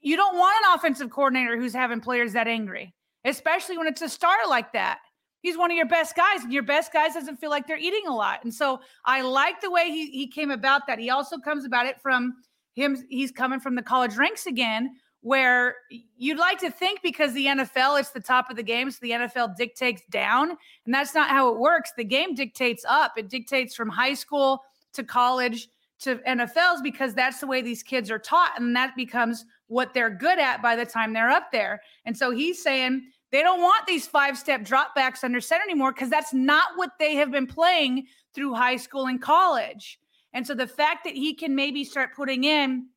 You 0.00 0.16
don't 0.16 0.36
want 0.36 0.64
an 0.64 0.74
offensive 0.74 1.10
coordinator 1.10 1.56
who's 1.56 1.72
having 1.72 2.00
players 2.00 2.34
that 2.34 2.46
angry, 2.46 2.94
especially 3.24 3.78
when 3.78 3.88
it's 3.88 4.02
a 4.02 4.08
star 4.08 4.36
like 4.48 4.72
that 4.74 4.98
he's 5.44 5.58
one 5.58 5.70
of 5.70 5.76
your 5.76 5.86
best 5.86 6.16
guys 6.16 6.42
and 6.42 6.52
your 6.52 6.62
best 6.62 6.90
guys 6.92 7.12
doesn't 7.12 7.36
feel 7.36 7.50
like 7.50 7.66
they're 7.66 7.78
eating 7.78 8.06
a 8.08 8.14
lot 8.14 8.42
and 8.42 8.52
so 8.52 8.80
i 9.04 9.20
like 9.20 9.60
the 9.60 9.70
way 9.70 9.90
he, 9.90 10.10
he 10.10 10.26
came 10.26 10.50
about 10.50 10.82
that 10.88 10.98
he 10.98 11.10
also 11.10 11.38
comes 11.38 11.64
about 11.64 11.86
it 11.86 12.00
from 12.00 12.34
him 12.74 12.96
he's 13.08 13.30
coming 13.30 13.60
from 13.60 13.76
the 13.76 13.82
college 13.82 14.16
ranks 14.16 14.46
again 14.46 14.90
where 15.24 15.76
you'd 16.18 16.36
like 16.36 16.58
to 16.58 16.70
think 16.70 17.00
because 17.02 17.32
the 17.32 17.46
nfl 17.46 17.98
it's 17.98 18.10
the 18.10 18.20
top 18.20 18.50
of 18.50 18.56
the 18.56 18.62
game 18.62 18.90
so 18.90 18.98
the 19.00 19.10
nfl 19.10 19.56
dictates 19.56 20.02
down 20.10 20.50
and 20.50 20.94
that's 20.94 21.14
not 21.14 21.30
how 21.30 21.50
it 21.50 21.58
works. 21.58 21.92
The 21.96 22.04
game 22.04 22.34
dictates 22.34 22.84
up. 22.86 23.14
It 23.16 23.30
dictates 23.30 23.74
from 23.74 23.88
high 23.88 24.12
school 24.12 24.62
to 24.92 25.02
college 25.02 25.68
to 26.00 26.16
nfls 26.16 26.82
because 26.82 27.14
that's 27.14 27.40
the 27.40 27.46
way 27.46 27.62
these 27.62 27.82
kids 27.82 28.10
are 28.10 28.18
taught 28.18 28.60
and 28.60 28.76
that 28.76 28.94
becomes 28.96 29.46
what 29.68 29.94
they're 29.94 30.10
good 30.10 30.38
at 30.38 30.60
by 30.60 30.76
the 30.76 30.84
time 30.84 31.14
they're 31.14 31.30
up 31.30 31.50
there. 31.52 31.80
And 32.04 32.16
so 32.16 32.30
he's 32.30 32.62
saying 32.62 33.10
they 33.32 33.42
don't 33.42 33.62
want 33.62 33.86
these 33.86 34.06
five 34.06 34.36
step 34.36 34.60
dropbacks 34.60 35.24
under 35.24 35.40
center 35.40 35.64
anymore 35.64 35.92
because 35.92 36.10
that's 36.10 36.34
not 36.34 36.68
what 36.76 36.90
they 36.98 37.14
have 37.14 37.30
been 37.30 37.46
playing 37.46 38.08
through 38.34 38.52
high 38.52 38.76
school 38.76 39.06
and 39.06 39.22
college. 39.22 39.98
And 40.34 40.46
so 40.46 40.54
the 40.54 40.66
fact 40.66 41.04
that 41.04 41.14
he 41.14 41.32
can 41.32 41.54
maybe 41.54 41.82
start 41.82 42.14
putting 42.14 42.44
in 42.44 42.88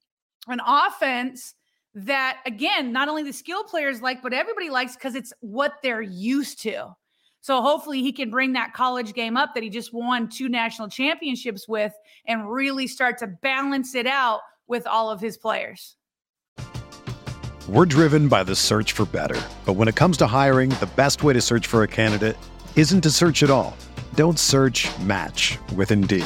an 0.47 0.59
offense 0.65 1.53
that, 2.05 2.41
again, 2.45 2.91
not 2.91 3.09
only 3.09 3.23
the 3.23 3.33
skill 3.33 3.63
players 3.63 4.01
like, 4.01 4.21
but 4.21 4.31
everybody 4.31 4.69
likes 4.69 4.95
because 4.95 5.15
it's 5.15 5.33
what 5.39 5.73
they're 5.81 6.01
used 6.01 6.61
to. 6.61 6.95
So 7.41 7.61
hopefully 7.61 8.01
he 8.01 8.11
can 8.11 8.29
bring 8.29 8.53
that 8.53 8.73
college 8.73 9.13
game 9.13 9.35
up 9.35 9.53
that 9.53 9.63
he 9.63 9.69
just 9.69 9.93
won 9.93 10.29
two 10.29 10.49
national 10.49 10.89
championships 10.89 11.67
with 11.67 11.93
and 12.27 12.51
really 12.51 12.87
start 12.87 13.17
to 13.19 13.27
balance 13.27 13.95
it 13.95 14.05
out 14.05 14.41
with 14.67 14.85
all 14.85 15.09
of 15.09 15.21
his 15.21 15.37
players. 15.37 15.95
We're 17.67 17.85
driven 17.85 18.27
by 18.27 18.43
the 18.43 18.55
search 18.55 18.91
for 18.91 19.05
better. 19.05 19.41
But 19.65 19.73
when 19.73 19.87
it 19.87 19.95
comes 19.95 20.17
to 20.17 20.27
hiring, 20.27 20.69
the 20.71 20.89
best 20.95 21.23
way 21.23 21.33
to 21.33 21.41
search 21.41 21.67
for 21.67 21.83
a 21.83 21.87
candidate 21.87 22.37
isn't 22.75 23.01
to 23.01 23.09
search 23.09 23.41
at 23.43 23.49
all. 23.49 23.75
Don't 24.13 24.37
search 24.37 24.87
match 24.99 25.57
with 25.75 25.91
Indeed. 25.91 26.25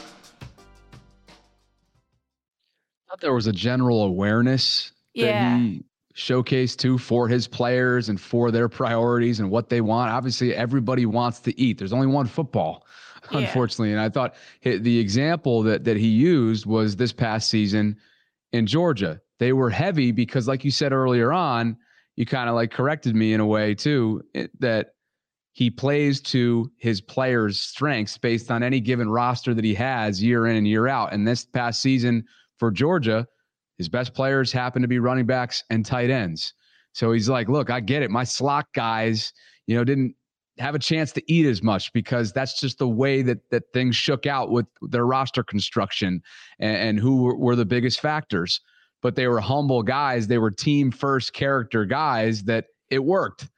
Thought 3.21 3.27
there 3.27 3.33
was 3.33 3.47
a 3.47 3.53
general 3.53 4.03
awareness 4.03 4.91
yeah. 5.13 5.55
that 5.55 5.59
he 5.59 5.83
showcased 6.15 6.77
too 6.77 6.97
for 6.97 7.27
his 7.27 7.47
players 7.47 8.09
and 8.09 8.19
for 8.19 8.51
their 8.51 8.67
priorities 8.67 9.39
and 9.39 9.49
what 9.49 9.69
they 9.69 9.81
want. 9.81 10.11
Obviously, 10.11 10.53
everybody 10.55 11.05
wants 11.05 11.39
to 11.41 11.59
eat. 11.59 11.77
There's 11.77 11.93
only 11.93 12.07
one 12.07 12.27
football 12.27 12.85
yeah. 13.31 13.39
unfortunately. 13.39 13.91
And 13.91 14.01
I 14.01 14.09
thought 14.09 14.35
the 14.63 14.99
example 14.99 15.63
that 15.63 15.83
that 15.85 15.97
he 15.97 16.07
used 16.07 16.65
was 16.65 16.95
this 16.95 17.13
past 17.13 17.49
season 17.49 17.97
in 18.51 18.65
Georgia. 18.65 19.21
They 19.39 19.53
were 19.53 19.69
heavy 19.69 20.11
because, 20.11 20.47
like 20.47 20.63
you 20.63 20.71
said 20.71 20.91
earlier 20.91 21.31
on, 21.31 21.77
you 22.15 22.25
kind 22.25 22.49
of 22.49 22.55
like 22.55 22.71
corrected 22.71 23.15
me 23.15 23.33
in 23.33 23.39
a 23.39 23.45
way 23.45 23.73
too 23.73 24.21
that 24.59 24.93
he 25.53 25.69
plays 25.69 26.21
to 26.21 26.71
his 26.77 27.01
players' 27.01 27.59
strengths 27.59 28.17
based 28.17 28.51
on 28.51 28.63
any 28.63 28.79
given 28.79 29.09
roster 29.09 29.53
that 29.53 29.65
he 29.65 29.73
has 29.73 30.21
year 30.23 30.47
in 30.47 30.55
and 30.55 30.67
year 30.67 30.87
out. 30.87 31.13
And 31.13 31.27
this 31.27 31.45
past 31.45 31.81
season 31.81 32.25
for 32.61 32.69
Georgia, 32.69 33.27
his 33.79 33.89
best 33.89 34.13
players 34.13 34.51
happen 34.51 34.83
to 34.83 34.87
be 34.87 34.99
running 34.99 35.25
backs 35.25 35.63
and 35.71 35.83
tight 35.83 36.11
ends. 36.11 36.53
So 36.93 37.11
he's 37.11 37.27
like, 37.27 37.49
look, 37.49 37.71
I 37.71 37.79
get 37.79 38.03
it. 38.03 38.11
My 38.11 38.23
slot 38.23 38.67
guys, 38.75 39.33
you 39.65 39.75
know, 39.75 39.83
didn't 39.83 40.13
have 40.59 40.75
a 40.75 40.79
chance 40.79 41.11
to 41.13 41.23
eat 41.25 41.47
as 41.47 41.63
much 41.63 41.91
because 41.91 42.31
that's 42.31 42.59
just 42.59 42.77
the 42.77 42.87
way 42.87 43.23
that 43.23 43.39
that 43.49 43.63
things 43.73 43.95
shook 43.95 44.27
out 44.27 44.51
with 44.51 44.67
their 44.83 45.07
roster 45.07 45.43
construction 45.43 46.21
and, 46.59 46.77
and 46.77 46.99
who 46.99 47.23
were, 47.23 47.35
were 47.35 47.55
the 47.55 47.65
biggest 47.65 47.99
factors. 47.99 48.61
But 49.01 49.15
they 49.15 49.27
were 49.27 49.39
humble 49.39 49.81
guys. 49.81 50.27
They 50.27 50.37
were 50.37 50.51
team 50.51 50.91
first 50.91 51.33
character 51.33 51.83
guys 51.85 52.43
that 52.43 52.65
it 52.91 53.03
worked. 53.03 53.49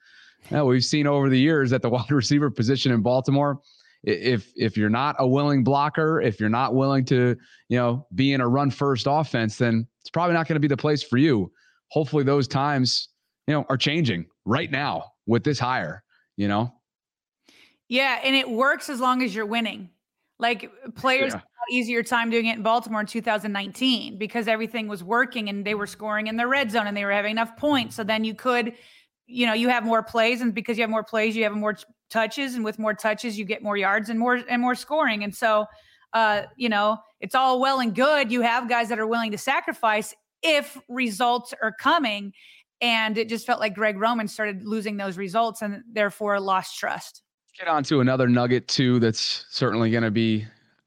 Now, 0.50 0.64
we've 0.64 0.86
seen 0.86 1.08
over 1.08 1.28
the 1.28 1.40
years 1.40 1.72
that 1.72 1.82
the 1.82 1.90
wide 1.98 2.10
receiver 2.10 2.50
position 2.50 2.94
in 2.94 3.02
Baltimore, 3.02 3.60
if 4.04 4.52
if 4.56 4.76
you're 4.76 4.90
not 4.90 5.16
a 5.20 5.28
willing 5.28 5.64
blocker, 5.64 6.22
if 6.22 6.40
you're 6.40 6.50
not 6.50 6.76
willing 6.76 7.06
to, 7.06 7.36
you 7.70 7.78
know, 7.78 8.06
be 8.16 8.34
in 8.34 8.42
a 8.42 8.48
run 8.48 8.70
first 8.70 9.08
offense, 9.10 9.58
then 9.58 9.88
it's 10.02 10.10
probably 10.10 10.34
not 10.34 10.48
going 10.48 10.56
to 10.56 10.60
be 10.60 10.68
the 10.68 10.78
place 10.78 11.02
for 11.02 11.18
you. 11.18 11.52
Hopefully 11.92 12.24
those 12.24 12.48
times, 12.48 13.10
you 13.48 13.54
know, 13.54 13.66
are 13.70 13.78
changing 13.78 14.26
right 14.46 14.70
now 14.72 15.12
with 15.26 15.44
this 15.44 15.60
hire, 15.60 16.04
you 16.36 16.48
know. 16.48 16.74
Yeah, 17.88 18.20
and 18.24 18.36
it 18.36 18.50
works 18.50 18.90
as 18.90 19.00
long 19.00 19.24
as 19.24 19.34
you're 19.34 19.46
winning. 19.46 19.90
Like 20.40 20.70
players 20.96 21.32
yeah. 21.32 21.40
had 21.40 21.72
easier 21.72 22.04
time 22.04 22.30
doing 22.30 22.48
it 22.48 22.58
in 22.58 22.64
Baltimore 22.64 23.02
in 23.02 23.08
2019 23.08 24.18
because 24.18 24.48
everything 24.48 24.88
was 24.88 25.04
working 25.04 25.48
and 25.48 25.64
they 25.64 25.76
were 25.76 25.88
scoring 25.88 26.28
in 26.28 26.36
the 26.36 26.48
red 26.48 26.72
zone 26.72 26.88
and 26.88 26.98
they 26.98 27.06
were 27.06 27.12
having 27.12 27.32
enough 27.32 27.56
points. 27.56 27.96
So 27.96 28.04
then 28.04 28.24
you 28.24 28.34
could, 28.34 28.74
you 29.28 29.46
know, 29.46 29.54
you 29.54 29.70
have 29.70 29.86
more 29.86 30.04
plays, 30.04 30.42
and 30.42 30.54
because 30.54 30.78
you 30.78 30.84
have 30.84 30.90
more 30.90 31.04
plays, 31.04 31.36
you 31.36 31.44
have 31.44 31.54
a 31.54 31.56
more 31.56 31.78
touches, 32.14 32.56
and 32.56 32.64
with 32.64 32.80
more 32.80 32.94
touches, 32.94 33.38
you 33.38 33.44
get 33.44 33.62
more 33.62 33.76
yards 33.76 34.10
and 34.10 34.20
more 34.20 34.36
and 34.48 34.62
more 34.62 34.76
scoring. 34.76 35.24
And 35.24 35.36
so, 35.36 35.66
uh, 36.14 36.44
you 36.56 36.70
know, 36.70 37.00
it's 37.20 37.36
all 37.36 37.60
well 37.60 37.80
and 37.80 37.94
good. 37.94 38.32
You 38.32 38.42
have 38.42 38.70
guys 38.70 38.88
that 38.90 39.00
are 39.00 39.08
willing 39.08 39.32
to 39.32 39.38
sacrifice 39.38 40.14
if 40.42 40.78
results 40.88 41.54
are 41.62 41.74
coming. 41.74 42.34
And 42.80 43.18
it 43.18 43.30
just 43.30 43.46
felt 43.46 43.60
like 43.60 43.74
Greg 43.74 43.98
Roman 43.98 44.28
started 44.28 44.64
losing 44.64 44.98
those 44.98 45.18
results 45.18 45.62
and 45.62 45.84
therefore 45.92 46.40
lost 46.40 46.78
trust 46.78 47.24
get 47.58 47.68
on 47.68 47.84
to 47.84 48.02
another 48.02 48.28
nugget 48.28 48.68
too 48.68 49.00
that's 49.00 49.46
certainly 49.50 49.92
going 49.92 50.04
to 50.04 50.12
be 50.12 50.46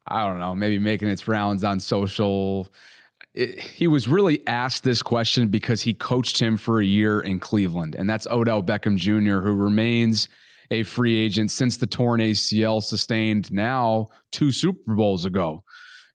i 0.09 0.26
don't 0.26 0.40
know 0.40 0.55
maybe 0.55 0.78
making 0.78 1.09
its 1.09 1.28
rounds 1.28 1.62
on 1.62 1.78
social 1.78 2.68
it, 3.34 3.59
he 3.61 3.86
was 3.86 4.09
really 4.09 4.44
asked 4.48 4.82
this 4.82 5.00
question 5.03 5.48
because 5.48 5.80
he 5.80 5.94
coached 5.94 6.40
him 6.40 6.57
for 6.57 6.80
a 6.80 6.84
year 6.84 7.20
in 7.20 7.38
cleveland 7.38 7.94
and 7.94 8.11
that's 8.11 8.26
odell 8.28 8.62
beckham 8.62 8.96
jr 8.96 9.40
who 9.40 9.55
remains 9.55 10.28
a 10.70 10.82
free 10.82 11.18
agent 11.18 11.50
since 11.50 11.76
the 11.76 11.86
torn 11.86 12.20
acl 12.20 12.82
sustained 12.82 13.50
now 13.52 14.08
two 14.32 14.50
super 14.52 14.94
bowls 14.94 15.24
ago 15.24 15.62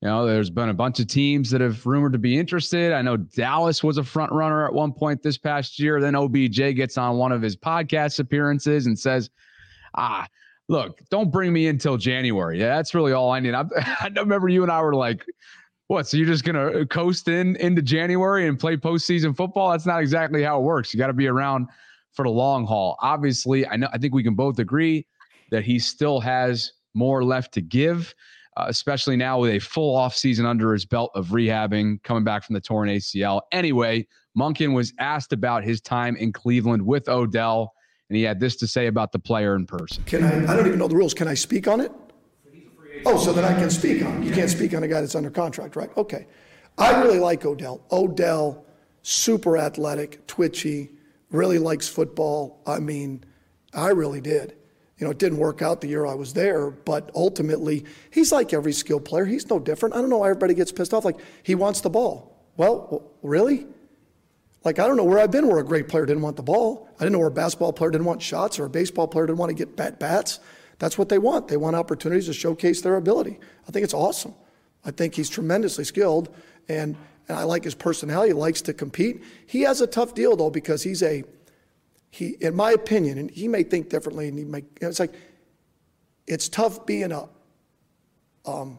you 0.02 0.08
know 0.08 0.26
there's 0.26 0.50
been 0.50 0.70
a 0.70 0.74
bunch 0.74 1.00
of 1.00 1.08
teams 1.08 1.50
that 1.50 1.62
have 1.62 1.86
rumored 1.86 2.14
to 2.14 2.20
be 2.20 2.38
interested 2.38 2.94
i 2.94 3.02
know 3.02 3.18
dallas 3.18 3.84
was 3.84 3.98
a 3.98 4.04
front 4.04 4.32
runner 4.32 4.66
at 4.66 4.74
one 4.74 4.92
point 4.92 5.22
this 5.22 5.38
past 5.38 5.80
year 5.80 6.00
then 6.02 6.16
obj 6.16 6.76
gets 6.76 6.98
on 6.98 7.18
one 7.18 7.32
of 7.32 7.42
his 7.42 7.56
podcast 7.56 8.20
appearances 8.20 8.88
and 8.88 8.98
says 8.98 9.30
ah 9.96 10.28
look, 10.72 11.02
don't 11.10 11.32
bring 11.32 11.52
me 11.54 11.68
until 11.68 11.98
January. 11.98 12.60
Yeah, 12.60 12.76
that's 12.76 12.96
really 12.96 13.12
all 13.12 13.30
I 13.30 13.40
need. 13.40 13.54
I, 13.54 13.66
I 13.76 14.10
remember 14.16 14.48
you 14.48 14.64
and 14.64 14.72
I 14.72 14.82
were 14.82 14.96
like, 14.96 15.26
what? 15.88 16.08
So 16.08 16.16
you're 16.16 16.26
just 16.26 16.46
gonna 16.46 16.86
coast 16.86 17.28
in 17.28 17.58
into 17.58 17.82
January 17.82 18.48
and 18.48 18.58
play 18.58 18.78
postseason 18.78 19.36
football? 19.36 19.72
That's 19.72 19.86
not 19.86 20.00
exactly 20.00 20.42
how 20.42 20.60
it 20.60 20.64
works. 20.64 20.94
You 20.94 20.98
got 20.98 21.08
to 21.08 21.14
be 21.14 21.28
around 21.28 21.68
for 22.14 22.24
the 22.24 22.32
long 22.32 22.66
haul. 22.66 22.98
Obviously, 23.02 23.68
I 23.68 23.76
know. 23.76 23.88
I 23.92 23.98
think 23.98 24.14
we 24.14 24.24
can 24.24 24.36
both 24.36 24.60
agree 24.60 25.06
that 25.52 25.64
he 25.64 25.80
still 25.80 26.20
has 26.20 26.74
more 26.94 27.24
left 27.24 27.54
to 27.54 27.62
give, 27.62 28.14
uh, 28.58 28.66
especially 28.68 29.16
now 29.16 29.40
with 29.40 29.52
a 29.52 29.60
full 29.60 29.96
off 29.96 30.16
season 30.16 30.46
under 30.46 30.74
his 30.74 30.86
belt 30.86 31.12
of 31.16 31.28
rehabbing, 31.28 32.02
coming 32.04 32.24
back 32.24 32.44
from 32.44 32.54
the 32.54 32.62
torn 32.62 32.90
ACL. 32.90 33.42
Anyway, 33.52 34.08
Monken 34.38 34.74
was 34.74 34.94
asked 35.00 35.34
about 35.34 35.64
his 35.64 35.82
time 35.82 36.16
in 36.16 36.32
Cleveland 36.32 36.86
with 36.86 37.10
Odell, 37.10 37.74
and 38.10 38.18
he 38.18 38.24
had 38.24 38.40
this 38.40 38.56
to 38.58 38.68
say 38.68 38.88
about 38.88 39.12
the 39.12 39.20
player 39.20 39.56
in 39.56 39.66
person. 39.66 40.04
Can 40.06 40.24
I? 40.24 40.52
I 40.52 40.56
don't 40.56 40.68
even 40.68 40.80
know 40.80 40.88
the 40.88 40.96
rules. 40.96 41.14
Can 41.14 41.28
I 41.28 41.34
speak 41.34 41.68
on 41.68 41.82
it? 41.82 41.92
Oh, 43.06 43.18
so 43.18 43.34
that 43.34 43.44
I 43.44 43.54
can 43.54 43.70
speak 43.70 44.04
on 44.06 44.22
it. 44.22 44.28
You 44.28 44.34
can't 44.34 44.50
speak 44.50 44.76
on 44.76 44.84
a 44.84 44.88
guy 44.88 45.02
that's 45.02 45.16
under 45.16 45.32
contract, 45.32 45.76
right? 45.76 45.90
Okay. 45.98 46.28
I 46.78 47.02
really 47.02 47.20
like 47.20 47.46
Odell. 47.46 47.82
Odell, 47.92 48.64
super 49.02 49.58
athletic, 49.58 50.26
twitchy, 50.28 50.90
really 51.32 51.58
likes 51.58 51.88
football. 51.88 52.62
I 52.66 52.80
mean, 52.80 53.24
I 53.74 53.90
really 53.90 54.22
did. 54.22 54.56
You 54.98 55.06
know, 55.06 55.12
it 55.12 55.18
didn't 55.18 55.40
work 55.40 55.64
out 55.64 55.82
the 55.82 55.88
year 55.88 56.06
I 56.06 56.14
was 56.14 56.34
there, 56.34 56.70
but 56.70 57.10
ultimately, 57.16 57.86
he's 58.12 58.32
like 58.32 58.54
every 58.54 58.74
skill 58.74 59.00
player. 59.00 59.26
He's 59.26 59.50
no 59.50 59.58
different. 59.58 59.96
I 59.96 60.00
don't 60.00 60.10
know 60.10 60.20
why 60.20 60.30
everybody 60.30 60.54
gets 60.54 60.72
pissed 60.72 60.94
off. 60.94 61.04
Like, 61.04 61.20
he 61.42 61.56
wants 61.56 61.82
the 61.82 61.90
ball. 61.90 62.38
Well, 62.56 63.12
really? 63.24 63.66
Like, 64.64 64.78
I 64.78 64.86
don't 64.86 64.98
know 64.98 65.04
where 65.04 65.18
I've 65.18 65.32
been 65.32 65.48
where 65.48 65.58
a 65.58 65.66
great 65.66 65.88
player 65.88 66.06
didn't 66.06 66.22
want 66.22 66.36
the 66.36 66.44
ball. 66.44 66.88
I 66.98 67.00
didn't 67.00 67.14
know 67.14 67.20
where 67.20 67.30
a 67.30 67.32
basketball 67.32 67.74
player 67.74 67.90
didn't 67.90 68.06
want 68.06 68.22
shots 68.22 68.60
or 68.60 68.66
a 68.66 68.70
baseball 68.70 69.08
player 69.08 69.26
didn't 69.26 69.40
want 69.40 69.50
to 69.50 69.56
get 69.56 69.76
bat 69.76 70.00
bats. 70.00 70.40
That's 70.78 70.98
what 71.00 71.10
they 71.10 71.18
want. 71.18 71.48
They 71.48 71.58
want 71.58 71.76
opportunities 71.76 72.28
to 72.28 72.34
showcase 72.34 72.82
their 72.82 72.96
ability. 72.96 73.40
I 73.68 73.72
think 73.72 73.84
it's 73.84 73.94
awesome. 73.94 74.36
I 74.86 74.92
think 74.92 75.16
he's 75.16 75.30
tremendously 75.30 75.84
skilled, 75.84 76.36
and, 76.70 76.96
and 77.32 77.40
I 77.40 77.44
like 77.44 77.64
his 77.64 77.76
personality. 77.76 78.30
He 78.30 78.34
likes 78.34 78.62
to 78.64 78.74
compete. 78.74 79.24
He 79.48 79.62
has 79.62 79.82
a 79.82 79.88
tough 79.88 80.14
deal, 80.14 80.36
though, 80.36 80.50
because 80.50 80.84
he's 80.84 81.02
a, 81.02 81.24
he, 82.10 82.36
in 82.42 82.56
my 82.56 82.72
opinion, 82.72 83.18
and 83.18 83.32
he 83.32 83.48
may 83.48 83.64
think 83.64 83.90
differently, 83.90 84.28
and 84.28 84.38
he 84.38 84.46
may, 84.46 84.64
it's 84.82 85.00
like, 85.00 85.14
it's 86.28 86.50
tough 86.50 86.86
being 86.86 87.12
a, 87.12 87.28
um, 88.46 88.78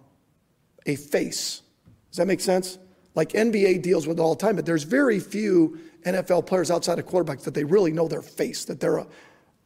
a 0.86 0.96
face. 0.96 1.62
Does 2.10 2.18
that 2.18 2.26
make 2.26 2.40
sense? 2.40 2.78
like 3.14 3.30
NBA 3.30 3.82
deals 3.82 4.06
with 4.06 4.18
all 4.18 4.34
the 4.34 4.40
time, 4.40 4.56
but 4.56 4.66
there's 4.66 4.84
very 4.84 5.20
few 5.20 5.78
NFL 6.04 6.46
players 6.46 6.70
outside 6.70 6.98
of 6.98 7.06
quarterbacks 7.06 7.44
that 7.44 7.54
they 7.54 7.64
really 7.64 7.92
know 7.92 8.08
their 8.08 8.22
face, 8.22 8.64
that 8.64 8.80
they're 8.80 8.98
a, 8.98 9.06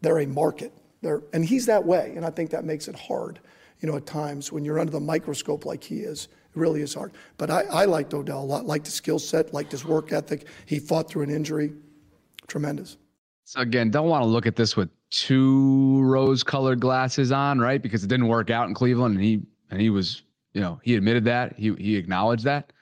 they're 0.00 0.18
a 0.18 0.26
market. 0.26 0.72
They're, 1.02 1.22
and 1.32 1.44
he's 1.44 1.66
that 1.66 1.84
way, 1.84 2.14
and 2.16 2.24
I 2.24 2.30
think 2.30 2.50
that 2.50 2.64
makes 2.64 2.88
it 2.88 2.96
hard, 2.96 3.38
you 3.80 3.88
know, 3.88 3.96
at 3.96 4.06
times 4.06 4.50
when 4.50 4.64
you're 4.64 4.80
under 4.80 4.92
the 4.92 5.00
microscope 5.00 5.64
like 5.64 5.84
he 5.84 6.00
is. 6.00 6.28
Really 6.56 6.80
is 6.80 6.94
hard. 6.94 7.12
But 7.36 7.50
I, 7.50 7.62
I 7.64 7.84
liked 7.84 8.14
Odell 8.14 8.42
a 8.42 8.44
lot, 8.44 8.64
liked 8.64 8.86
his 8.86 8.94
skill 8.94 9.18
set, 9.18 9.52
liked 9.52 9.70
his 9.70 9.84
work 9.84 10.10
ethic. 10.10 10.46
He 10.64 10.78
fought 10.78 11.08
through 11.08 11.22
an 11.22 11.30
injury. 11.30 11.74
Tremendous. 12.48 12.96
So 13.44 13.60
again, 13.60 13.90
don't 13.90 14.08
want 14.08 14.22
to 14.22 14.26
look 14.26 14.46
at 14.46 14.56
this 14.56 14.74
with 14.74 14.88
two 15.10 16.00
rose-colored 16.02 16.80
glasses 16.80 17.30
on, 17.30 17.60
right? 17.60 17.80
Because 17.80 18.02
it 18.02 18.08
didn't 18.08 18.28
work 18.28 18.50
out 18.50 18.68
in 18.68 18.74
Cleveland, 18.74 19.16
and 19.16 19.24
he 19.24 19.42
and 19.70 19.80
he 19.80 19.90
was, 19.90 20.22
you 20.54 20.60
know, 20.60 20.80
he 20.82 20.96
admitted 20.96 21.24
that 21.26 21.56
he 21.56 21.74
he 21.74 21.96
acknowledged 21.96 22.44
that. 22.44 22.72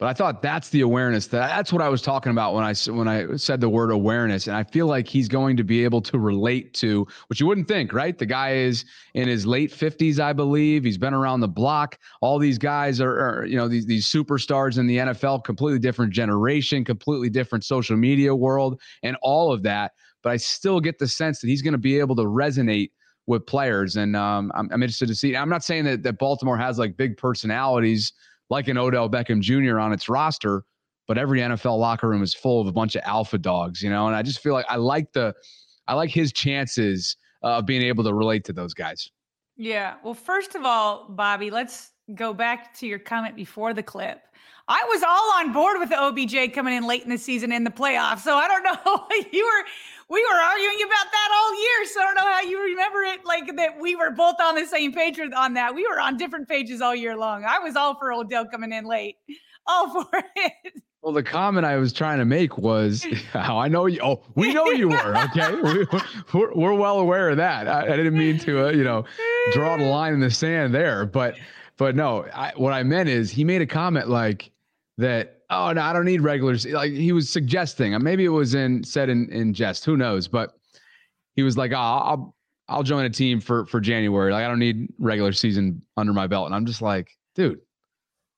But 0.00 0.06
I 0.08 0.14
thought 0.14 0.40
that's 0.40 0.70
the 0.70 0.80
awareness. 0.80 1.26
That 1.26 1.48
that's 1.48 1.74
what 1.74 1.82
I 1.82 1.90
was 1.90 2.00
talking 2.00 2.32
about 2.32 2.54
when 2.54 2.64
I 2.64 2.72
when 2.90 3.06
I 3.06 3.36
said 3.36 3.60
the 3.60 3.68
word 3.68 3.90
awareness. 3.90 4.46
And 4.46 4.56
I 4.56 4.64
feel 4.64 4.86
like 4.86 5.06
he's 5.06 5.28
going 5.28 5.58
to 5.58 5.62
be 5.62 5.84
able 5.84 6.00
to 6.00 6.18
relate 6.18 6.72
to, 6.74 7.06
which 7.26 7.38
you 7.38 7.46
wouldn't 7.46 7.68
think, 7.68 7.92
right? 7.92 8.16
The 8.16 8.24
guy 8.24 8.54
is 8.54 8.86
in 9.12 9.28
his 9.28 9.44
late 9.44 9.70
fifties, 9.70 10.18
I 10.18 10.32
believe. 10.32 10.84
He's 10.84 10.96
been 10.96 11.12
around 11.12 11.40
the 11.40 11.48
block. 11.48 11.98
All 12.22 12.38
these 12.38 12.56
guys 12.56 12.98
are, 12.98 13.12
are, 13.12 13.44
you 13.44 13.58
know, 13.58 13.68
these 13.68 13.84
these 13.84 14.10
superstars 14.10 14.78
in 14.78 14.86
the 14.86 14.96
NFL, 14.96 15.44
completely 15.44 15.78
different 15.78 16.14
generation, 16.14 16.82
completely 16.82 17.28
different 17.28 17.62
social 17.62 17.98
media 17.98 18.34
world, 18.34 18.80
and 19.02 19.18
all 19.20 19.52
of 19.52 19.62
that. 19.64 19.92
But 20.22 20.30
I 20.30 20.38
still 20.38 20.80
get 20.80 20.98
the 20.98 21.08
sense 21.08 21.40
that 21.40 21.48
he's 21.48 21.60
going 21.60 21.72
to 21.72 21.78
be 21.78 21.98
able 21.98 22.16
to 22.16 22.24
resonate 22.24 22.90
with 23.26 23.44
players, 23.44 23.96
and 23.96 24.16
um, 24.16 24.50
I'm, 24.54 24.70
I'm 24.72 24.82
interested 24.82 25.08
to 25.08 25.14
see. 25.14 25.36
I'm 25.36 25.50
not 25.50 25.62
saying 25.62 25.84
that 25.84 26.02
that 26.04 26.18
Baltimore 26.18 26.56
has 26.56 26.78
like 26.78 26.96
big 26.96 27.18
personalities 27.18 28.14
like 28.50 28.68
an 28.68 28.76
Odell 28.76 29.08
Beckham 29.08 29.40
Jr. 29.40 29.78
on 29.78 29.92
its 29.92 30.08
roster, 30.08 30.64
but 31.08 31.16
every 31.16 31.40
NFL 31.40 31.78
locker 31.78 32.08
room 32.08 32.22
is 32.22 32.34
full 32.34 32.60
of 32.60 32.66
a 32.66 32.72
bunch 32.72 32.96
of 32.96 33.02
alpha 33.04 33.38
dogs, 33.38 33.80
you 33.80 33.88
know. 33.88 34.06
And 34.06 34.14
I 34.14 34.22
just 34.22 34.40
feel 34.40 34.52
like 34.52 34.66
I 34.68 34.76
like 34.76 35.12
the, 35.12 35.34
I 35.88 35.94
like 35.94 36.10
his 36.10 36.32
chances 36.32 37.16
uh, 37.42 37.58
of 37.58 37.66
being 37.66 37.82
able 37.82 38.04
to 38.04 38.12
relate 38.12 38.44
to 38.44 38.52
those 38.52 38.74
guys. 38.74 39.10
Yeah. 39.56 39.94
Well, 40.04 40.14
first 40.14 40.54
of 40.54 40.64
all, 40.64 41.06
Bobby, 41.08 41.50
let's 41.50 41.92
go 42.14 42.34
back 42.34 42.76
to 42.78 42.86
your 42.86 42.98
comment 42.98 43.36
before 43.36 43.72
the 43.72 43.82
clip. 43.82 44.20
I 44.68 44.84
was 44.88 45.02
all 45.02 45.32
on 45.40 45.52
board 45.52 45.78
with 45.80 45.88
the 45.88 46.00
OBJ 46.00 46.54
coming 46.54 46.74
in 46.74 46.86
late 46.86 47.02
in 47.02 47.10
the 47.10 47.18
season 47.18 47.50
in 47.50 47.64
the 47.64 47.70
playoffs. 47.70 48.20
So 48.20 48.36
I 48.36 48.46
don't 48.46 48.62
know. 48.62 49.06
you 49.32 49.44
were 49.44 49.64
we 50.10 50.24
were 50.24 50.40
arguing 50.40 50.78
about 50.84 51.12
that 51.12 51.28
all 51.32 51.54
year. 51.54 51.86
So 51.86 52.00
I 52.00 52.04
don't 52.04 52.14
know 52.16 52.30
how 52.30 52.40
you 52.42 52.62
remember 52.62 53.02
it 53.02 53.24
like 53.24 53.56
that 53.56 53.80
we 53.80 53.94
were 53.94 54.10
both 54.10 54.36
on 54.42 54.56
the 54.56 54.66
same 54.66 54.92
page 54.92 55.18
on 55.18 55.54
that. 55.54 55.74
We 55.74 55.86
were 55.86 56.00
on 56.00 56.16
different 56.16 56.48
pages 56.48 56.80
all 56.80 56.94
year 56.94 57.16
long. 57.16 57.44
I 57.44 57.60
was 57.60 57.76
all 57.76 57.94
for 57.94 58.12
Odell 58.12 58.46
coming 58.46 58.72
in 58.72 58.84
late. 58.84 59.16
All 59.66 59.88
for 59.92 60.24
it. 60.36 60.82
Well, 61.02 61.12
the 61.12 61.22
comment 61.22 61.64
I 61.64 61.76
was 61.76 61.92
trying 61.92 62.18
to 62.18 62.24
make 62.24 62.58
was 62.58 63.06
how 63.32 63.58
I 63.58 63.68
know 63.68 63.86
you. 63.86 64.00
Oh, 64.02 64.22
we 64.34 64.52
know 64.52 64.70
you 64.70 64.88
were 64.88 65.16
okay. 65.16 65.54
we, 65.54 65.86
are 66.40 66.54
we're 66.54 66.74
well 66.74 66.98
aware 66.98 67.28
of 67.28 67.36
that. 67.36 67.68
I, 67.68 67.84
I 67.92 67.96
didn't 67.96 68.16
mean 68.16 68.38
to, 68.40 68.68
uh, 68.68 68.70
you 68.70 68.82
know, 68.82 69.04
draw 69.52 69.76
the 69.76 69.84
line 69.84 70.14
in 70.14 70.20
the 70.20 70.30
sand 70.30 70.74
there, 70.74 71.04
but 71.04 71.36
but 71.76 71.94
no. 71.94 72.26
I, 72.34 72.52
what 72.56 72.72
I 72.72 72.82
meant 72.82 73.10
is 73.10 73.30
he 73.30 73.44
made 73.44 73.60
a 73.60 73.66
comment 73.66 74.08
like 74.08 74.50
that 74.96 75.39
oh 75.50 75.72
no, 75.72 75.82
I 75.82 75.92
don't 75.92 76.04
need 76.04 76.22
regulars. 76.22 76.66
Like 76.66 76.92
he 76.92 77.12
was 77.12 77.28
suggesting, 77.28 78.00
maybe 78.02 78.24
it 78.24 78.28
was 78.28 78.54
in 78.54 78.82
said 78.84 79.08
in 79.08 79.30
in 79.30 79.52
jest, 79.52 79.84
who 79.84 79.96
knows? 79.96 80.28
But 80.28 80.54
he 81.34 81.42
was 81.42 81.56
like, 81.56 81.72
oh, 81.72 81.76
I'll 81.76 82.34
I'll 82.68 82.82
join 82.82 83.04
a 83.04 83.10
team 83.10 83.40
for 83.40 83.66
for 83.66 83.80
January. 83.80 84.32
Like 84.32 84.44
I 84.44 84.48
don't 84.48 84.58
need 84.58 84.88
regular 84.98 85.32
season 85.32 85.82
under 85.96 86.12
my 86.12 86.26
belt. 86.26 86.46
And 86.46 86.54
I'm 86.54 86.66
just 86.66 86.82
like, 86.82 87.10
dude, 87.34 87.60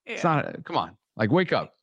yeah. 0.06 0.14
it's 0.14 0.24
not. 0.24 0.64
Come 0.64 0.76
on, 0.76 0.96
like 1.16 1.30
wake 1.30 1.52
up. 1.52 1.74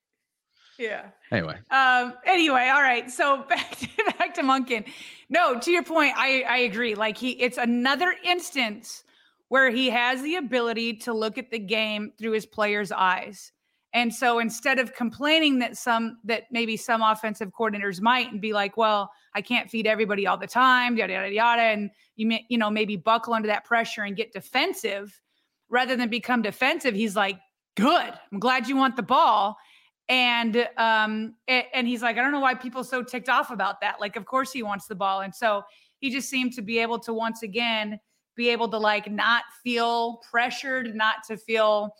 Yeah. 0.77 1.05
Anyway. 1.31 1.57
Um. 1.69 2.13
Anyway, 2.25 2.69
all 2.73 2.81
right. 2.81 3.09
So 3.11 3.43
back 3.49 3.77
to 3.77 3.87
back 4.17 4.33
to 4.35 4.41
Monken. 4.41 4.85
No, 5.29 5.59
to 5.59 5.71
your 5.71 5.83
point, 5.83 6.13
I 6.17 6.43
I 6.47 6.57
agree. 6.59 6.95
Like 6.95 7.17
he, 7.17 7.31
it's 7.31 7.57
another 7.57 8.15
instance 8.25 9.03
where 9.49 9.69
he 9.69 9.89
has 9.89 10.21
the 10.21 10.35
ability 10.35 10.93
to 10.93 11.13
look 11.13 11.37
at 11.39 11.49
the 11.49 11.57
game 11.57 12.13
through 12.19 12.31
his 12.31 12.45
players' 12.45 12.91
eyes 12.91 13.51
and 13.93 14.13
so 14.13 14.39
instead 14.39 14.77
of 14.77 14.93
complaining 14.93 15.59
that 15.59 15.75
some 15.77 16.19
that 16.23 16.43
maybe 16.51 16.77
some 16.77 17.01
offensive 17.01 17.51
coordinators 17.57 18.01
might 18.01 18.31
and 18.31 18.39
be 18.39 18.53
like, 18.53 18.77
well, 18.77 19.11
I 19.33 19.41
can't 19.41 19.69
feed 19.69 19.87
everybody 19.87 20.27
all 20.27 20.37
the 20.37 20.47
time, 20.47 20.97
yada 20.97 21.13
yada 21.13 21.33
yada, 21.33 21.61
and 21.61 21.89
you 22.15 22.27
may, 22.27 22.45
you 22.49 22.57
know 22.57 22.69
maybe 22.69 22.95
buckle 22.95 23.33
under 23.33 23.47
that 23.47 23.65
pressure 23.65 24.03
and 24.03 24.15
get 24.15 24.31
defensive, 24.31 25.19
rather 25.69 25.95
than 25.95 26.09
become 26.09 26.41
defensive, 26.41 26.95
he's 26.95 27.15
like, 27.15 27.39
good, 27.75 28.13
I'm 28.31 28.39
glad 28.39 28.67
you 28.67 28.75
want 28.75 28.95
the 28.95 29.03
ball, 29.03 29.57
and 30.07 30.67
um 30.77 31.35
and 31.47 31.87
he's 31.87 32.01
like, 32.01 32.17
I 32.17 32.21
don't 32.21 32.31
know 32.31 32.39
why 32.39 32.55
people 32.55 32.83
so 32.83 33.03
ticked 33.03 33.29
off 33.29 33.49
about 33.51 33.81
that. 33.81 33.99
Like, 33.99 34.15
of 34.15 34.25
course 34.25 34.51
he 34.51 34.63
wants 34.63 34.87
the 34.87 34.95
ball, 34.95 35.21
and 35.21 35.33
so 35.33 35.63
he 35.99 36.09
just 36.09 36.29
seemed 36.29 36.53
to 36.53 36.61
be 36.61 36.79
able 36.79 36.99
to 36.99 37.13
once 37.13 37.43
again 37.43 37.99
be 38.35 38.49
able 38.49 38.69
to 38.69 38.77
like 38.77 39.11
not 39.11 39.43
feel 39.63 40.21
pressured, 40.29 40.95
not 40.95 41.15
to 41.27 41.35
feel 41.35 41.93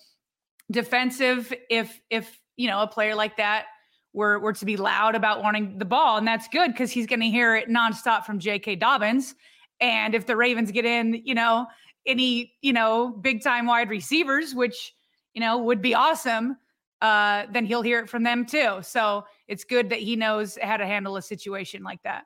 defensive 0.72 1.54
if 1.70 2.00
if 2.10 2.40
you 2.58 2.68
know 2.68 2.82
a 2.82 2.88
player 2.88 3.16
like 3.16 3.38
that 3.38 3.66
were 4.14 4.40
were 4.40 4.54
to 4.54 4.66
be 4.66 4.78
loud 4.78 5.16
about 5.16 5.42
wanting 5.44 5.78
the 5.78 5.86
ball, 5.86 6.18
and 6.18 6.28
that's 6.28 6.48
good 6.48 6.72
because 6.72 6.92
he's 6.92 7.06
going 7.06 7.20
to 7.22 7.28
hear 7.30 7.56
it 7.56 7.70
nonstop 7.70 8.26
from 8.26 8.40
J.K. 8.40 8.76
Dobbins. 8.76 9.36
And 9.80 10.14
if 10.14 10.26
the 10.26 10.36
Ravens 10.36 10.72
get 10.72 10.86
in, 10.86 11.22
you 11.26 11.36
know, 11.36 11.68
any 12.06 12.54
you 12.62 12.74
know 12.74 13.10
big 13.22 13.44
time 13.44 13.66
wide 13.66 13.90
receivers, 13.90 14.54
which 14.54 14.94
you 15.34 15.42
know 15.42 15.58
would 15.58 15.82
be 15.82 15.94
awesome, 15.94 16.58
uh, 17.02 17.46
then 17.52 17.66
he'll 17.66 17.82
hear 17.82 18.00
it 18.00 18.10
from 18.10 18.24
them 18.24 18.46
too. 18.46 18.80
So 18.82 19.26
it's 19.48 19.64
good 19.64 19.90
that 19.90 20.00
he 20.00 20.16
knows 20.16 20.58
how 20.62 20.78
to 20.78 20.86
handle 20.86 21.18
a 21.18 21.22
situation 21.22 21.84
like 21.84 22.02
that. 22.04 22.26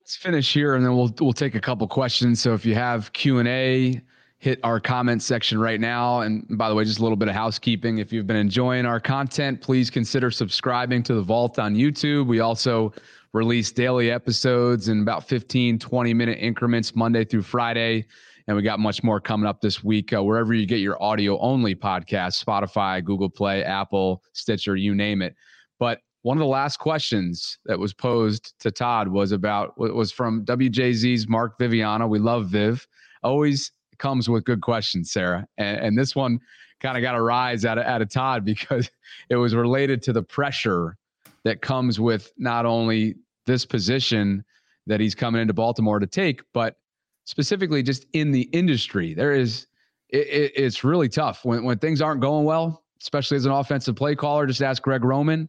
Let's 0.00 0.16
finish 0.16 0.52
here, 0.52 0.74
and 0.74 0.84
then 0.84 0.96
we'll 0.96 1.14
we'll 1.20 1.32
take 1.32 1.54
a 1.54 1.60
couple 1.60 1.86
questions. 1.86 2.40
So 2.40 2.54
if 2.54 2.64
you 2.64 2.74
have 2.74 3.12
Q 3.12 3.38
and 3.38 3.48
A 3.48 4.00
hit 4.40 4.58
our 4.64 4.80
comment 4.80 5.22
section 5.22 5.60
right 5.60 5.80
now. 5.80 6.20
And 6.20 6.46
by 6.56 6.70
the 6.70 6.74
way, 6.74 6.82
just 6.82 6.98
a 6.98 7.02
little 7.02 7.16
bit 7.16 7.28
of 7.28 7.34
housekeeping. 7.34 7.98
If 7.98 8.10
you've 8.10 8.26
been 8.26 8.36
enjoying 8.36 8.86
our 8.86 8.98
content, 8.98 9.60
please 9.60 9.90
consider 9.90 10.30
subscribing 10.30 11.02
to 11.04 11.14
the 11.14 11.20
Vault 11.20 11.58
on 11.58 11.74
YouTube. 11.74 12.26
We 12.26 12.40
also 12.40 12.94
release 13.34 13.70
daily 13.70 14.10
episodes 14.10 14.88
in 14.88 15.02
about 15.02 15.28
15, 15.28 15.78
20 15.78 16.14
minute 16.14 16.38
increments, 16.40 16.96
Monday 16.96 17.22
through 17.22 17.42
Friday. 17.42 18.06
And 18.48 18.56
we 18.56 18.62
got 18.62 18.80
much 18.80 19.02
more 19.02 19.20
coming 19.20 19.46
up 19.46 19.60
this 19.60 19.84
week, 19.84 20.14
uh, 20.14 20.24
wherever 20.24 20.54
you 20.54 20.64
get 20.64 20.80
your 20.80 21.00
audio 21.02 21.38
only 21.38 21.74
podcast, 21.74 22.42
Spotify, 22.42 23.04
Google 23.04 23.28
Play, 23.28 23.62
Apple, 23.62 24.24
Stitcher, 24.32 24.74
you 24.74 24.94
name 24.94 25.20
it. 25.20 25.36
But 25.78 26.00
one 26.22 26.38
of 26.38 26.40
the 26.40 26.46
last 26.46 26.78
questions 26.78 27.58
that 27.66 27.78
was 27.78 27.92
posed 27.92 28.58
to 28.60 28.70
Todd 28.70 29.06
was 29.06 29.32
about 29.32 29.78
was 29.78 30.10
from 30.10 30.46
WJZ's 30.46 31.28
Mark 31.28 31.58
Viviano. 31.58 32.08
We 32.08 32.18
love 32.18 32.46
Viv. 32.46 32.86
Always 33.22 33.70
comes 34.00 34.28
with 34.28 34.44
good 34.44 34.60
questions, 34.60 35.12
Sarah. 35.12 35.46
And, 35.58 35.78
and 35.78 35.98
this 35.98 36.16
one 36.16 36.40
kind 36.80 36.96
of 36.96 37.02
got 37.02 37.14
a 37.14 37.22
rise 37.22 37.64
out 37.64 37.78
of, 37.78 37.84
out 37.84 38.02
of 38.02 38.10
Todd 38.10 38.44
because 38.44 38.90
it 39.28 39.36
was 39.36 39.54
related 39.54 40.02
to 40.02 40.12
the 40.12 40.22
pressure 40.22 40.96
that 41.44 41.62
comes 41.62 42.00
with 42.00 42.32
not 42.36 42.66
only 42.66 43.14
this 43.46 43.64
position 43.64 44.44
that 44.86 44.98
he's 44.98 45.14
coming 45.14 45.40
into 45.40 45.54
Baltimore 45.54 46.00
to 46.00 46.06
take, 46.06 46.42
but 46.52 46.76
specifically 47.24 47.82
just 47.82 48.06
in 48.12 48.32
the 48.32 48.42
industry. 48.52 49.14
There 49.14 49.32
is, 49.32 49.68
it, 50.08 50.26
it, 50.26 50.52
it's 50.56 50.82
really 50.82 51.08
tough 51.08 51.44
when, 51.44 51.62
when 51.62 51.78
things 51.78 52.02
aren't 52.02 52.20
going 52.20 52.44
well, 52.44 52.82
especially 53.00 53.36
as 53.36 53.46
an 53.46 53.52
offensive 53.52 53.94
play 53.94 54.16
caller. 54.16 54.46
Just 54.46 54.62
ask 54.62 54.82
Greg 54.82 55.04
Roman 55.04 55.48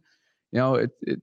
you 0.52 0.58
know, 0.58 0.74
it, 0.76 0.90
it 1.02 1.22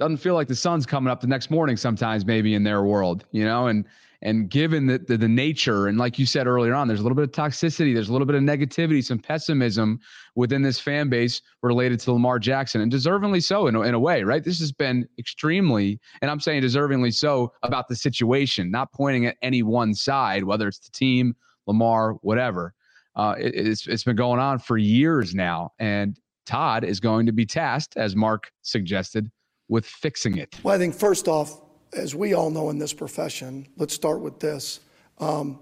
doesn't 0.00 0.16
feel 0.16 0.34
like 0.34 0.48
the 0.48 0.56
sun's 0.56 0.86
coming 0.86 1.10
up 1.10 1.20
the 1.20 1.26
next 1.26 1.50
morning 1.50 1.76
sometimes 1.76 2.26
maybe 2.26 2.54
in 2.54 2.64
their 2.64 2.82
world, 2.82 3.24
you 3.30 3.44
know, 3.44 3.68
and 3.68 3.84
and 4.22 4.48
given 4.48 4.86
the, 4.86 4.98
the, 4.98 5.28
nature 5.28 5.88
and 5.88 5.98
like 5.98 6.18
you 6.18 6.26
said 6.26 6.46
earlier 6.46 6.74
on, 6.74 6.86
there's 6.86 7.00
a 7.00 7.02
little 7.02 7.16
bit 7.16 7.24
of 7.24 7.32
toxicity, 7.32 7.92
there's 7.92 8.08
a 8.08 8.12
little 8.12 8.26
bit 8.26 8.36
of 8.36 8.42
negativity, 8.42 9.04
some 9.04 9.18
pessimism 9.18 9.98
within 10.36 10.62
this 10.62 10.78
fan 10.78 11.08
base 11.08 11.42
related 11.62 11.98
to 12.00 12.12
Lamar 12.12 12.38
Jackson, 12.38 12.80
and 12.80 12.92
deservingly 12.92 13.42
so 13.42 13.66
in 13.66 13.74
a, 13.74 13.82
in 13.82 13.94
a 13.94 13.98
way, 13.98 14.22
right? 14.22 14.44
This 14.44 14.60
has 14.60 14.70
been 14.70 15.08
extremely, 15.18 15.98
and 16.22 16.30
I'm 16.30 16.40
saying 16.40 16.62
deservingly 16.62 17.12
so 17.12 17.52
about 17.62 17.88
the 17.88 17.96
situation, 17.96 18.70
not 18.70 18.92
pointing 18.92 19.26
at 19.26 19.36
any 19.42 19.62
one 19.62 19.92
side, 19.92 20.44
whether 20.44 20.68
it's 20.68 20.78
the 20.78 20.92
team, 20.92 21.34
Lamar, 21.66 22.12
whatever. 22.22 22.74
Uh, 23.16 23.34
it, 23.38 23.54
it's 23.54 23.86
it's 23.88 24.04
been 24.04 24.16
going 24.16 24.40
on 24.40 24.58
for 24.58 24.78
years 24.78 25.34
now, 25.34 25.72
and 25.78 26.18
Todd 26.46 26.84
is 26.84 27.00
going 27.00 27.26
to 27.26 27.32
be 27.32 27.44
tasked, 27.44 27.96
as 27.96 28.16
Mark 28.16 28.50
suggested, 28.62 29.30
with 29.68 29.84
fixing 29.84 30.38
it. 30.38 30.58
Well, 30.62 30.74
I 30.74 30.78
think 30.78 30.94
first 30.94 31.28
off, 31.28 31.60
as 31.92 32.14
we 32.14 32.34
all 32.34 32.50
know 32.50 32.70
in 32.70 32.78
this 32.78 32.92
profession, 32.92 33.66
let's 33.76 33.94
start 33.94 34.20
with 34.20 34.40
this. 34.40 34.80
Um, 35.18 35.58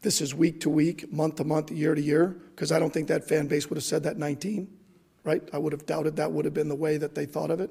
this 0.00 0.20
is 0.20 0.34
week 0.34 0.60
to 0.60 0.70
week, 0.70 1.12
month 1.12 1.36
to 1.36 1.44
month, 1.44 1.70
year 1.70 1.94
to 1.94 2.00
year, 2.00 2.36
because 2.50 2.72
I 2.72 2.78
don't 2.78 2.92
think 2.92 3.08
that 3.08 3.28
fan 3.28 3.46
base 3.46 3.68
would 3.68 3.76
have 3.76 3.84
said 3.84 4.02
that 4.04 4.16
19, 4.16 4.68
right? 5.24 5.42
I 5.52 5.58
would 5.58 5.72
have 5.72 5.86
doubted 5.86 6.16
that 6.16 6.32
would 6.32 6.44
have 6.44 6.54
been 6.54 6.68
the 6.68 6.74
way 6.74 6.96
that 6.96 7.14
they 7.14 7.26
thought 7.26 7.50
of 7.50 7.60
it. 7.60 7.70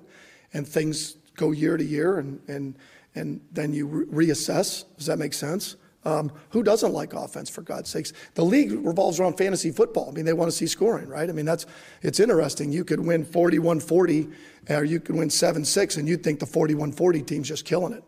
And 0.54 0.68
things 0.68 1.18
go 1.36 1.52
year 1.52 1.76
to 1.76 1.84
year, 1.84 2.20
and, 2.20 2.40
and, 2.48 2.76
and 3.16 3.42
then 3.52 3.74
you 3.74 3.88
re- 3.88 4.28
reassess. 4.28 4.86
Does 4.98 5.08
that 5.08 5.18
make 5.18 5.34
sense? 5.34 5.76
Um, 6.04 6.32
who 6.50 6.64
doesn't 6.64 6.94
like 6.94 7.14
offense, 7.14 7.50
for 7.50 7.62
God's 7.62 7.90
sakes? 7.90 8.12
The 8.34 8.44
league 8.44 8.72
revolves 8.72 9.20
around 9.20 9.38
fantasy 9.38 9.72
football. 9.72 10.10
I 10.10 10.14
mean, 10.14 10.26
they 10.26 10.34
want 10.34 10.50
to 10.50 10.58
see 10.58 10.66
scoring, 10.66 11.08
right? 11.08 11.30
I 11.30 11.32
mean, 11.32 11.46
that's 11.46 11.68
it's 12.02 12.20
interesting. 12.20 12.72
You 12.72 12.84
could 12.84 13.00
win 13.00 13.24
41-40, 13.24 14.34
or 14.70 14.84
you 14.84 15.00
could 15.00 15.16
win 15.16 15.30
7-6, 15.30 15.98
and 15.98 16.08
you'd 16.08 16.24
think 16.24 16.40
the 16.40 16.46
41-40 16.48 17.26
team's 17.28 17.48
just 17.48 17.66
killing 17.66 17.94
it. 17.94 18.04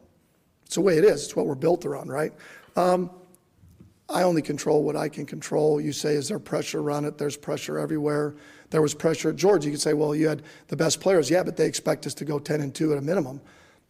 It's 0.66 0.76
the 0.76 0.82
way 0.82 0.98
it 0.98 1.06
is. 1.06 1.26
It's 1.26 1.36
what 1.36 1.46
we're 1.46 1.54
built 1.54 1.86
around, 1.86 2.10
right? 2.10 2.34
Um, 2.76 3.12
I 4.10 4.24
only 4.24 4.42
control 4.42 4.84
what 4.84 4.96
I 4.96 5.08
can 5.08 5.26
control. 5.26 5.80
You 5.80 5.94
say, 5.94 6.16
is 6.16 6.28
there 6.28 6.40
pressure 6.40 6.80
around 6.80 7.06
it? 7.06 7.18
There's 7.18 7.38
pressure 7.38 7.80
everywhere. 7.80 8.36
There 8.70 8.82
was 8.82 8.94
pressure 8.94 9.30
at. 9.30 9.42
You 9.42 9.60
could 9.60 9.82
say, 9.82 9.94
well, 9.94 10.16
you 10.16 10.28
had 10.28 10.42
the 10.68 10.76
best 10.76 11.00
players. 11.00 11.30
Yeah, 11.30 11.44
but 11.44 11.58
they 11.58 11.68
expect 11.68 12.06
us 12.08 12.14
to 12.16 12.26
go 12.26 12.40
10 12.40 12.62
and 12.62 12.74
2 12.74 12.92
at 12.94 12.98
a 12.98 13.02
minimum. 13.02 13.40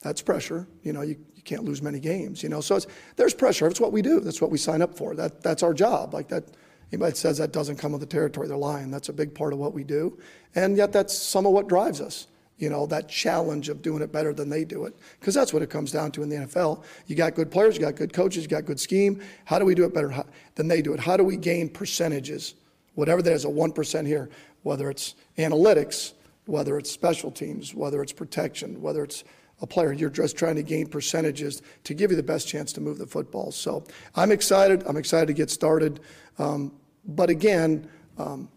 That's 0.02 0.22
pressure. 0.22 0.68
You 0.84 0.94
know, 0.94 1.02
you, 1.02 1.18
you 1.44 1.56
can't 1.56 1.66
lose 1.66 1.82
many 1.82 2.00
games, 2.00 2.42
you 2.42 2.50
know. 2.50 2.62
So 2.62 2.80
there's 3.18 3.34
pressure. 3.34 3.68
It's 3.68 3.82
what 3.82 3.92
we 3.92 4.02
do. 4.02 4.20
That's 4.22 4.42
what 4.42 4.50
we 4.50 4.58
sign 4.58 4.82
up 4.82 4.98
for. 4.98 5.16
That 5.16 5.42
that's 5.42 5.64
our 5.64 5.74
job. 5.74 6.14
Like 6.14 6.30
that. 6.30 6.46
Anybody 6.92 7.16
says 7.16 7.40
that 7.40 7.52
doesn't 7.52 7.78
come 7.78 7.92
with 7.92 8.02
the 8.02 8.08
territory, 8.08 8.48
they're 8.48 8.56
lying. 8.56 8.92
That's 8.92 9.10
a 9.10 9.14
big 9.14 9.34
part 9.34 9.52
of 9.52 9.58
what 9.58 9.74
we 9.74 9.84
do, 9.84 10.16
and 10.54 10.78
yet 10.78 10.92
that's 10.92 11.18
some 11.18 11.48
of 11.48 11.52
what 11.52 11.68
drives 11.68 12.00
us. 12.00 12.28
You 12.60 12.70
know, 12.70 12.86
that 12.86 13.10
challenge 13.10 13.68
of 13.68 13.82
doing 13.82 14.04
it 14.04 14.12
better 14.12 14.32
than 14.32 14.48
they 14.48 14.64
do 14.64 14.86
it, 14.86 14.96
because 15.20 15.34
that's 15.34 15.52
what 15.52 15.64
it 15.64 15.72
comes 15.72 15.92
down 15.92 16.12
to 16.12 16.22
in 16.22 16.30
the 16.30 16.36
NFL. 16.36 16.84
You 17.08 17.16
got 17.16 17.34
good 17.34 17.50
players, 17.50 17.76
you 17.76 17.82
got 17.82 17.96
good 17.96 18.14
coaches, 18.14 18.44
you 18.44 18.50
got 18.50 18.66
good 18.66 18.80
scheme. 18.80 19.24
How 19.46 19.58
do 19.58 19.66
we 19.66 19.74
do 19.74 19.86
it 19.86 19.94
better 19.94 20.24
than 20.54 20.68
they 20.68 20.84
do 20.84 20.94
it? 20.94 21.00
How 21.00 21.18
do 21.18 21.24
we 21.24 21.36
gain 21.36 21.68
percentages? 21.68 22.54
Whatever 22.94 23.24
that 23.24 23.34
is, 23.34 23.44
a 23.46 23.50
one 23.50 23.72
percent 23.72 24.06
here, 24.06 24.30
whether 24.62 24.92
it's 24.92 25.16
analytics, 25.40 26.14
whether 26.46 26.78
it's 26.78 26.92
special 26.92 27.32
teams, 27.32 27.74
whether 27.74 28.04
it's 28.04 28.14
protection, 28.14 28.84
whether 28.84 29.04
it's 29.04 29.24
a 29.64 29.68
player. 29.68 29.94
You're 29.94 30.10
just 30.10 30.38
trying 30.38 30.56
to 30.56 30.62
gain 30.62 30.86
percentages 30.86 31.64
to 31.86 31.94
give 31.94 32.12
you 32.12 32.18
the 32.18 32.22
best 32.22 32.48
chance 32.48 32.72
to 32.74 32.82
move 32.82 33.00
the 33.00 33.08
football. 33.08 33.52
So 33.52 33.84
I'm 34.16 34.32
excited. 34.32 34.84
I'm 34.86 34.98
excited 34.98 35.26
to 35.28 35.34
get 35.34 35.50
started. 35.50 36.02
Um, 36.38 36.74
but 37.06 37.30
again, 37.30 37.90
um, 38.18 38.50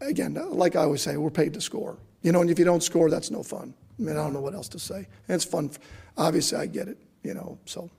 again, 0.00 0.34
like 0.50 0.76
I 0.76 0.84
always 0.84 1.02
say, 1.02 1.16
we're 1.16 1.30
paid 1.30 1.52
to 1.54 1.60
score. 1.60 1.98
You 2.22 2.32
know, 2.32 2.40
and 2.40 2.48
if 2.48 2.58
you 2.58 2.64
don't 2.64 2.82
score, 2.82 3.10
that's 3.10 3.30
no 3.30 3.42
fun. 3.42 3.74
I 3.98 4.02
mean, 4.02 4.16
I 4.16 4.22
don't 4.22 4.32
know 4.32 4.40
what 4.40 4.54
else 4.54 4.68
to 4.70 4.78
say. 4.78 4.96
And 4.96 5.34
it's 5.34 5.44
fun. 5.44 5.70
Obviously, 6.16 6.58
I 6.58 6.66
get 6.66 6.88
it. 6.88 6.98
You 7.22 7.34
know, 7.34 7.58
so. 7.66 7.90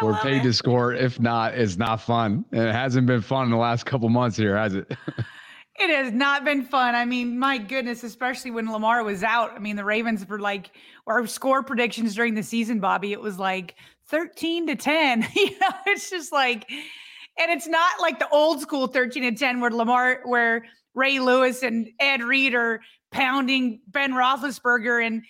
We're 0.00 0.14
paid 0.18 0.40
it. 0.40 0.44
to 0.44 0.52
score. 0.52 0.92
If 0.92 1.20
not, 1.20 1.54
it's 1.54 1.76
not 1.76 2.00
fun. 2.00 2.44
And 2.50 2.68
it 2.68 2.74
hasn't 2.74 3.06
been 3.06 3.22
fun 3.22 3.44
in 3.44 3.50
the 3.50 3.56
last 3.56 3.86
couple 3.86 4.08
months 4.08 4.36
here, 4.36 4.56
has 4.56 4.74
it? 4.74 4.92
It 5.76 5.90
has 5.90 6.12
not 6.12 6.44
been 6.44 6.64
fun. 6.64 6.94
I 6.94 7.04
mean, 7.04 7.38
my 7.38 7.56
goodness, 7.56 8.04
especially 8.04 8.50
when 8.50 8.70
Lamar 8.70 9.02
was 9.04 9.22
out. 9.22 9.52
I 9.52 9.58
mean, 9.58 9.76
the 9.76 9.84
Ravens 9.84 10.26
were 10.28 10.38
like 10.38 10.70
our 11.06 11.26
score 11.26 11.62
predictions 11.62 12.14
during 12.14 12.34
the 12.34 12.42
season, 12.42 12.78
Bobby. 12.78 13.12
It 13.12 13.20
was 13.20 13.38
like 13.38 13.74
13 14.08 14.66
to 14.66 14.76
10. 14.76 15.26
you 15.34 15.58
know, 15.58 15.70
it's 15.86 16.10
just 16.10 16.30
like, 16.30 16.70
and 17.38 17.50
it's 17.50 17.66
not 17.66 18.00
like 18.00 18.18
the 18.18 18.28
old 18.28 18.60
school 18.60 18.86
13 18.86 19.22
to 19.22 19.32
10 19.32 19.60
where 19.60 19.70
Lamar, 19.70 20.20
where 20.24 20.66
Ray 20.94 21.18
Lewis 21.18 21.62
and 21.62 21.88
Ed 21.98 22.22
Reed 22.22 22.54
are 22.54 22.80
pounding 23.10 23.80
Ben 23.86 24.12
Roethlisberger 24.12 25.06
and 25.06 25.22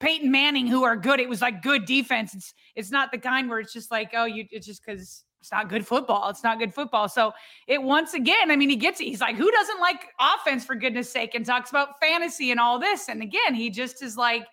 Peyton 0.00 0.30
Manning, 0.30 0.66
who 0.66 0.84
are 0.84 0.96
good. 0.96 1.20
It 1.20 1.28
was 1.28 1.40
like 1.40 1.62
good 1.62 1.86
defense. 1.86 2.34
It's 2.34 2.54
it's 2.74 2.90
not 2.90 3.10
the 3.10 3.18
kind 3.18 3.48
where 3.48 3.60
it's 3.60 3.72
just 3.72 3.90
like, 3.90 4.10
oh, 4.14 4.26
you 4.26 4.44
it's 4.50 4.66
just 4.66 4.84
because 4.84 5.24
it's 5.46 5.52
not 5.52 5.68
good 5.68 5.86
football. 5.86 6.28
It's 6.28 6.42
not 6.42 6.58
good 6.58 6.74
football. 6.74 7.08
So 7.08 7.32
it 7.68 7.80
once 7.80 8.14
again, 8.14 8.50
I 8.50 8.56
mean, 8.56 8.68
he 8.68 8.74
gets 8.74 9.00
it. 9.00 9.04
He's 9.04 9.20
like, 9.20 9.36
who 9.36 9.48
doesn't 9.48 9.78
like 9.78 10.06
offense 10.18 10.64
for 10.64 10.74
goodness 10.74 11.08
sake? 11.08 11.36
And 11.36 11.46
talks 11.46 11.70
about 11.70 12.00
fantasy 12.00 12.50
and 12.50 12.58
all 12.58 12.80
this. 12.80 13.08
And 13.08 13.22
again, 13.22 13.54
he 13.54 13.70
just 13.70 14.02
is 14.02 14.16
like, 14.16 14.44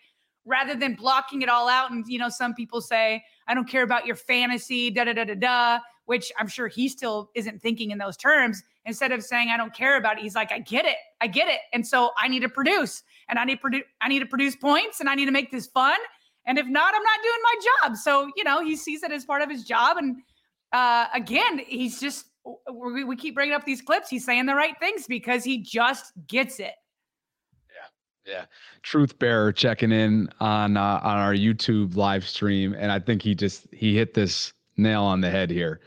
rather 0.45 0.75
than 0.75 0.93
blocking 0.93 1.41
it 1.41 1.49
all 1.49 1.67
out, 1.67 1.89
and 1.89 2.05
you 2.07 2.19
know, 2.19 2.29
some 2.29 2.53
people 2.53 2.79
say, 2.79 3.23
I 3.47 3.55
don't 3.55 3.67
care 3.67 3.81
about 3.81 4.05
your 4.05 4.15
fantasy, 4.15 4.91
da 4.91 5.05
da 5.05 5.13
da 5.13 5.23
da 5.23 5.33
da, 5.33 5.79
which 6.05 6.31
I'm 6.37 6.47
sure 6.47 6.67
he 6.67 6.87
still 6.87 7.31
isn't 7.33 7.59
thinking 7.59 7.89
in 7.89 7.97
those 7.97 8.15
terms. 8.15 8.61
Instead 8.85 9.11
of 9.11 9.23
saying 9.23 9.49
I 9.49 9.57
don't 9.57 9.73
care 9.73 9.97
about 9.97 10.19
it, 10.19 10.21
he's 10.21 10.35
like, 10.35 10.51
I 10.51 10.59
get 10.59 10.85
it, 10.85 10.97
I 11.21 11.25
get 11.25 11.47
it, 11.47 11.61
and 11.73 11.87
so 11.87 12.11
I 12.19 12.27
need 12.27 12.41
to 12.41 12.49
produce, 12.49 13.01
and 13.29 13.39
I 13.39 13.45
need 13.45 13.55
to 13.55 13.61
produce, 13.61 13.83
I 13.99 14.09
need 14.09 14.19
to 14.19 14.27
produce 14.27 14.55
points, 14.55 14.99
and 14.99 15.09
I 15.09 15.15
need 15.15 15.25
to 15.25 15.31
make 15.31 15.49
this 15.49 15.65
fun. 15.65 15.97
And 16.45 16.59
if 16.59 16.67
not, 16.67 16.93
I'm 16.93 17.01
not 17.01 17.19
doing 17.23 17.39
my 17.41 17.55
job. 17.87 17.97
So 17.97 18.29
you 18.37 18.43
know, 18.43 18.63
he 18.63 18.75
sees 18.75 19.01
it 19.01 19.11
as 19.11 19.25
part 19.25 19.41
of 19.41 19.49
his 19.49 19.63
job, 19.63 19.97
and 19.97 20.17
uh, 20.73 21.07
again, 21.13 21.59
he's 21.59 21.99
just 22.01 22.25
we, 22.69 23.03
we 23.05 23.15
keep 23.15 23.35
bringing 23.35 23.55
up 23.55 23.63
these 23.65 23.81
clips. 23.81 24.09
He's 24.09 24.25
saying 24.25 24.47
the 24.47 24.55
right 24.55 24.77
things 24.79 25.05
because 25.07 25.43
he 25.43 25.59
just 25.59 26.11
gets 26.27 26.59
it. 26.59 26.73
Yeah, 28.25 28.33
yeah. 28.33 28.45
Truth 28.81 29.17
bearer 29.19 29.53
checking 29.53 29.91
in 29.91 30.29
on 30.39 30.75
uh, 30.75 30.99
on 31.03 31.17
our 31.17 31.33
YouTube 31.33 31.95
live 31.95 32.27
stream, 32.27 32.75
and 32.77 32.91
I 32.91 32.99
think 32.99 33.21
he 33.21 33.33
just 33.33 33.67
he 33.71 33.95
hit 33.95 34.13
this 34.13 34.51
nail 34.75 35.03
on 35.03 35.21
the 35.21 35.29
head 35.29 35.49
here. 35.49 35.79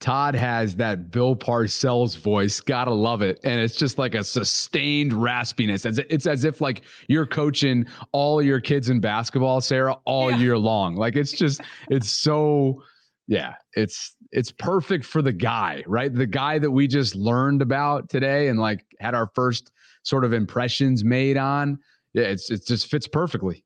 Todd 0.00 0.36
has 0.36 0.76
that 0.76 1.10
Bill 1.10 1.34
Parcells 1.34 2.16
voice. 2.16 2.60
Gotta 2.60 2.92
love 2.92 3.20
it. 3.20 3.40
And 3.42 3.60
it's 3.60 3.74
just 3.74 3.98
like 3.98 4.14
a 4.14 4.22
sustained 4.22 5.10
raspiness. 5.12 5.84
It's 6.08 6.26
as 6.26 6.44
if 6.44 6.60
like 6.60 6.82
you're 7.08 7.26
coaching 7.26 7.84
all 8.12 8.40
your 8.40 8.60
kids 8.60 8.90
in 8.90 9.00
basketball, 9.00 9.60
Sarah, 9.60 9.96
all 10.04 10.30
yeah. 10.30 10.36
year 10.36 10.58
long. 10.58 10.94
Like 10.94 11.16
it's 11.16 11.32
just, 11.32 11.62
it's 11.90 12.08
so, 12.08 12.80
yeah, 13.26 13.54
it's 13.72 14.14
it's 14.32 14.52
perfect 14.52 15.04
for 15.04 15.22
the 15.22 15.32
guy, 15.32 15.82
right? 15.86 16.12
The 16.12 16.26
guy 16.26 16.58
that 16.58 16.70
we 16.70 16.86
just 16.86 17.14
learned 17.14 17.62
about 17.62 18.08
today 18.08 18.48
and 18.48 18.58
like 18.58 18.84
had 19.00 19.14
our 19.14 19.30
first 19.34 19.70
sort 20.02 20.24
of 20.24 20.32
impressions 20.32 21.04
made 21.04 21.36
on. 21.36 21.78
Yeah, 22.14 22.24
it's 22.24 22.50
it 22.50 22.66
just 22.66 22.88
fits 22.88 23.08
perfectly. 23.08 23.64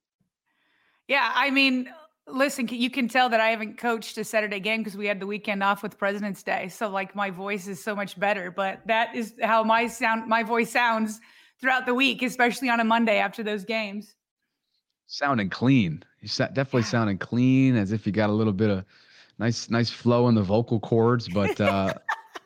Yeah, 1.09 1.33
I 1.35 1.51
mean, 1.51 1.91
listen, 2.27 2.69
you 2.69 2.91
can 2.91 3.09
tell 3.09 3.29
that 3.29 3.41
I 3.41 3.49
haven't 3.49 3.79
coached 3.79 4.17
a 4.19 4.25
Saturday 4.25 4.61
game 4.61 4.81
because 4.81 4.97
we 4.97 5.07
had 5.07 5.21
the 5.21 5.27
weekend 5.27 5.63
off 5.63 5.83
with 5.83 5.99
President's 5.99 6.43
Day. 6.43 6.69
So 6.69 6.89
like 6.89 7.15
my 7.15 7.31
voice 7.31 7.67
is 7.67 7.83
so 7.83 7.95
much 7.95 8.19
better, 8.19 8.51
but 8.51 8.81
that 8.87 9.15
is 9.15 9.35
how 9.43 9.65
my 9.65 9.87
sound 9.87 10.29
my 10.29 10.43
voice 10.43 10.71
sounds 10.71 11.21
throughout 11.61 11.87
the 11.87 11.95
week, 11.95 12.23
especially 12.23 12.69
on 12.69 12.81
a 12.81 12.85
Monday 12.85 13.19
after 13.19 13.43
those 13.43 13.65
games. 13.65 14.15
Sounding 15.07 15.51
clean. 15.51 16.05
You 16.21 16.29
definitely 16.29 16.85
sounding 16.85 17.19
clean 17.19 17.77
as 17.77 17.93
if 17.93 18.07
you 18.07 18.13
got 18.13 18.31
a 18.31 18.33
little 18.33 18.53
bit 18.53 18.71
of 18.71 18.85
nice 19.43 19.69
nice 19.71 19.91
flow 19.91 20.29
in 20.29 20.35
the 20.35 20.43
vocal 20.43 20.81
cords 20.81 21.29
but 21.29 21.61
uh 21.61 21.93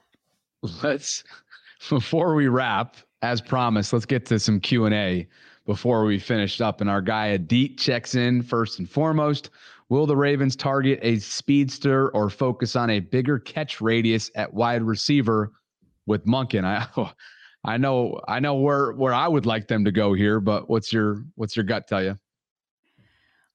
let's 0.82 1.24
before 1.88 2.34
we 2.34 2.48
wrap 2.48 2.96
as 3.22 3.40
promised 3.40 3.92
let's 3.92 4.06
get 4.06 4.26
to 4.26 4.38
some 4.38 4.58
q&a 4.58 5.26
before 5.66 6.04
we 6.04 6.18
finish 6.18 6.60
up. 6.60 6.80
And 6.80 6.88
our 6.88 7.02
guy 7.02 7.26
Adit 7.26 7.76
checks 7.76 8.14
in 8.14 8.42
first 8.42 8.78
and 8.78 8.88
foremost. 8.88 9.50
Will 9.88 10.06
the 10.06 10.16
ravens 10.16 10.56
target 10.56 10.98
a 11.02 11.18
speedster 11.18 12.08
or 12.10 12.30
focus 12.30 12.74
on 12.74 12.90
a 12.90 13.00
bigger 13.00 13.38
catch 13.38 13.80
radius 13.80 14.30
at 14.34 14.52
wide 14.52 14.82
receiver 14.82 15.52
with 16.06 16.24
monken 16.24 16.64
i 16.64 16.86
I 17.64 17.78
know 17.78 18.20
I 18.28 18.38
know 18.38 18.54
where 18.54 18.92
where 18.92 19.12
I 19.12 19.26
would 19.26 19.44
like 19.44 19.66
them 19.66 19.84
to 19.86 19.90
go 19.90 20.14
here, 20.14 20.38
but 20.38 20.70
what's 20.70 20.92
your 20.92 21.24
what's 21.34 21.56
your 21.56 21.64
gut 21.64 21.88
tell 21.88 22.00
you? 22.00 22.16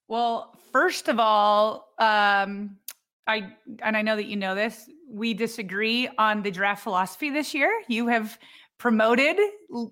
Well, 0.10 0.54
first 0.74 1.08
of 1.08 1.18
all, 1.18 1.94
um, 1.98 2.76
I 3.32 3.56
and 3.82 3.96
I 3.96 4.02
know 4.02 4.16
that 4.16 4.26
you 4.26 4.36
know 4.36 4.56
this. 4.56 4.90
We 5.10 5.34
disagree 5.34 6.10
on 6.18 6.42
the 6.42 6.52
draft 6.52 6.84
philosophy 6.84 7.30
this 7.30 7.54
year. 7.54 7.72
You 7.88 8.08
have 8.08 8.38
promoted, 8.78 9.38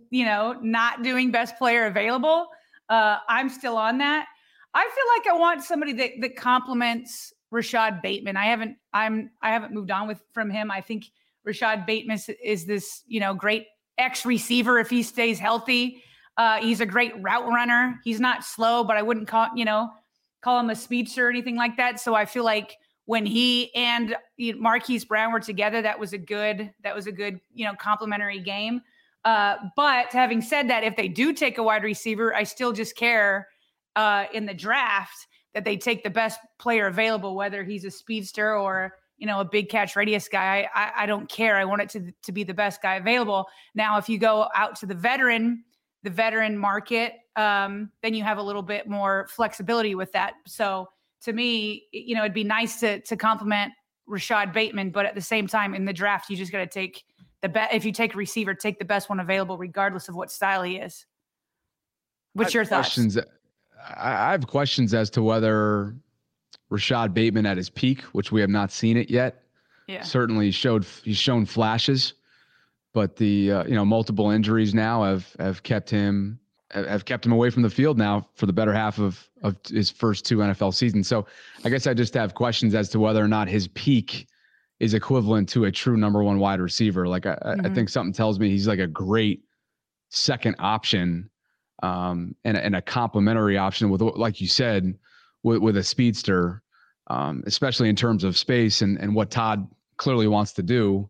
you 0.09 0.25
know, 0.25 0.57
not 0.61 1.03
doing 1.03 1.31
best 1.31 1.57
player 1.57 1.85
available. 1.85 2.47
Uh, 2.89 3.17
I'm 3.27 3.49
still 3.49 3.77
on 3.77 3.99
that. 3.99 4.27
I 4.73 4.83
feel 4.83 5.33
like 5.33 5.35
I 5.35 5.39
want 5.39 5.63
somebody 5.63 5.93
that 5.93 6.11
that 6.21 6.35
complements 6.35 7.33
Rashod 7.51 8.01
Bateman. 8.01 8.37
I 8.37 8.45
haven't 8.45 8.77
I'm 8.93 9.31
I 9.41 9.51
haven't 9.51 9.73
moved 9.73 9.91
on 9.91 10.07
with 10.07 10.21
from 10.33 10.49
him. 10.49 10.69
I 10.69 10.81
think 10.81 11.05
Rashod 11.43 11.85
Bateman 11.85 12.19
is 12.43 12.65
this, 12.65 13.03
you 13.07 13.19
know, 13.19 13.33
great 13.33 13.67
X 13.97 14.25
receiver 14.25 14.79
if 14.79 14.89
he 14.89 15.03
stays 15.03 15.39
healthy. 15.39 16.03
Uh, 16.37 16.57
he's 16.59 16.79
a 16.79 16.85
great 16.85 17.11
route 17.21 17.47
runner. 17.47 17.99
He's 18.03 18.19
not 18.19 18.45
slow, 18.45 18.83
but 18.83 18.95
I 18.95 19.01
wouldn't 19.01 19.27
call, 19.27 19.49
you 19.55 19.65
know, 19.65 19.89
call 20.41 20.59
him 20.59 20.69
a 20.69 20.75
speedster 20.75 21.27
or 21.27 21.29
anything 21.29 21.55
like 21.55 21.75
that. 21.77 21.99
So 21.99 22.15
I 22.15 22.25
feel 22.25 22.45
like 22.45 22.77
when 23.10 23.26
he 23.26 23.74
and 23.74 24.16
Marquise 24.38 25.03
Brown 25.03 25.34
were 25.34 25.39
together, 25.39 25.82
that 25.82 25.99
was 25.99 26.14
a 26.14 26.18
good 26.20 26.72
that 26.84 26.93
was 26.93 27.07
a 27.07 27.12
good 27.12 27.39
you 27.51 27.66
know 27.66 27.74
complimentary 27.74 28.39
game. 28.39 28.82
Uh, 29.26 29.55
but 29.76 30.14
having 30.14 30.43
said 30.43 30.70
that, 30.70 30.84
if 30.84 30.95
they 30.95 31.07
do 31.07 31.34
take 31.34 31.57
a 31.57 31.64
wide 31.64 31.82
receiver, 31.82 32.36
I 32.36 32.43
still 32.43 32.72
just 32.72 32.95
care 32.95 33.47
uh, 33.95 34.26
in 34.32 34.45
the 34.45 34.53
draft 34.53 35.26
that 35.55 35.66
they 35.66 35.76
take 35.76 36.03
the 36.03 36.12
best 36.12 36.39
player 36.60 36.86
available, 36.86 37.36
whether 37.36 37.64
he's 37.64 37.84
a 37.84 37.89
speedster 37.89 38.55
or 38.55 38.93
you 39.18 39.26
know 39.26 39.39
a 39.39 39.45
big 39.45 39.70
catch 39.70 39.95
radius 39.95 40.28
guy. 40.28 40.70
I, 40.76 40.91
I 40.95 41.05
don't 41.07 41.28
care. 41.28 41.57
I 41.57 41.66
want 41.66 41.82
it 41.82 41.89
to 41.89 42.12
to 42.22 42.32
be 42.32 42.43
the 42.43 42.53
best 42.53 42.80
guy 42.80 42.97
available. 42.97 43.47
Now, 43.74 43.97
if 43.97 44.07
you 44.07 44.20
go 44.20 44.49
out 44.55 44.76
to 44.82 44.86
the 44.86 44.93
veteran, 44.93 45.64
the 46.03 46.12
veteran 46.12 46.55
market, 46.55 47.14
um, 47.36 47.89
then 48.03 48.14
you 48.14 48.24
have 48.24 48.38
a 48.38 48.43
little 48.43 48.62
bit 48.62 48.88
more 48.88 49.26
flexibility 49.32 49.95
with 49.95 50.12
that. 50.12 50.34
So 50.45 50.89
to 51.24 51.34
me, 51.34 51.84
you 51.91 52.15
know, 52.15 52.22
it'd 52.22 52.34
be 52.34 52.43
nice 52.43 52.80
to 52.82 52.99
to 53.01 53.17
compliment 53.17 53.74
Rashod 54.07 54.53
Bateman, 54.53 54.91
but 54.91 55.05
at 55.05 55.15
the 55.15 55.22
same 55.22 55.47
time, 55.47 55.74
in 55.74 55.86
the 55.86 55.93
draft, 55.93 56.30
you 56.30 56.36
just 56.36 56.51
got 56.51 56.59
to 56.59 56.67
take 56.67 57.03
the 57.41 57.49
best. 57.49 57.74
If 57.74 57.86
you 57.86 57.91
take 57.91 58.13
a 58.13 58.17
receiver, 58.17 58.53
take 58.53 58.80
the 58.80 58.86
best 58.86 59.09
one 59.09 59.20
available, 59.20 59.57
regardless 59.57 60.09
of 60.09 60.15
what 60.15 60.32
style 60.32 60.63
he 60.63 60.78
is. 60.78 61.05
What's 62.34 62.53
your 62.53 62.65
thoughts? 62.65 63.17
I 63.95 64.32
have 64.32 64.47
questions 64.47 64.93
as 64.93 65.09
to 65.11 65.24
whether 65.24 65.95
Rashad 66.72 67.13
Bateman 67.13 67.45
at 67.45 67.57
his 67.57 67.70
peak, 67.70 68.01
which 68.11 68.32
we 68.32 68.41
have 68.41 68.49
not 68.49 68.72
seen 68.72 68.97
it 68.97 69.09
yet. 69.09 69.43
Yeah. 69.88 70.03
Certainly 70.03 70.51
showed 70.51 70.86
he's 71.03 71.17
shown 71.17 71.45
flashes, 71.45 72.13
but 72.93 73.15
the 73.15 73.51
uh, 73.51 73.63
you 73.65 73.76
know 73.76 73.86
multiple 73.86 74.30
injuries 74.30 74.74
now 74.74 75.03
have 75.03 75.36
have 75.39 75.63
kept 75.63 75.89
him 75.89 76.39
have 76.72 77.05
kept 77.05 77.26
him 77.26 77.32
away 77.32 77.49
from 77.49 77.63
the 77.63 77.70
field 77.70 77.97
now 77.97 78.28
for 78.36 78.45
the 78.45 78.53
better 78.53 78.74
half 78.74 78.99
of 78.99 79.28
of 79.41 79.55
his 79.70 79.89
first 79.89 80.26
two 80.26 80.38
NFL 80.38 80.74
seasons. 80.74 81.07
So 81.07 81.26
I 81.63 81.70
guess 81.70 81.88
I 81.88 81.93
just 81.93 82.13
have 82.13 82.34
questions 82.34 82.76
as 82.76 82.89
to 82.89 82.99
whether 82.99 83.24
or 83.24 83.28
not 83.28 83.47
his 83.47 83.67
peak 83.70 84.28
is 84.80 84.93
equivalent 84.93 85.49
to 85.49 85.65
a 85.65 85.72
true 85.72 85.97
number 85.97 86.24
one 86.24 86.39
wide 86.39 86.61
receiver. 86.61 87.07
Like 87.07 87.26
I, 87.26 87.36
mm-hmm. 87.36 87.65
I 87.65 87.70
think 87.70 87.89
something 87.89 88.13
tells 88.13 88.39
me 88.39 88.49
he's 88.49 88.67
like 88.67 88.80
a 88.80 88.88
great 88.88 89.43
second 90.09 90.55
option 90.59 91.30
um, 91.84 92.36
and, 92.43 92.57
and 92.57 92.76
a 92.76 92.82
complementary 92.82 93.57
option 93.57 93.89
with, 93.89 94.01
like 94.01 94.41
you 94.41 94.47
said, 94.47 94.97
with, 95.43 95.59
with 95.59 95.78
a 95.78 95.84
speedster, 95.84 96.61
um, 97.07 97.43
especially 97.45 97.89
in 97.89 97.95
terms 97.95 98.24
of 98.24 98.38
space 98.38 98.82
and, 98.82 98.97
and 98.99 99.13
what 99.13 99.32
Todd 99.32 99.67
clearly 99.97 100.28
wants 100.28 100.53
to 100.53 100.63
do, 100.63 101.09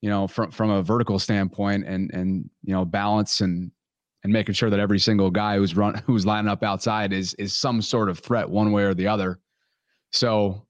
you 0.00 0.10
know, 0.10 0.26
from, 0.26 0.50
from 0.50 0.70
a 0.70 0.82
vertical 0.82 1.18
standpoint 1.18 1.86
and, 1.86 2.10
and, 2.12 2.48
you 2.62 2.72
know, 2.72 2.84
balance 2.84 3.40
and, 3.40 3.70
and 4.26 4.32
making 4.32 4.56
sure 4.56 4.70
that 4.70 4.80
every 4.80 4.98
single 4.98 5.30
guy 5.30 5.56
who's 5.56 5.76
run 5.76 5.94
who's 6.04 6.26
lining 6.26 6.48
up 6.48 6.64
outside 6.64 7.12
is 7.12 7.32
is 7.34 7.54
some 7.54 7.80
sort 7.80 8.08
of 8.08 8.18
threat 8.18 8.50
one 8.50 8.72
way 8.72 8.82
or 8.82 8.92
the 8.92 9.06
other. 9.06 9.38
So 10.10 10.66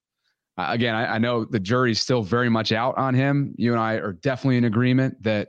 again, 0.59 0.94
I, 0.94 1.14
I, 1.14 1.18
know 1.18 1.44
the 1.44 1.61
jury's 1.61 2.00
still 2.00 2.22
very 2.22 2.48
much 2.50 2.72
out 2.72 2.96
on 2.98 3.14
him. 3.14 3.54
You 3.57 3.72
and 3.72 3.80
I 3.80 3.94
are 3.94 4.12
definitely 4.12 4.59
in 4.59 4.64
agreement 4.64 5.22
that 5.22 5.48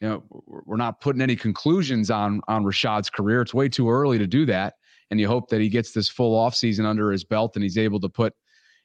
you 0.00 0.08
know 0.08 0.22
we're 0.46 0.76
not 0.76 1.00
putting 1.00 1.22
any 1.22 1.36
conclusions 1.36 2.10
on 2.10 2.42
on 2.48 2.64
Rashod's 2.64 3.08
career. 3.08 3.40
It's 3.40 3.54
way 3.54 3.68
too 3.68 3.90
early 3.90 4.18
to 4.18 4.26
do 4.26 4.44
that, 4.44 4.74
and 5.10 5.18
you 5.18 5.26
hope 5.26 5.48
that 5.48 5.62
he 5.62 5.70
gets 5.70 5.92
this 5.92 6.08
full 6.08 6.36
off 6.36 6.54
season 6.54 6.84
under 6.84 7.10
his 7.10 7.24
belt 7.24 7.56
and 7.56 7.62
he's 7.62 7.78
able 7.78 8.00
to 8.00 8.10
put 8.10 8.34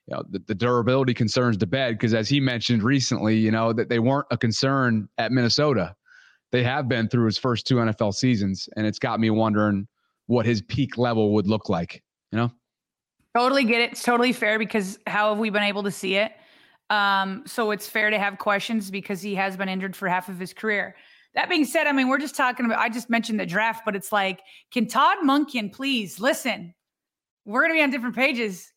you 0.08 0.16
know 0.16 0.24
the, 0.30 0.40
the 0.48 0.56
durability 0.56 1.14
concerns 1.14 1.58
to 1.58 1.68
bed 1.68 1.96
because 1.96 2.14
as 2.14 2.30
he 2.30 2.40
mentioned 2.40 2.82
recently, 2.82 3.36
you 3.36 3.52
know 3.52 3.74
that 3.74 3.90
they 3.90 4.00
weren't 4.00 4.28
a 4.32 4.38
concern 4.38 5.10
at 5.18 5.34
Minnesota 5.34 5.94
they 6.54 6.64
have 6.64 6.88
been 6.88 7.10
through 7.10 7.26
his 7.26 7.38
first 7.40 7.66
two 7.66 7.76
NFL 7.78 8.14
seasons, 8.14 8.70
and 8.78 8.86
it's 8.86 9.00
got 9.00 9.20
me 9.20 9.32
wondering 9.32 9.88
what 10.28 10.46
his 10.46 10.62
peak 10.62 11.00
level 11.00 11.34
would 11.34 11.48
look 11.48 11.68
like. 11.68 12.04
You 12.32 12.38
know, 12.38 12.52
totally 13.36 13.64
get 13.64 13.82
it. 13.82 13.94
It's 13.94 14.04
totally 14.04 14.32
fair 14.32 14.60
because 14.60 15.00
how 15.08 15.30
have 15.30 15.40
we 15.40 15.50
been 15.50 15.64
able 15.64 15.82
to 15.82 15.92
see 15.92 16.16
it? 16.16 16.32
Um, 16.92 17.42
so 17.48 17.72
it's 17.72 17.88
fair 17.88 18.12
to 18.12 18.20
have 18.20 18.38
questions 18.38 18.92
because 18.92 19.20
he 19.20 19.34
has 19.34 19.58
been 19.58 19.68
injured 19.68 19.96
for 19.96 20.08
half 20.08 20.30
of 20.30 20.38
his 20.38 20.54
career. 20.54 20.96
That 21.34 21.50
being 21.50 21.66
said, 21.66 21.88
I 21.88 21.92
mean, 21.92 22.08
we're 22.08 22.20
just 22.20 22.36
talking 22.36 22.68
about, 22.68 22.78
I 22.78 22.88
just 22.88 23.10
mentioned 23.10 23.40
the 23.40 23.48
draft, 23.48 23.84
but 23.84 23.96
it's 23.96 24.12
like, 24.12 24.42
can 24.72 24.86
Todd 24.86 25.18
Monken 25.26 25.74
please 25.74 26.20
listen? 26.20 26.76
We're 27.46 27.62
going 27.62 27.72
to 27.72 27.80
be 27.80 27.82
on 27.82 27.90
different 27.90 28.16
pages. 28.16 28.72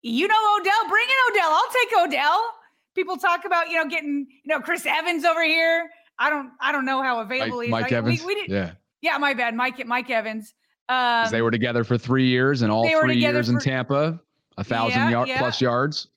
You 0.00 0.28
know, 0.28 0.56
Odell, 0.58 0.88
bring 0.88 1.04
in 1.04 1.34
Odell. 1.34 1.50
I'll 1.50 1.72
take 1.74 2.06
Odell. 2.06 2.54
People 2.94 3.18
talk 3.18 3.44
about, 3.44 3.68
you 3.68 3.76
know, 3.76 3.86
getting, 3.86 4.26
you 4.42 4.54
know, 4.54 4.60
Chris 4.60 4.86
Evans 4.86 5.26
over 5.26 5.44
here. 5.44 5.90
I 6.18 6.30
don't 6.30 6.50
I 6.60 6.72
don't 6.72 6.84
know 6.84 7.02
how 7.02 7.20
available 7.20 7.58
Mike, 7.58 7.62
he 7.62 7.66
is. 7.66 7.70
Mike 7.70 7.92
Evans. 7.92 8.24
We, 8.24 8.34
we 8.34 8.46
yeah. 8.48 8.72
Yeah, 9.00 9.16
my 9.18 9.34
bad. 9.34 9.54
Mike 9.54 9.84
Mike 9.86 10.10
Evans. 10.10 10.54
Um, 10.88 11.30
they 11.30 11.42
were 11.42 11.50
together 11.50 11.84
for 11.84 11.98
three 11.98 12.26
years, 12.26 12.62
and 12.62 12.72
all 12.72 12.88
three 13.00 13.16
years 13.16 13.46
for, 13.46 13.52
in 13.52 13.58
Tampa, 13.58 14.20
a 14.56 14.64
thousand 14.64 15.02
yeah, 15.02 15.10
yard 15.10 15.28
yeah. 15.28 15.38
plus 15.38 15.60
yards. 15.60 16.08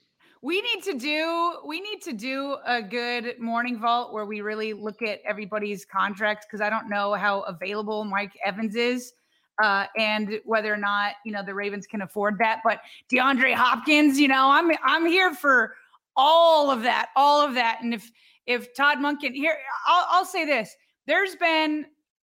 We 0.42 0.62
need 0.62 0.84
to 0.84 0.94
do 0.98 1.58
we 1.66 1.82
need 1.82 2.02
to 2.04 2.14
do 2.14 2.58
a 2.66 2.82
good 2.82 3.38
morning 3.40 3.80
vault 3.80 4.14
where 4.14 4.26
we 4.26 4.42
really 4.42 4.74
look 4.74 5.02
at 5.02 5.22
everybody's 5.26 5.86
contracts 5.86 6.48
because 6.48 6.62
I 6.62 6.70
don't 6.70 6.90
know 6.90 7.14
how 7.14 7.42
available 7.42 8.06
Mike 8.06 8.32
Evans 8.44 8.76
is. 8.76 9.14
Uh, 9.62 9.86
and 9.98 10.40
whether 10.46 10.74
or 10.74 10.78
not 10.78 11.16
you 11.24 11.32
know 11.32 11.44
the 11.46 11.54
Ravens 11.54 11.86
can 11.86 12.02
afford 12.02 12.40
that. 12.40 12.62
But 12.64 12.80
DeAndre 13.12 13.54
Hopkins, 13.54 14.20
you 14.20 14.30
know, 14.30 14.50
I'm 14.50 14.72
I'm 14.84 15.06
here 15.06 15.36
for 15.36 15.76
all 16.16 16.72
of 16.72 16.82
that, 16.84 17.10
all 17.16 17.46
of 17.46 17.54
that. 17.56 17.80
And 17.84 17.94
if 17.94 18.12
if 18.46 18.74
Todd 18.76 18.98
Monken 18.98 19.34
here, 19.34 19.58
I'll, 19.88 20.06
I'll 20.10 20.26
say 20.26 20.46
this: 20.46 20.76
there's 21.08 21.36
been 21.36 21.86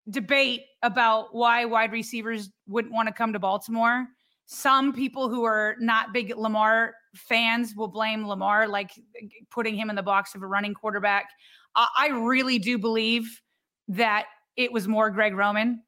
debate 0.10 0.62
about 0.84 1.34
why 1.34 1.66
wide 1.66 1.92
receivers 1.92 2.50
wouldn't 2.68 2.94
want 2.94 3.08
to 3.08 3.14
come 3.14 3.34
to 3.34 3.40
Baltimore. 3.40 4.08
Some 4.46 4.94
people 4.94 5.30
who 5.30 5.44
are 5.44 5.76
not 5.80 6.14
big 6.14 6.36
Lamar 6.36 6.94
fans 7.16 7.74
will 7.76 7.88
blame 7.88 8.28
Lamar, 8.28 8.68
like 8.68 8.92
putting 9.50 9.76
him 9.76 9.90
in 9.90 9.96
the 9.96 10.04
box 10.04 10.36
of 10.36 10.44
a 10.44 10.48
running 10.48 10.74
quarterback. 10.74 11.26
I, 11.74 11.88
I 11.98 12.08
really 12.10 12.60
do 12.60 12.78
believe 12.78 13.42
that 13.88 14.26
it 14.56 14.72
was 14.72 14.88
more 14.88 15.10
Greg 15.10 15.36
Roman. 15.36 15.82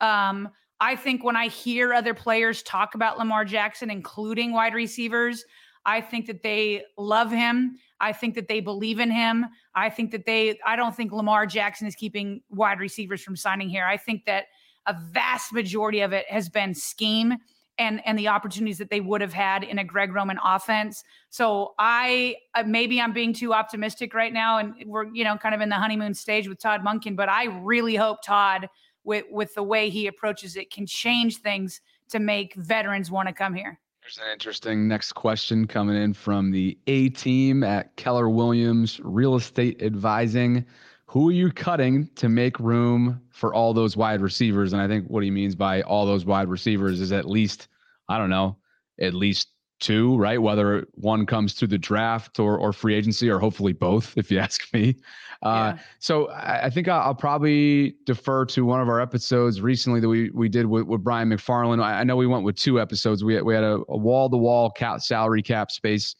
Um, 0.00 0.48
I 0.80 0.96
think 0.96 1.22
when 1.22 1.36
I 1.36 1.46
hear 1.46 1.94
other 1.94 2.12
players 2.12 2.62
talk 2.64 2.96
about 2.96 3.16
Lamar 3.16 3.44
Jackson, 3.44 3.88
including 3.88 4.52
wide 4.52 4.74
receivers, 4.74 5.44
I 5.84 6.00
think 6.00 6.26
that 6.26 6.42
they 6.42 6.84
love 6.96 7.30
him. 7.30 7.76
I 8.00 8.12
think 8.12 8.34
that 8.34 8.48
they 8.48 8.60
believe 8.60 9.00
in 9.00 9.10
him. 9.10 9.46
I 9.74 9.90
think 9.90 10.10
that 10.12 10.26
they, 10.26 10.58
I 10.64 10.76
don't 10.76 10.94
think 10.94 11.12
Lamar 11.12 11.46
Jackson 11.46 11.86
is 11.86 11.94
keeping 11.94 12.42
wide 12.50 12.80
receivers 12.80 13.22
from 13.22 13.36
signing 13.36 13.68
here. 13.68 13.84
I 13.86 13.96
think 13.96 14.24
that 14.26 14.46
a 14.86 14.96
vast 15.10 15.52
majority 15.52 16.00
of 16.00 16.12
it 16.12 16.26
has 16.28 16.48
been 16.48 16.74
scheme 16.74 17.36
and 17.78 18.02
and 18.06 18.18
the 18.18 18.28
opportunities 18.28 18.78
that 18.78 18.90
they 18.90 19.00
would 19.00 19.20
have 19.20 19.32
had 19.32 19.64
in 19.64 19.78
a 19.78 19.84
Greg 19.84 20.14
Roman 20.14 20.38
offense. 20.44 21.04
So 21.30 21.74
I 21.78 22.36
uh, 22.54 22.64
maybe 22.64 23.00
I'm 23.00 23.12
being 23.12 23.32
too 23.32 23.54
optimistic 23.54 24.14
right 24.14 24.32
now, 24.32 24.58
and 24.58 24.74
we're 24.86 25.06
you 25.06 25.24
know 25.24 25.36
kind 25.36 25.54
of 25.54 25.60
in 25.60 25.68
the 25.68 25.76
honeymoon 25.76 26.14
stage 26.14 26.48
with 26.48 26.58
Todd 26.58 26.82
Monken. 26.84 27.16
But 27.16 27.28
I 27.28 27.44
really 27.44 27.96
hope 27.96 28.22
Todd, 28.22 28.68
with 29.04 29.24
with 29.30 29.54
the 29.54 29.62
way 29.62 29.88
he 29.88 30.06
approaches 30.06 30.56
it, 30.56 30.70
can 30.70 30.86
change 30.86 31.38
things 31.38 31.80
to 32.10 32.18
make 32.18 32.54
veterans 32.54 33.10
want 33.10 33.28
to 33.28 33.34
come 33.34 33.54
here. 33.54 33.78
There's 34.02 34.18
an 34.18 34.32
interesting 34.32 34.88
next 34.88 35.12
question 35.12 35.64
coming 35.64 35.94
in 35.94 36.12
from 36.12 36.50
the 36.50 36.76
A 36.88 37.08
team 37.10 37.62
at 37.62 37.94
Keller 37.94 38.28
Williams 38.28 39.00
Real 39.04 39.36
Estate 39.36 39.80
Advising. 39.80 40.66
Who 41.06 41.28
are 41.28 41.32
you 41.32 41.52
cutting 41.52 42.08
to 42.16 42.28
make 42.28 42.58
room 42.58 43.22
for 43.30 43.54
all 43.54 43.72
those 43.72 43.96
wide 43.96 44.20
receivers? 44.20 44.72
And 44.72 44.82
I 44.82 44.88
think 44.88 45.06
what 45.06 45.22
he 45.22 45.30
means 45.30 45.54
by 45.54 45.82
all 45.82 46.04
those 46.04 46.24
wide 46.24 46.48
receivers 46.48 47.00
is 47.00 47.12
at 47.12 47.28
least, 47.28 47.68
I 48.08 48.18
don't 48.18 48.28
know, 48.28 48.56
at 48.98 49.14
least 49.14 49.50
two, 49.82 50.16
right? 50.16 50.40
Whether 50.40 50.86
one 50.94 51.26
comes 51.26 51.52
through 51.52 51.68
the 51.68 51.78
draft 51.78 52.38
or, 52.38 52.56
or 52.56 52.72
free 52.72 52.94
agency, 52.94 53.28
or 53.28 53.38
hopefully 53.38 53.72
both, 53.72 54.16
if 54.16 54.30
you 54.30 54.38
ask 54.46 54.72
me. 54.72 54.96
Uh, 55.42 55.74
yeah. 55.74 55.82
So 55.98 56.28
I, 56.28 56.66
I 56.66 56.70
think 56.70 56.88
I'll, 56.88 57.00
I'll, 57.00 57.14
probably 57.14 57.96
defer 58.06 58.44
to 58.46 58.64
one 58.64 58.80
of 58.80 58.88
our 58.88 59.00
episodes 59.00 59.60
recently 59.60 59.98
that 59.98 60.08
we 60.08 60.30
we 60.30 60.48
did 60.48 60.66
with, 60.66 60.86
with 60.86 61.02
Brian 61.02 61.28
McFarland. 61.28 61.82
I, 61.82 62.00
I 62.00 62.04
know 62.04 62.16
we 62.16 62.28
went 62.28 62.44
with 62.44 62.56
two 62.56 62.80
episodes. 62.80 63.24
We 63.24 63.34
had, 63.34 63.42
we 63.42 63.52
had 63.52 63.64
a 63.64 63.78
wall 63.88 64.30
to 64.30 64.36
wall 64.36 64.70
cap 64.70 65.00
salary 65.00 65.42
cap 65.42 65.72
space 65.72 66.14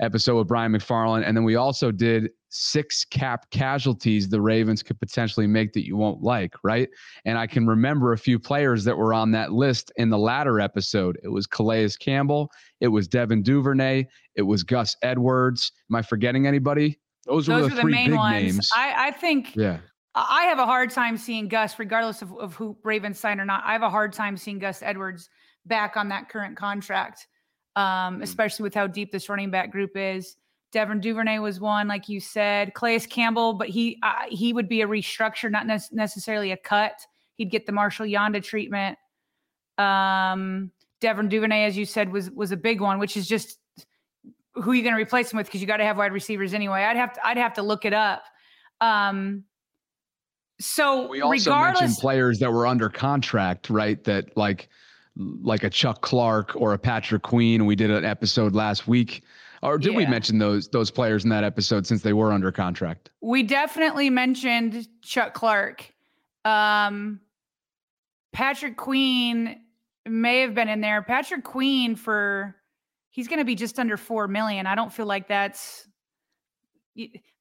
episode 0.00 0.36
with 0.36 0.48
Brian 0.48 0.72
McFarland. 0.72 1.24
And 1.26 1.36
then 1.36 1.44
we 1.44 1.56
also 1.56 1.90
did 1.90 2.30
six 2.50 3.04
cap 3.04 3.50
casualties 3.50 4.28
the 4.28 4.40
Ravens 4.40 4.82
could 4.82 4.98
potentially 4.98 5.46
make 5.46 5.72
that 5.72 5.86
you 5.86 5.96
won't 5.96 6.22
like, 6.22 6.54
right? 6.62 6.88
And 7.24 7.36
I 7.36 7.46
can 7.46 7.66
remember 7.66 8.12
a 8.12 8.18
few 8.18 8.38
players 8.38 8.84
that 8.84 8.96
were 8.96 9.12
on 9.12 9.32
that 9.32 9.52
list 9.52 9.92
in 9.96 10.08
the 10.08 10.18
latter 10.18 10.60
episode. 10.60 11.18
It 11.22 11.28
was 11.28 11.46
Calais 11.46 11.90
Campbell, 11.98 12.50
it 12.80 12.88
was 12.88 13.08
Devin 13.08 13.42
Duvernay, 13.42 14.06
it 14.34 14.42
was 14.42 14.62
Gus 14.62 14.96
Edwards. 15.02 15.72
Am 15.90 15.96
I 15.96 16.02
forgetting 16.02 16.46
anybody? 16.46 16.98
Those, 17.26 17.46
Those 17.46 17.70
were 17.70 17.74
the, 17.74 17.80
three 17.82 17.92
main 17.92 18.10
big 18.10 18.16
ones. 18.16 18.42
names. 18.42 18.70
I, 18.74 19.08
I 19.08 19.10
think 19.10 19.54
yeah. 19.54 19.78
I 20.14 20.44
have 20.44 20.58
a 20.58 20.66
hard 20.66 20.90
time 20.90 21.16
seeing 21.16 21.48
Gus, 21.48 21.78
regardless 21.78 22.22
of, 22.22 22.32
of 22.38 22.54
who 22.54 22.76
Ravens 22.82 23.20
sign 23.20 23.38
or 23.38 23.44
not. 23.44 23.62
I 23.64 23.72
have 23.72 23.82
a 23.82 23.90
hard 23.90 24.12
time 24.12 24.36
seeing 24.36 24.58
Gus 24.58 24.82
Edwards 24.82 25.28
back 25.66 25.96
on 25.96 26.08
that 26.08 26.28
current 26.28 26.56
contract, 26.56 27.26
um, 27.76 28.16
hmm. 28.16 28.22
especially 28.22 28.62
with 28.62 28.74
how 28.74 28.86
deep 28.86 29.12
this 29.12 29.28
running 29.28 29.50
back 29.50 29.70
group 29.70 29.92
is. 29.94 30.36
Devin 30.70 31.00
Duvernay 31.00 31.38
was 31.38 31.60
one, 31.60 31.88
like 31.88 32.08
you 32.08 32.20
said. 32.20 32.74
Calais 32.74 33.00
Campbell, 33.00 33.54
but 33.54 33.68
he 33.68 33.98
uh, 34.02 34.24
he 34.28 34.52
would 34.52 34.68
be 34.68 34.82
a 34.82 34.86
restructure, 34.86 35.50
not 35.50 35.66
ne- 35.66 35.78
necessarily 35.92 36.52
a 36.52 36.58
cut. 36.58 36.94
He'd 37.36 37.50
get 37.50 37.66
the 37.66 37.72
Marshall 37.72 38.06
Yanda 38.06 38.42
treatment. 38.42 38.98
Um, 39.78 40.72
Devin 41.00 41.28
Duvernay, 41.28 41.64
as 41.64 41.76
you 41.76 41.84
said, 41.84 42.12
was 42.12 42.30
was 42.30 42.52
a 42.52 42.56
big 42.56 42.80
one, 42.80 42.98
which 42.98 43.16
is 43.16 43.26
just 43.26 43.58
who 44.54 44.70
are 44.70 44.74
you 44.74 44.82
going 44.82 44.94
to 44.94 45.00
replace 45.00 45.32
him 45.32 45.36
with? 45.36 45.46
Because 45.46 45.60
you 45.60 45.66
got 45.66 45.76
to 45.78 45.84
have 45.84 45.96
wide 45.96 46.12
receivers 46.12 46.54
anyway. 46.54 46.82
I'd 46.82 46.96
have 46.96 47.12
to 47.14 47.26
I'd 47.26 47.36
have 47.36 47.54
to 47.54 47.62
look 47.62 47.84
it 47.84 47.92
up. 47.92 48.24
Um, 48.80 49.44
so 50.60 51.08
we 51.08 51.20
also 51.20 51.54
mentioned 51.54 51.94
players 51.98 52.38
that 52.40 52.52
were 52.52 52.66
under 52.66 52.88
contract, 52.88 53.70
right? 53.70 54.02
That 54.04 54.36
like 54.36 54.68
like 55.16 55.64
a 55.64 55.70
Chuck 55.70 56.00
Clark 56.00 56.52
or 56.56 56.72
a 56.72 56.78
Patrick 56.78 57.22
Queen. 57.22 57.66
We 57.66 57.76
did 57.76 57.90
an 57.90 58.04
episode 58.04 58.54
last 58.54 58.86
week. 58.88 59.22
Or 59.62 59.76
did 59.76 59.92
yeah. 59.92 59.98
we 59.98 60.06
mention 60.06 60.38
those 60.38 60.68
those 60.68 60.90
players 60.90 61.24
in 61.24 61.30
that 61.30 61.44
episode 61.44 61.86
since 61.86 62.02
they 62.02 62.12
were 62.12 62.32
under 62.32 62.52
contract? 62.52 63.10
We 63.20 63.42
definitely 63.42 64.10
mentioned 64.10 64.86
Chuck 65.02 65.34
Clark. 65.34 65.92
Um, 66.44 67.20
Patrick 68.32 68.76
Queen 68.76 69.60
may 70.10 70.40
have 70.40 70.54
been 70.54 70.68
in 70.68 70.80
there. 70.80 71.02
Patrick 71.02 71.44
Queen 71.44 71.96
for 71.96 72.54
he's 73.10 73.28
going 73.28 73.38
to 73.38 73.44
be 73.44 73.54
just 73.54 73.78
under 73.78 73.96
4 73.96 74.28
million. 74.28 74.66
I 74.66 74.74
don't 74.74 74.92
feel 74.92 75.06
like 75.06 75.28
that's 75.28 75.86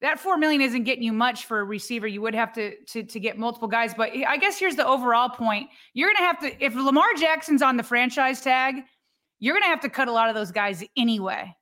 that 0.01 0.19
4 0.19 0.37
million 0.37 0.61
isn't 0.61 0.83
getting 0.83 1.03
you 1.03 1.13
much 1.13 1.45
for 1.45 1.59
a 1.59 1.63
receiver. 1.63 2.07
You 2.07 2.21
would 2.21 2.35
have 2.35 2.53
to 2.53 2.75
to 2.85 3.03
to 3.03 3.19
get 3.19 3.37
multiple 3.37 3.67
guys, 3.67 3.93
but 3.93 4.11
I 4.11 4.37
guess 4.37 4.59
here's 4.59 4.75
the 4.75 4.87
overall 4.87 5.29
point. 5.29 5.69
You're 5.93 6.09
going 6.09 6.17
to 6.17 6.23
have 6.23 6.39
to 6.39 6.63
if 6.65 6.75
Lamar 6.75 7.13
Jackson's 7.17 7.61
on 7.61 7.77
the 7.77 7.83
franchise 7.83 8.41
tag, 8.41 8.83
you're 9.39 9.53
going 9.53 9.63
to 9.63 9.69
have 9.69 9.81
to 9.81 9.89
cut 9.89 10.07
a 10.07 10.11
lot 10.11 10.29
of 10.29 10.35
those 10.35 10.51
guys 10.51 10.83
anyway. 10.95 11.55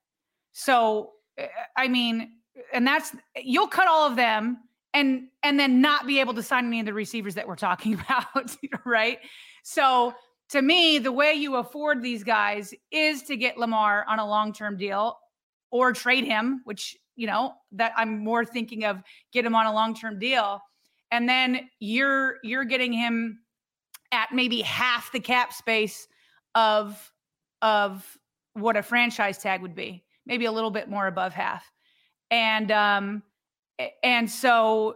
So 0.51 1.11
eh, 1.37 1.47
I 1.77 1.87
mean, 1.87 2.31
and 2.73 2.85
that's 2.85 3.15
you'll 3.35 3.67
cut 3.67 3.87
all 3.87 4.09
of 4.09 4.15
them 4.15 4.57
and 4.93 5.27
and 5.43 5.59
then 5.59 5.81
not 5.81 6.07
be 6.07 6.19
able 6.19 6.33
to 6.33 6.43
sign 6.43 6.65
any 6.65 6.79
of 6.79 6.85
the 6.85 6.93
receivers 6.93 7.35
that 7.35 7.47
we're 7.47 7.55
talking 7.55 7.93
about, 8.09 8.55
right? 8.85 9.19
So 9.63 10.13
to 10.49 10.61
me, 10.61 10.99
the 10.99 11.11
way 11.11 11.33
you 11.33 11.55
afford 11.55 12.01
these 12.01 12.23
guys 12.23 12.73
is 12.91 13.23
to 13.23 13.35
get 13.35 13.57
Lamar 13.57 14.05
on 14.07 14.19
a 14.19 14.27
long-term 14.27 14.77
deal 14.77 15.17
or 15.71 15.91
trade 15.93 16.25
him, 16.25 16.61
which 16.65 16.95
you 17.15 17.27
know 17.27 17.53
that 17.71 17.93
I'm 17.95 18.23
more 18.23 18.45
thinking 18.45 18.85
of 18.85 19.01
get 19.31 19.45
him 19.45 19.55
on 19.55 19.65
a 19.65 19.73
long-term 19.73 20.19
deal, 20.19 20.61
and 21.11 21.27
then 21.27 21.69
you're 21.79 22.35
you're 22.43 22.65
getting 22.65 22.93
him 22.93 23.39
at 24.11 24.31
maybe 24.31 24.61
half 24.61 25.11
the 25.11 25.19
cap 25.19 25.53
space 25.53 26.07
of 26.53 27.11
of 27.61 28.17
what 28.53 28.77
a 28.77 28.83
franchise 28.83 29.39
tag 29.39 29.61
would 29.61 29.75
be 29.75 30.05
maybe 30.25 30.45
a 30.45 30.51
little 30.51 30.71
bit 30.71 30.89
more 30.89 31.07
above 31.07 31.33
half. 31.33 31.71
And 32.31 32.71
um 32.71 33.23
and 34.03 34.29
so 34.29 34.95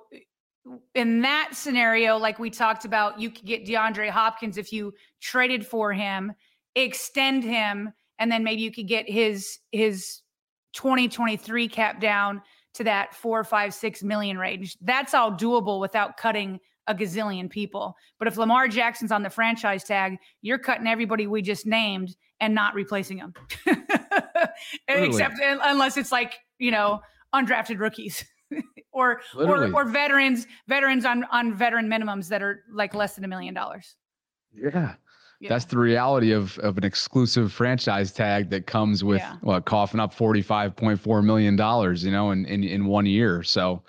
in 0.96 1.22
that 1.22 1.52
scenario, 1.54 2.18
like 2.18 2.40
we 2.40 2.50
talked 2.50 2.86
about, 2.86 3.20
you 3.20 3.30
could 3.30 3.46
get 3.46 3.66
DeAndre 3.66 4.10
Hopkins 4.10 4.58
if 4.58 4.72
you 4.72 4.94
traded 5.20 5.66
for 5.66 5.94
him, 5.94 6.34
extend 6.76 7.44
him, 7.44 7.94
and 8.20 8.32
then 8.32 8.44
maybe 8.44 8.62
you 8.62 8.72
could 8.72 8.88
get 8.88 9.10
his 9.10 9.60
his 9.72 10.22
2023 10.74 11.68
cap 11.68 12.00
down 12.00 12.42
to 12.74 12.84
that 12.84 13.16
four, 13.16 13.44
five, 13.44 13.74
six 13.74 14.04
million 14.04 14.38
range. 14.38 14.78
That's 14.82 15.14
all 15.14 15.32
doable 15.32 15.80
without 15.80 16.18
cutting 16.18 16.60
a 16.88 16.96
gazillion 16.96 17.50
people. 17.50 17.96
But 18.18 18.28
if 18.28 18.38
Lamar 18.38 18.68
Jackson's 18.68 19.12
on 19.12 19.24
the 19.24 19.30
franchise 19.30 19.84
tag, 19.84 20.18
you're 20.42 20.60
cutting 20.60 20.88
everybody 20.88 21.28
we 21.28 21.42
just 21.42 21.66
named 21.66 22.16
and 22.40 22.56
not 22.56 22.74
replacing 22.74 23.18
them. 23.18 23.34
Except 24.88 25.36
unless 25.40 25.98
it's 25.98 26.12
like, 26.12 26.40
you 26.58 26.72
know, 26.72 27.02
undrafted 27.34 27.80
rookies. 27.80 28.26
or, 28.92 29.22
or 29.36 29.72
or 29.74 29.86
veterans 29.86 30.48
veterans 30.68 31.06
on 31.06 31.24
on 31.26 31.54
veteran 31.54 31.88
minimums 31.88 32.28
that 32.30 32.42
are 32.42 32.64
like 32.72 32.94
less 32.94 33.16
than 33.16 33.24
a 33.24 33.28
million 33.28 33.54
dollars. 33.54 33.96
Yeah. 34.54 34.96
Yeah. 35.42 35.48
That's 35.48 35.66
the 35.66 35.78
reality 35.78 36.34
of 36.34 36.58
of 36.60 36.78
an 36.78 36.84
exclusive 36.84 37.54
franchise 37.54 38.12
tag 38.12 38.50
that 38.50 38.68
comes 38.68 39.06
with 39.06 39.20
yeah. 39.20 39.38
what 39.42 39.66
coughing 39.66 40.02
up 40.02 40.14
forty 40.14 40.42
five 40.42 40.76
point 40.76 41.00
four 41.00 41.22
million 41.22 41.56
dollars, 41.56 42.04
you 42.04 42.12
know, 42.12 42.32
in, 42.32 42.46
in 42.46 42.64
in 42.64 42.86
one 42.86 43.06
year. 43.06 43.42
So 43.44 43.84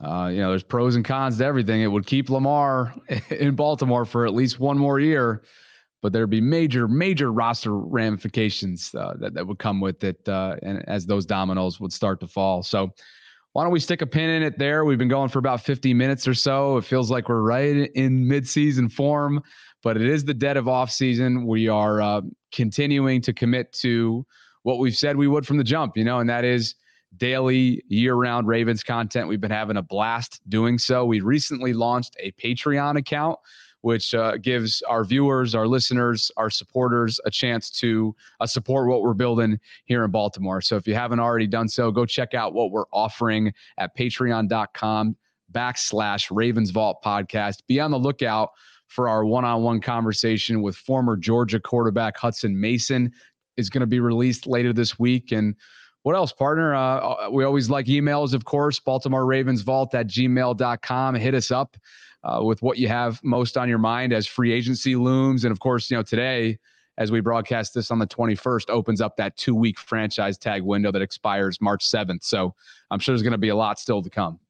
uh, 0.00 0.28
you 0.32 0.40
know, 0.40 0.50
there's 0.50 0.62
pros 0.62 0.94
and 0.94 1.04
cons 1.04 1.38
to 1.38 1.44
everything. 1.44 1.80
It 1.80 1.86
would 1.86 2.06
keep 2.06 2.28
Lamar 2.28 2.94
in 3.30 3.54
Baltimore 3.54 4.04
for 4.04 4.26
at 4.26 4.34
least 4.34 4.60
one 4.60 4.76
more 4.76 5.00
year, 5.00 5.42
but 6.02 6.12
there'd 6.12 6.28
be 6.28 6.40
major, 6.40 6.86
major 6.86 7.32
roster 7.32 7.76
ramifications 7.76 8.94
uh, 8.94 9.14
that, 9.18 9.32
that 9.34 9.46
would 9.46 9.58
come 9.58 9.80
with 9.80 10.04
it 10.04 10.28
uh, 10.28 10.56
and 10.62 10.86
as 10.88 11.06
those 11.06 11.24
dominoes 11.24 11.80
would 11.80 11.92
start 11.92 12.20
to 12.20 12.28
fall. 12.28 12.62
So, 12.62 12.92
why 13.56 13.62
don't 13.62 13.72
we 13.72 13.80
stick 13.80 14.02
a 14.02 14.06
pin 14.06 14.28
in 14.28 14.42
it 14.42 14.58
there? 14.58 14.84
We've 14.84 14.98
been 14.98 15.08
going 15.08 15.30
for 15.30 15.38
about 15.38 15.62
50 15.62 15.94
minutes 15.94 16.28
or 16.28 16.34
so. 16.34 16.76
It 16.76 16.84
feels 16.84 17.10
like 17.10 17.30
we're 17.30 17.40
right 17.40 17.90
in 17.94 18.26
midseason 18.26 18.92
form, 18.92 19.42
but 19.82 19.96
it 19.96 20.06
is 20.06 20.26
the 20.26 20.34
dead 20.34 20.58
of 20.58 20.68
off 20.68 20.90
season. 20.90 21.46
We 21.46 21.66
are 21.66 22.02
uh, 22.02 22.20
continuing 22.52 23.22
to 23.22 23.32
commit 23.32 23.72
to 23.80 24.26
what 24.64 24.78
we've 24.78 24.94
said 24.94 25.16
we 25.16 25.26
would 25.26 25.46
from 25.46 25.56
the 25.56 25.64
jump, 25.64 25.96
you 25.96 26.04
know, 26.04 26.18
and 26.18 26.28
that 26.28 26.44
is 26.44 26.74
daily, 27.16 27.82
year 27.88 28.16
round 28.16 28.46
Ravens 28.46 28.82
content. 28.82 29.26
We've 29.26 29.40
been 29.40 29.50
having 29.50 29.78
a 29.78 29.82
blast 29.82 30.38
doing 30.50 30.76
so. 30.76 31.06
We 31.06 31.20
recently 31.20 31.72
launched 31.72 32.14
a 32.20 32.32
Patreon 32.32 32.98
account. 32.98 33.38
Which 33.86 34.14
uh, 34.14 34.36
gives 34.38 34.82
our 34.88 35.04
viewers, 35.04 35.54
our 35.54 35.68
listeners, 35.68 36.32
our 36.36 36.50
supporters 36.50 37.20
a 37.24 37.30
chance 37.30 37.70
to 37.82 38.16
uh, 38.40 38.46
support 38.46 38.88
what 38.88 39.02
we're 39.02 39.14
building 39.14 39.60
here 39.84 40.02
in 40.02 40.10
Baltimore. 40.10 40.60
So 40.60 40.74
if 40.74 40.88
you 40.88 40.96
haven't 40.96 41.20
already 41.20 41.46
done 41.46 41.68
so, 41.68 41.92
go 41.92 42.04
check 42.04 42.34
out 42.34 42.52
what 42.52 42.72
we're 42.72 42.88
offering 42.92 43.52
at 43.78 43.96
patreon.com 43.96 45.14
backslash 45.52 46.26
Ravens 46.32 46.70
Vault 46.70 47.00
podcast. 47.00 47.58
Be 47.68 47.78
on 47.78 47.92
the 47.92 47.98
lookout 47.98 48.50
for 48.88 49.08
our 49.08 49.24
one-on-one 49.24 49.80
conversation 49.80 50.62
with 50.62 50.74
former 50.74 51.16
Georgia 51.16 51.60
quarterback 51.60 52.16
Hudson 52.16 52.60
Mason 52.60 53.12
is 53.56 53.70
going 53.70 53.82
to 53.82 53.86
be 53.86 54.00
released 54.00 54.48
later 54.48 54.72
this 54.72 54.98
week. 54.98 55.30
And 55.30 55.54
what 56.02 56.16
else, 56.16 56.32
partner? 56.32 56.74
Uh, 56.74 56.98
uh, 56.98 57.28
we 57.30 57.44
always 57.44 57.70
like 57.70 57.86
emails, 57.86 58.34
of 58.34 58.44
course. 58.44 58.80
Baltimore 58.80 59.26
Ravens 59.26 59.62
Vault 59.62 59.94
at 59.94 60.08
gmail.com. 60.08 61.14
Hit 61.14 61.34
us 61.34 61.52
up 61.52 61.76
uh, 62.26 62.42
with 62.42 62.60
what 62.60 62.76
you 62.76 62.88
have 62.88 63.22
most 63.22 63.56
on 63.56 63.68
your 63.68 63.78
mind 63.78 64.12
as 64.12 64.26
free 64.26 64.52
agency 64.52 64.96
looms. 64.96 65.44
And 65.44 65.52
of 65.52 65.60
course, 65.60 65.90
you 65.90 65.96
know, 65.96 66.02
today, 66.02 66.58
as 66.98 67.12
we 67.12 67.20
broadcast 67.20 67.72
this 67.72 67.90
on 67.90 67.98
the 67.98 68.06
21st, 68.06 68.68
opens 68.68 69.00
up 69.00 69.16
that 69.16 69.36
two 69.36 69.54
week 69.54 69.78
franchise 69.78 70.36
tag 70.36 70.62
window 70.62 70.90
that 70.90 71.02
expires 71.02 71.60
March 71.60 71.84
7th. 71.84 72.24
So 72.24 72.54
I'm 72.90 72.98
sure 72.98 73.12
there's 73.12 73.22
going 73.22 73.32
to 73.32 73.38
be 73.38 73.50
a 73.50 73.56
lot 73.56 73.78
still 73.78 74.02
to 74.02 74.10
come. 74.10 74.40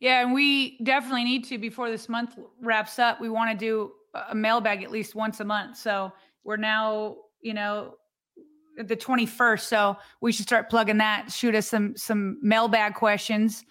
Yeah, 0.00 0.22
and 0.22 0.32
we 0.32 0.78
definitely 0.82 1.24
need 1.24 1.44
to 1.44 1.58
before 1.58 1.88
this 1.88 2.08
month 2.08 2.36
wraps 2.60 2.98
up. 2.98 3.20
We 3.20 3.28
want 3.28 3.50
to 3.52 3.56
do 3.56 3.92
a 4.28 4.34
mailbag 4.34 4.82
at 4.82 4.90
least 4.90 5.14
once 5.14 5.40
a 5.40 5.44
month. 5.44 5.76
So 5.76 6.12
we're 6.42 6.56
now, 6.56 7.16
you 7.40 7.54
know, 7.54 7.94
the 8.76 8.96
21st. 8.96 9.60
So 9.60 9.96
we 10.20 10.32
should 10.32 10.46
start 10.46 10.68
plugging 10.68 10.98
that. 10.98 11.30
Shoot 11.30 11.54
us 11.54 11.68
some 11.68 11.96
some 11.96 12.38
mailbag 12.42 12.94
questions. 12.94 13.64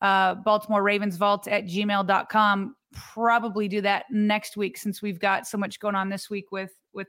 Uh, 0.00 0.34
Baltimore 0.34 0.82
Ravens 0.82 1.16
Vault 1.16 1.46
at 1.46 1.64
gmail.com. 1.64 2.74
Probably 2.92 3.68
do 3.68 3.80
that 3.82 4.06
next 4.10 4.56
week 4.56 4.78
since 4.78 5.02
we've 5.02 5.18
got 5.18 5.46
so 5.46 5.58
much 5.58 5.78
going 5.80 5.94
on 5.94 6.08
this 6.08 6.30
week 6.30 6.50
with 6.50 6.72
with 6.92 7.08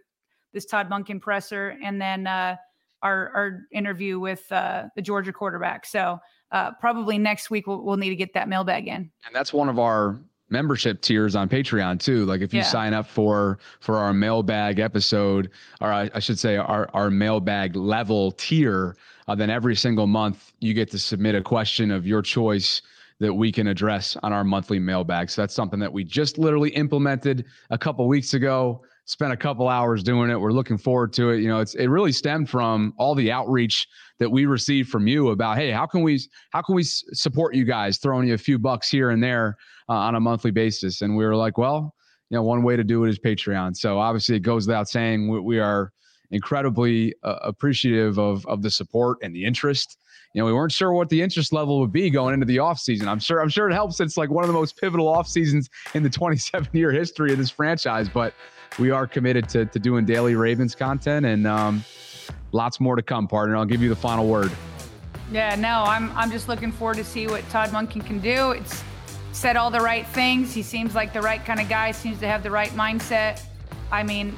this 0.53 0.65
Todd 0.65 0.89
Monken 0.89 1.21
presser 1.21 1.77
and 1.83 2.01
then 2.01 2.27
uh, 2.27 2.55
our 3.01 3.31
our 3.35 3.61
interview 3.71 4.19
with 4.19 4.51
uh, 4.51 4.85
the 4.95 5.01
Georgia 5.01 5.31
quarterback. 5.31 5.85
So 5.85 6.19
uh, 6.51 6.71
probably 6.79 7.17
next 7.17 7.49
week 7.49 7.67
we'll, 7.67 7.83
we'll 7.83 7.97
need 7.97 8.09
to 8.09 8.15
get 8.15 8.33
that 8.33 8.49
mailbag 8.49 8.87
in. 8.87 9.11
And 9.25 9.33
that's 9.33 9.53
one 9.53 9.69
of 9.69 9.79
our 9.79 10.19
membership 10.49 11.01
tiers 11.01 11.35
on 11.35 11.47
Patreon 11.47 11.99
too. 11.99 12.25
Like 12.25 12.41
if 12.41 12.53
you 12.53 12.59
yeah. 12.59 12.65
sign 12.65 12.93
up 12.93 13.07
for 13.07 13.59
for 13.79 13.97
our 13.97 14.13
mailbag 14.13 14.79
episode, 14.79 15.51
or 15.81 15.91
I, 15.91 16.09
I 16.13 16.19
should 16.19 16.39
say 16.39 16.57
our 16.57 16.89
our 16.93 17.09
mailbag 17.09 17.75
level 17.75 18.31
tier, 18.33 18.95
uh, 19.27 19.35
then 19.35 19.49
every 19.49 19.75
single 19.75 20.07
month 20.07 20.53
you 20.59 20.73
get 20.73 20.91
to 20.91 20.99
submit 20.99 21.35
a 21.35 21.41
question 21.41 21.91
of 21.91 22.05
your 22.05 22.21
choice 22.21 22.81
that 23.19 23.33
we 23.33 23.51
can 23.51 23.67
address 23.67 24.15
on 24.23 24.31
our 24.31 24.43
monthly 24.43 24.79
mailbag. 24.79 25.29
So 25.29 25.41
that's 25.41 25.53
something 25.53 25.79
that 25.79 25.91
we 25.91 26.03
just 26.03 26.37
literally 26.37 26.69
implemented 26.69 27.45
a 27.69 27.77
couple 27.77 28.07
weeks 28.07 28.33
ago. 28.33 28.81
spent 29.09 29.33
a 29.33 29.37
couple 29.37 29.67
hours 29.67 30.03
doing 30.03 30.29
it. 30.29 30.39
We're 30.39 30.51
looking 30.51 30.77
forward 30.77 31.11
to 31.13 31.31
it. 31.31 31.41
You 31.41 31.47
know, 31.47 31.59
it's 31.59 31.73
it 31.73 31.87
really 31.87 32.11
stemmed 32.11 32.47
from 32.47 32.93
all 32.97 33.15
the 33.15 33.31
outreach 33.31 33.87
that 34.19 34.29
we 34.29 34.45
received 34.45 34.89
from 34.89 35.07
you 35.07 35.29
about, 35.29 35.57
hey, 35.57 35.71
how 35.71 35.87
can 35.87 36.03
we 36.03 36.19
how 36.51 36.61
can 36.61 36.75
we 36.75 36.83
support 36.83 37.55
you 37.55 37.65
guys, 37.65 37.97
throwing 37.97 38.27
you 38.27 38.35
a 38.35 38.37
few 38.37 38.59
bucks 38.59 38.89
here 38.89 39.09
and 39.09 39.23
there 39.23 39.57
uh, 39.89 39.93
on 39.93 40.15
a 40.15 40.19
monthly 40.19 40.51
basis? 40.51 41.01
And 41.01 41.17
we 41.17 41.25
were 41.25 41.35
like, 41.35 41.57
well, 41.57 41.95
you 42.29 42.37
know, 42.37 42.43
one 42.43 42.61
way 42.61 42.75
to 42.75 42.83
do 42.83 43.03
it 43.03 43.09
is 43.09 43.17
Patreon. 43.17 43.75
So 43.75 43.97
obviously, 43.97 44.35
it 44.35 44.41
goes 44.41 44.67
without 44.67 44.87
saying 44.87 45.27
we, 45.27 45.39
we 45.39 45.59
are 45.59 45.91
incredibly 46.29 47.15
uh, 47.23 47.39
appreciative 47.41 48.19
of 48.19 48.45
of 48.45 48.61
the 48.61 48.69
support 48.69 49.17
and 49.23 49.35
the 49.35 49.43
interest. 49.43 49.97
You 50.33 50.41
know, 50.41 50.45
we 50.45 50.53
weren't 50.53 50.71
sure 50.71 50.93
what 50.93 51.09
the 51.09 51.21
interest 51.21 51.51
level 51.51 51.79
would 51.79 51.91
be 51.91 52.09
going 52.09 52.35
into 52.35 52.45
the 52.45 52.57
offseason. 52.57 53.07
I'm 53.07 53.19
sure 53.19 53.41
I'm 53.41 53.49
sure 53.49 53.69
it 53.69 53.73
helps. 53.73 53.99
It's 53.99 54.15
like 54.15 54.29
one 54.29 54.43
of 54.43 54.47
the 54.47 54.53
most 54.53 54.79
pivotal 54.79 55.07
off 55.07 55.27
seasons 55.27 55.69
in 55.95 56.03
the 56.03 56.09
27 56.09 56.69
year 56.73 56.91
history 56.91 57.31
of 57.31 57.39
this 57.39 57.49
franchise, 57.49 58.07
but 58.07 58.33
we 58.77 58.91
are 58.91 59.07
committed 59.07 59.49
to 59.49 59.65
to 59.65 59.79
doing 59.79 60.05
daily 60.05 60.35
Ravens 60.35 60.75
content 60.75 61.25
and 61.25 61.47
um, 61.47 61.83
lots 62.51 62.79
more 62.79 62.95
to 62.95 63.01
come, 63.01 63.27
partner. 63.27 63.57
I'll 63.57 63.65
give 63.65 63.81
you 63.81 63.89
the 63.89 63.95
final 63.95 64.27
word. 64.27 64.51
Yeah, 65.31 65.55
no, 65.55 65.83
I'm 65.83 66.11
I'm 66.15 66.31
just 66.31 66.47
looking 66.47 66.71
forward 66.71 66.97
to 66.97 67.03
see 67.03 67.27
what 67.27 67.47
Todd 67.49 67.69
Monken 67.69 68.05
can 68.05 68.19
do. 68.19 68.51
It's 68.51 68.83
said 69.31 69.55
all 69.55 69.71
the 69.71 69.79
right 69.79 70.05
things. 70.07 70.53
He 70.53 70.61
seems 70.61 70.93
like 70.93 71.13
the 71.13 71.21
right 71.21 71.43
kind 71.43 71.59
of 71.59 71.69
guy, 71.69 71.91
seems 71.91 72.19
to 72.19 72.27
have 72.27 72.43
the 72.43 72.51
right 72.51 72.71
mindset. 72.71 73.41
I 73.91 74.03
mean, 74.03 74.37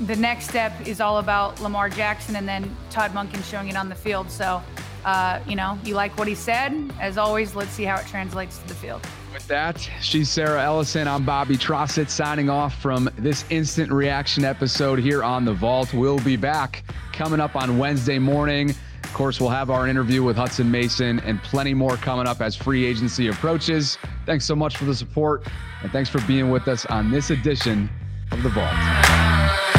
the 0.00 0.16
next 0.16 0.48
step 0.48 0.72
is 0.86 1.00
all 1.00 1.18
about 1.18 1.60
Lamar 1.60 1.88
Jackson 1.88 2.36
and 2.36 2.48
then 2.48 2.74
Todd 2.90 3.12
Monken 3.12 3.42
showing 3.48 3.68
it 3.68 3.76
on 3.76 3.88
the 3.88 3.94
field. 3.94 4.30
So, 4.30 4.62
uh, 5.04 5.40
you 5.46 5.56
know, 5.56 5.78
you 5.84 5.94
like 5.94 6.16
what 6.18 6.28
he 6.28 6.34
said. 6.34 6.92
As 7.00 7.18
always, 7.18 7.54
let's 7.54 7.70
see 7.70 7.84
how 7.84 7.96
it 7.96 8.06
translates 8.06 8.58
to 8.58 8.68
the 8.68 8.74
field. 8.74 9.06
With 9.32 9.46
that, 9.48 9.78
she's 10.00 10.28
Sarah 10.30 10.62
Ellison. 10.62 11.08
I'm 11.08 11.24
Bobby 11.24 11.56
Trossett 11.56 12.10
signing 12.10 12.50
off 12.50 12.74
from 12.80 13.08
this 13.16 13.44
instant 13.50 13.90
reaction 13.90 14.44
episode 14.44 14.98
here 14.98 15.22
on 15.22 15.44
The 15.44 15.54
Vault. 15.54 15.94
We'll 15.94 16.20
be 16.20 16.36
back 16.36 16.84
coming 17.12 17.40
up 17.40 17.56
on 17.56 17.78
Wednesday 17.78 18.18
morning. 18.18 18.74
Of 19.04 19.12
course, 19.14 19.40
we'll 19.40 19.50
have 19.50 19.70
our 19.70 19.88
interview 19.88 20.22
with 20.22 20.36
Hudson 20.36 20.70
Mason 20.70 21.20
and 21.20 21.42
plenty 21.42 21.74
more 21.74 21.96
coming 21.96 22.26
up 22.26 22.40
as 22.40 22.56
free 22.56 22.84
agency 22.84 23.28
approaches. 23.28 23.98
Thanks 24.26 24.44
so 24.44 24.54
much 24.54 24.76
for 24.76 24.84
the 24.84 24.94
support 24.94 25.46
and 25.82 25.90
thanks 25.92 26.08
for 26.08 26.20
being 26.22 26.50
with 26.50 26.68
us 26.68 26.86
on 26.86 27.10
this 27.10 27.30
edition 27.30 27.90
of 28.30 28.42
The 28.42 28.48
Vault. 28.50 29.71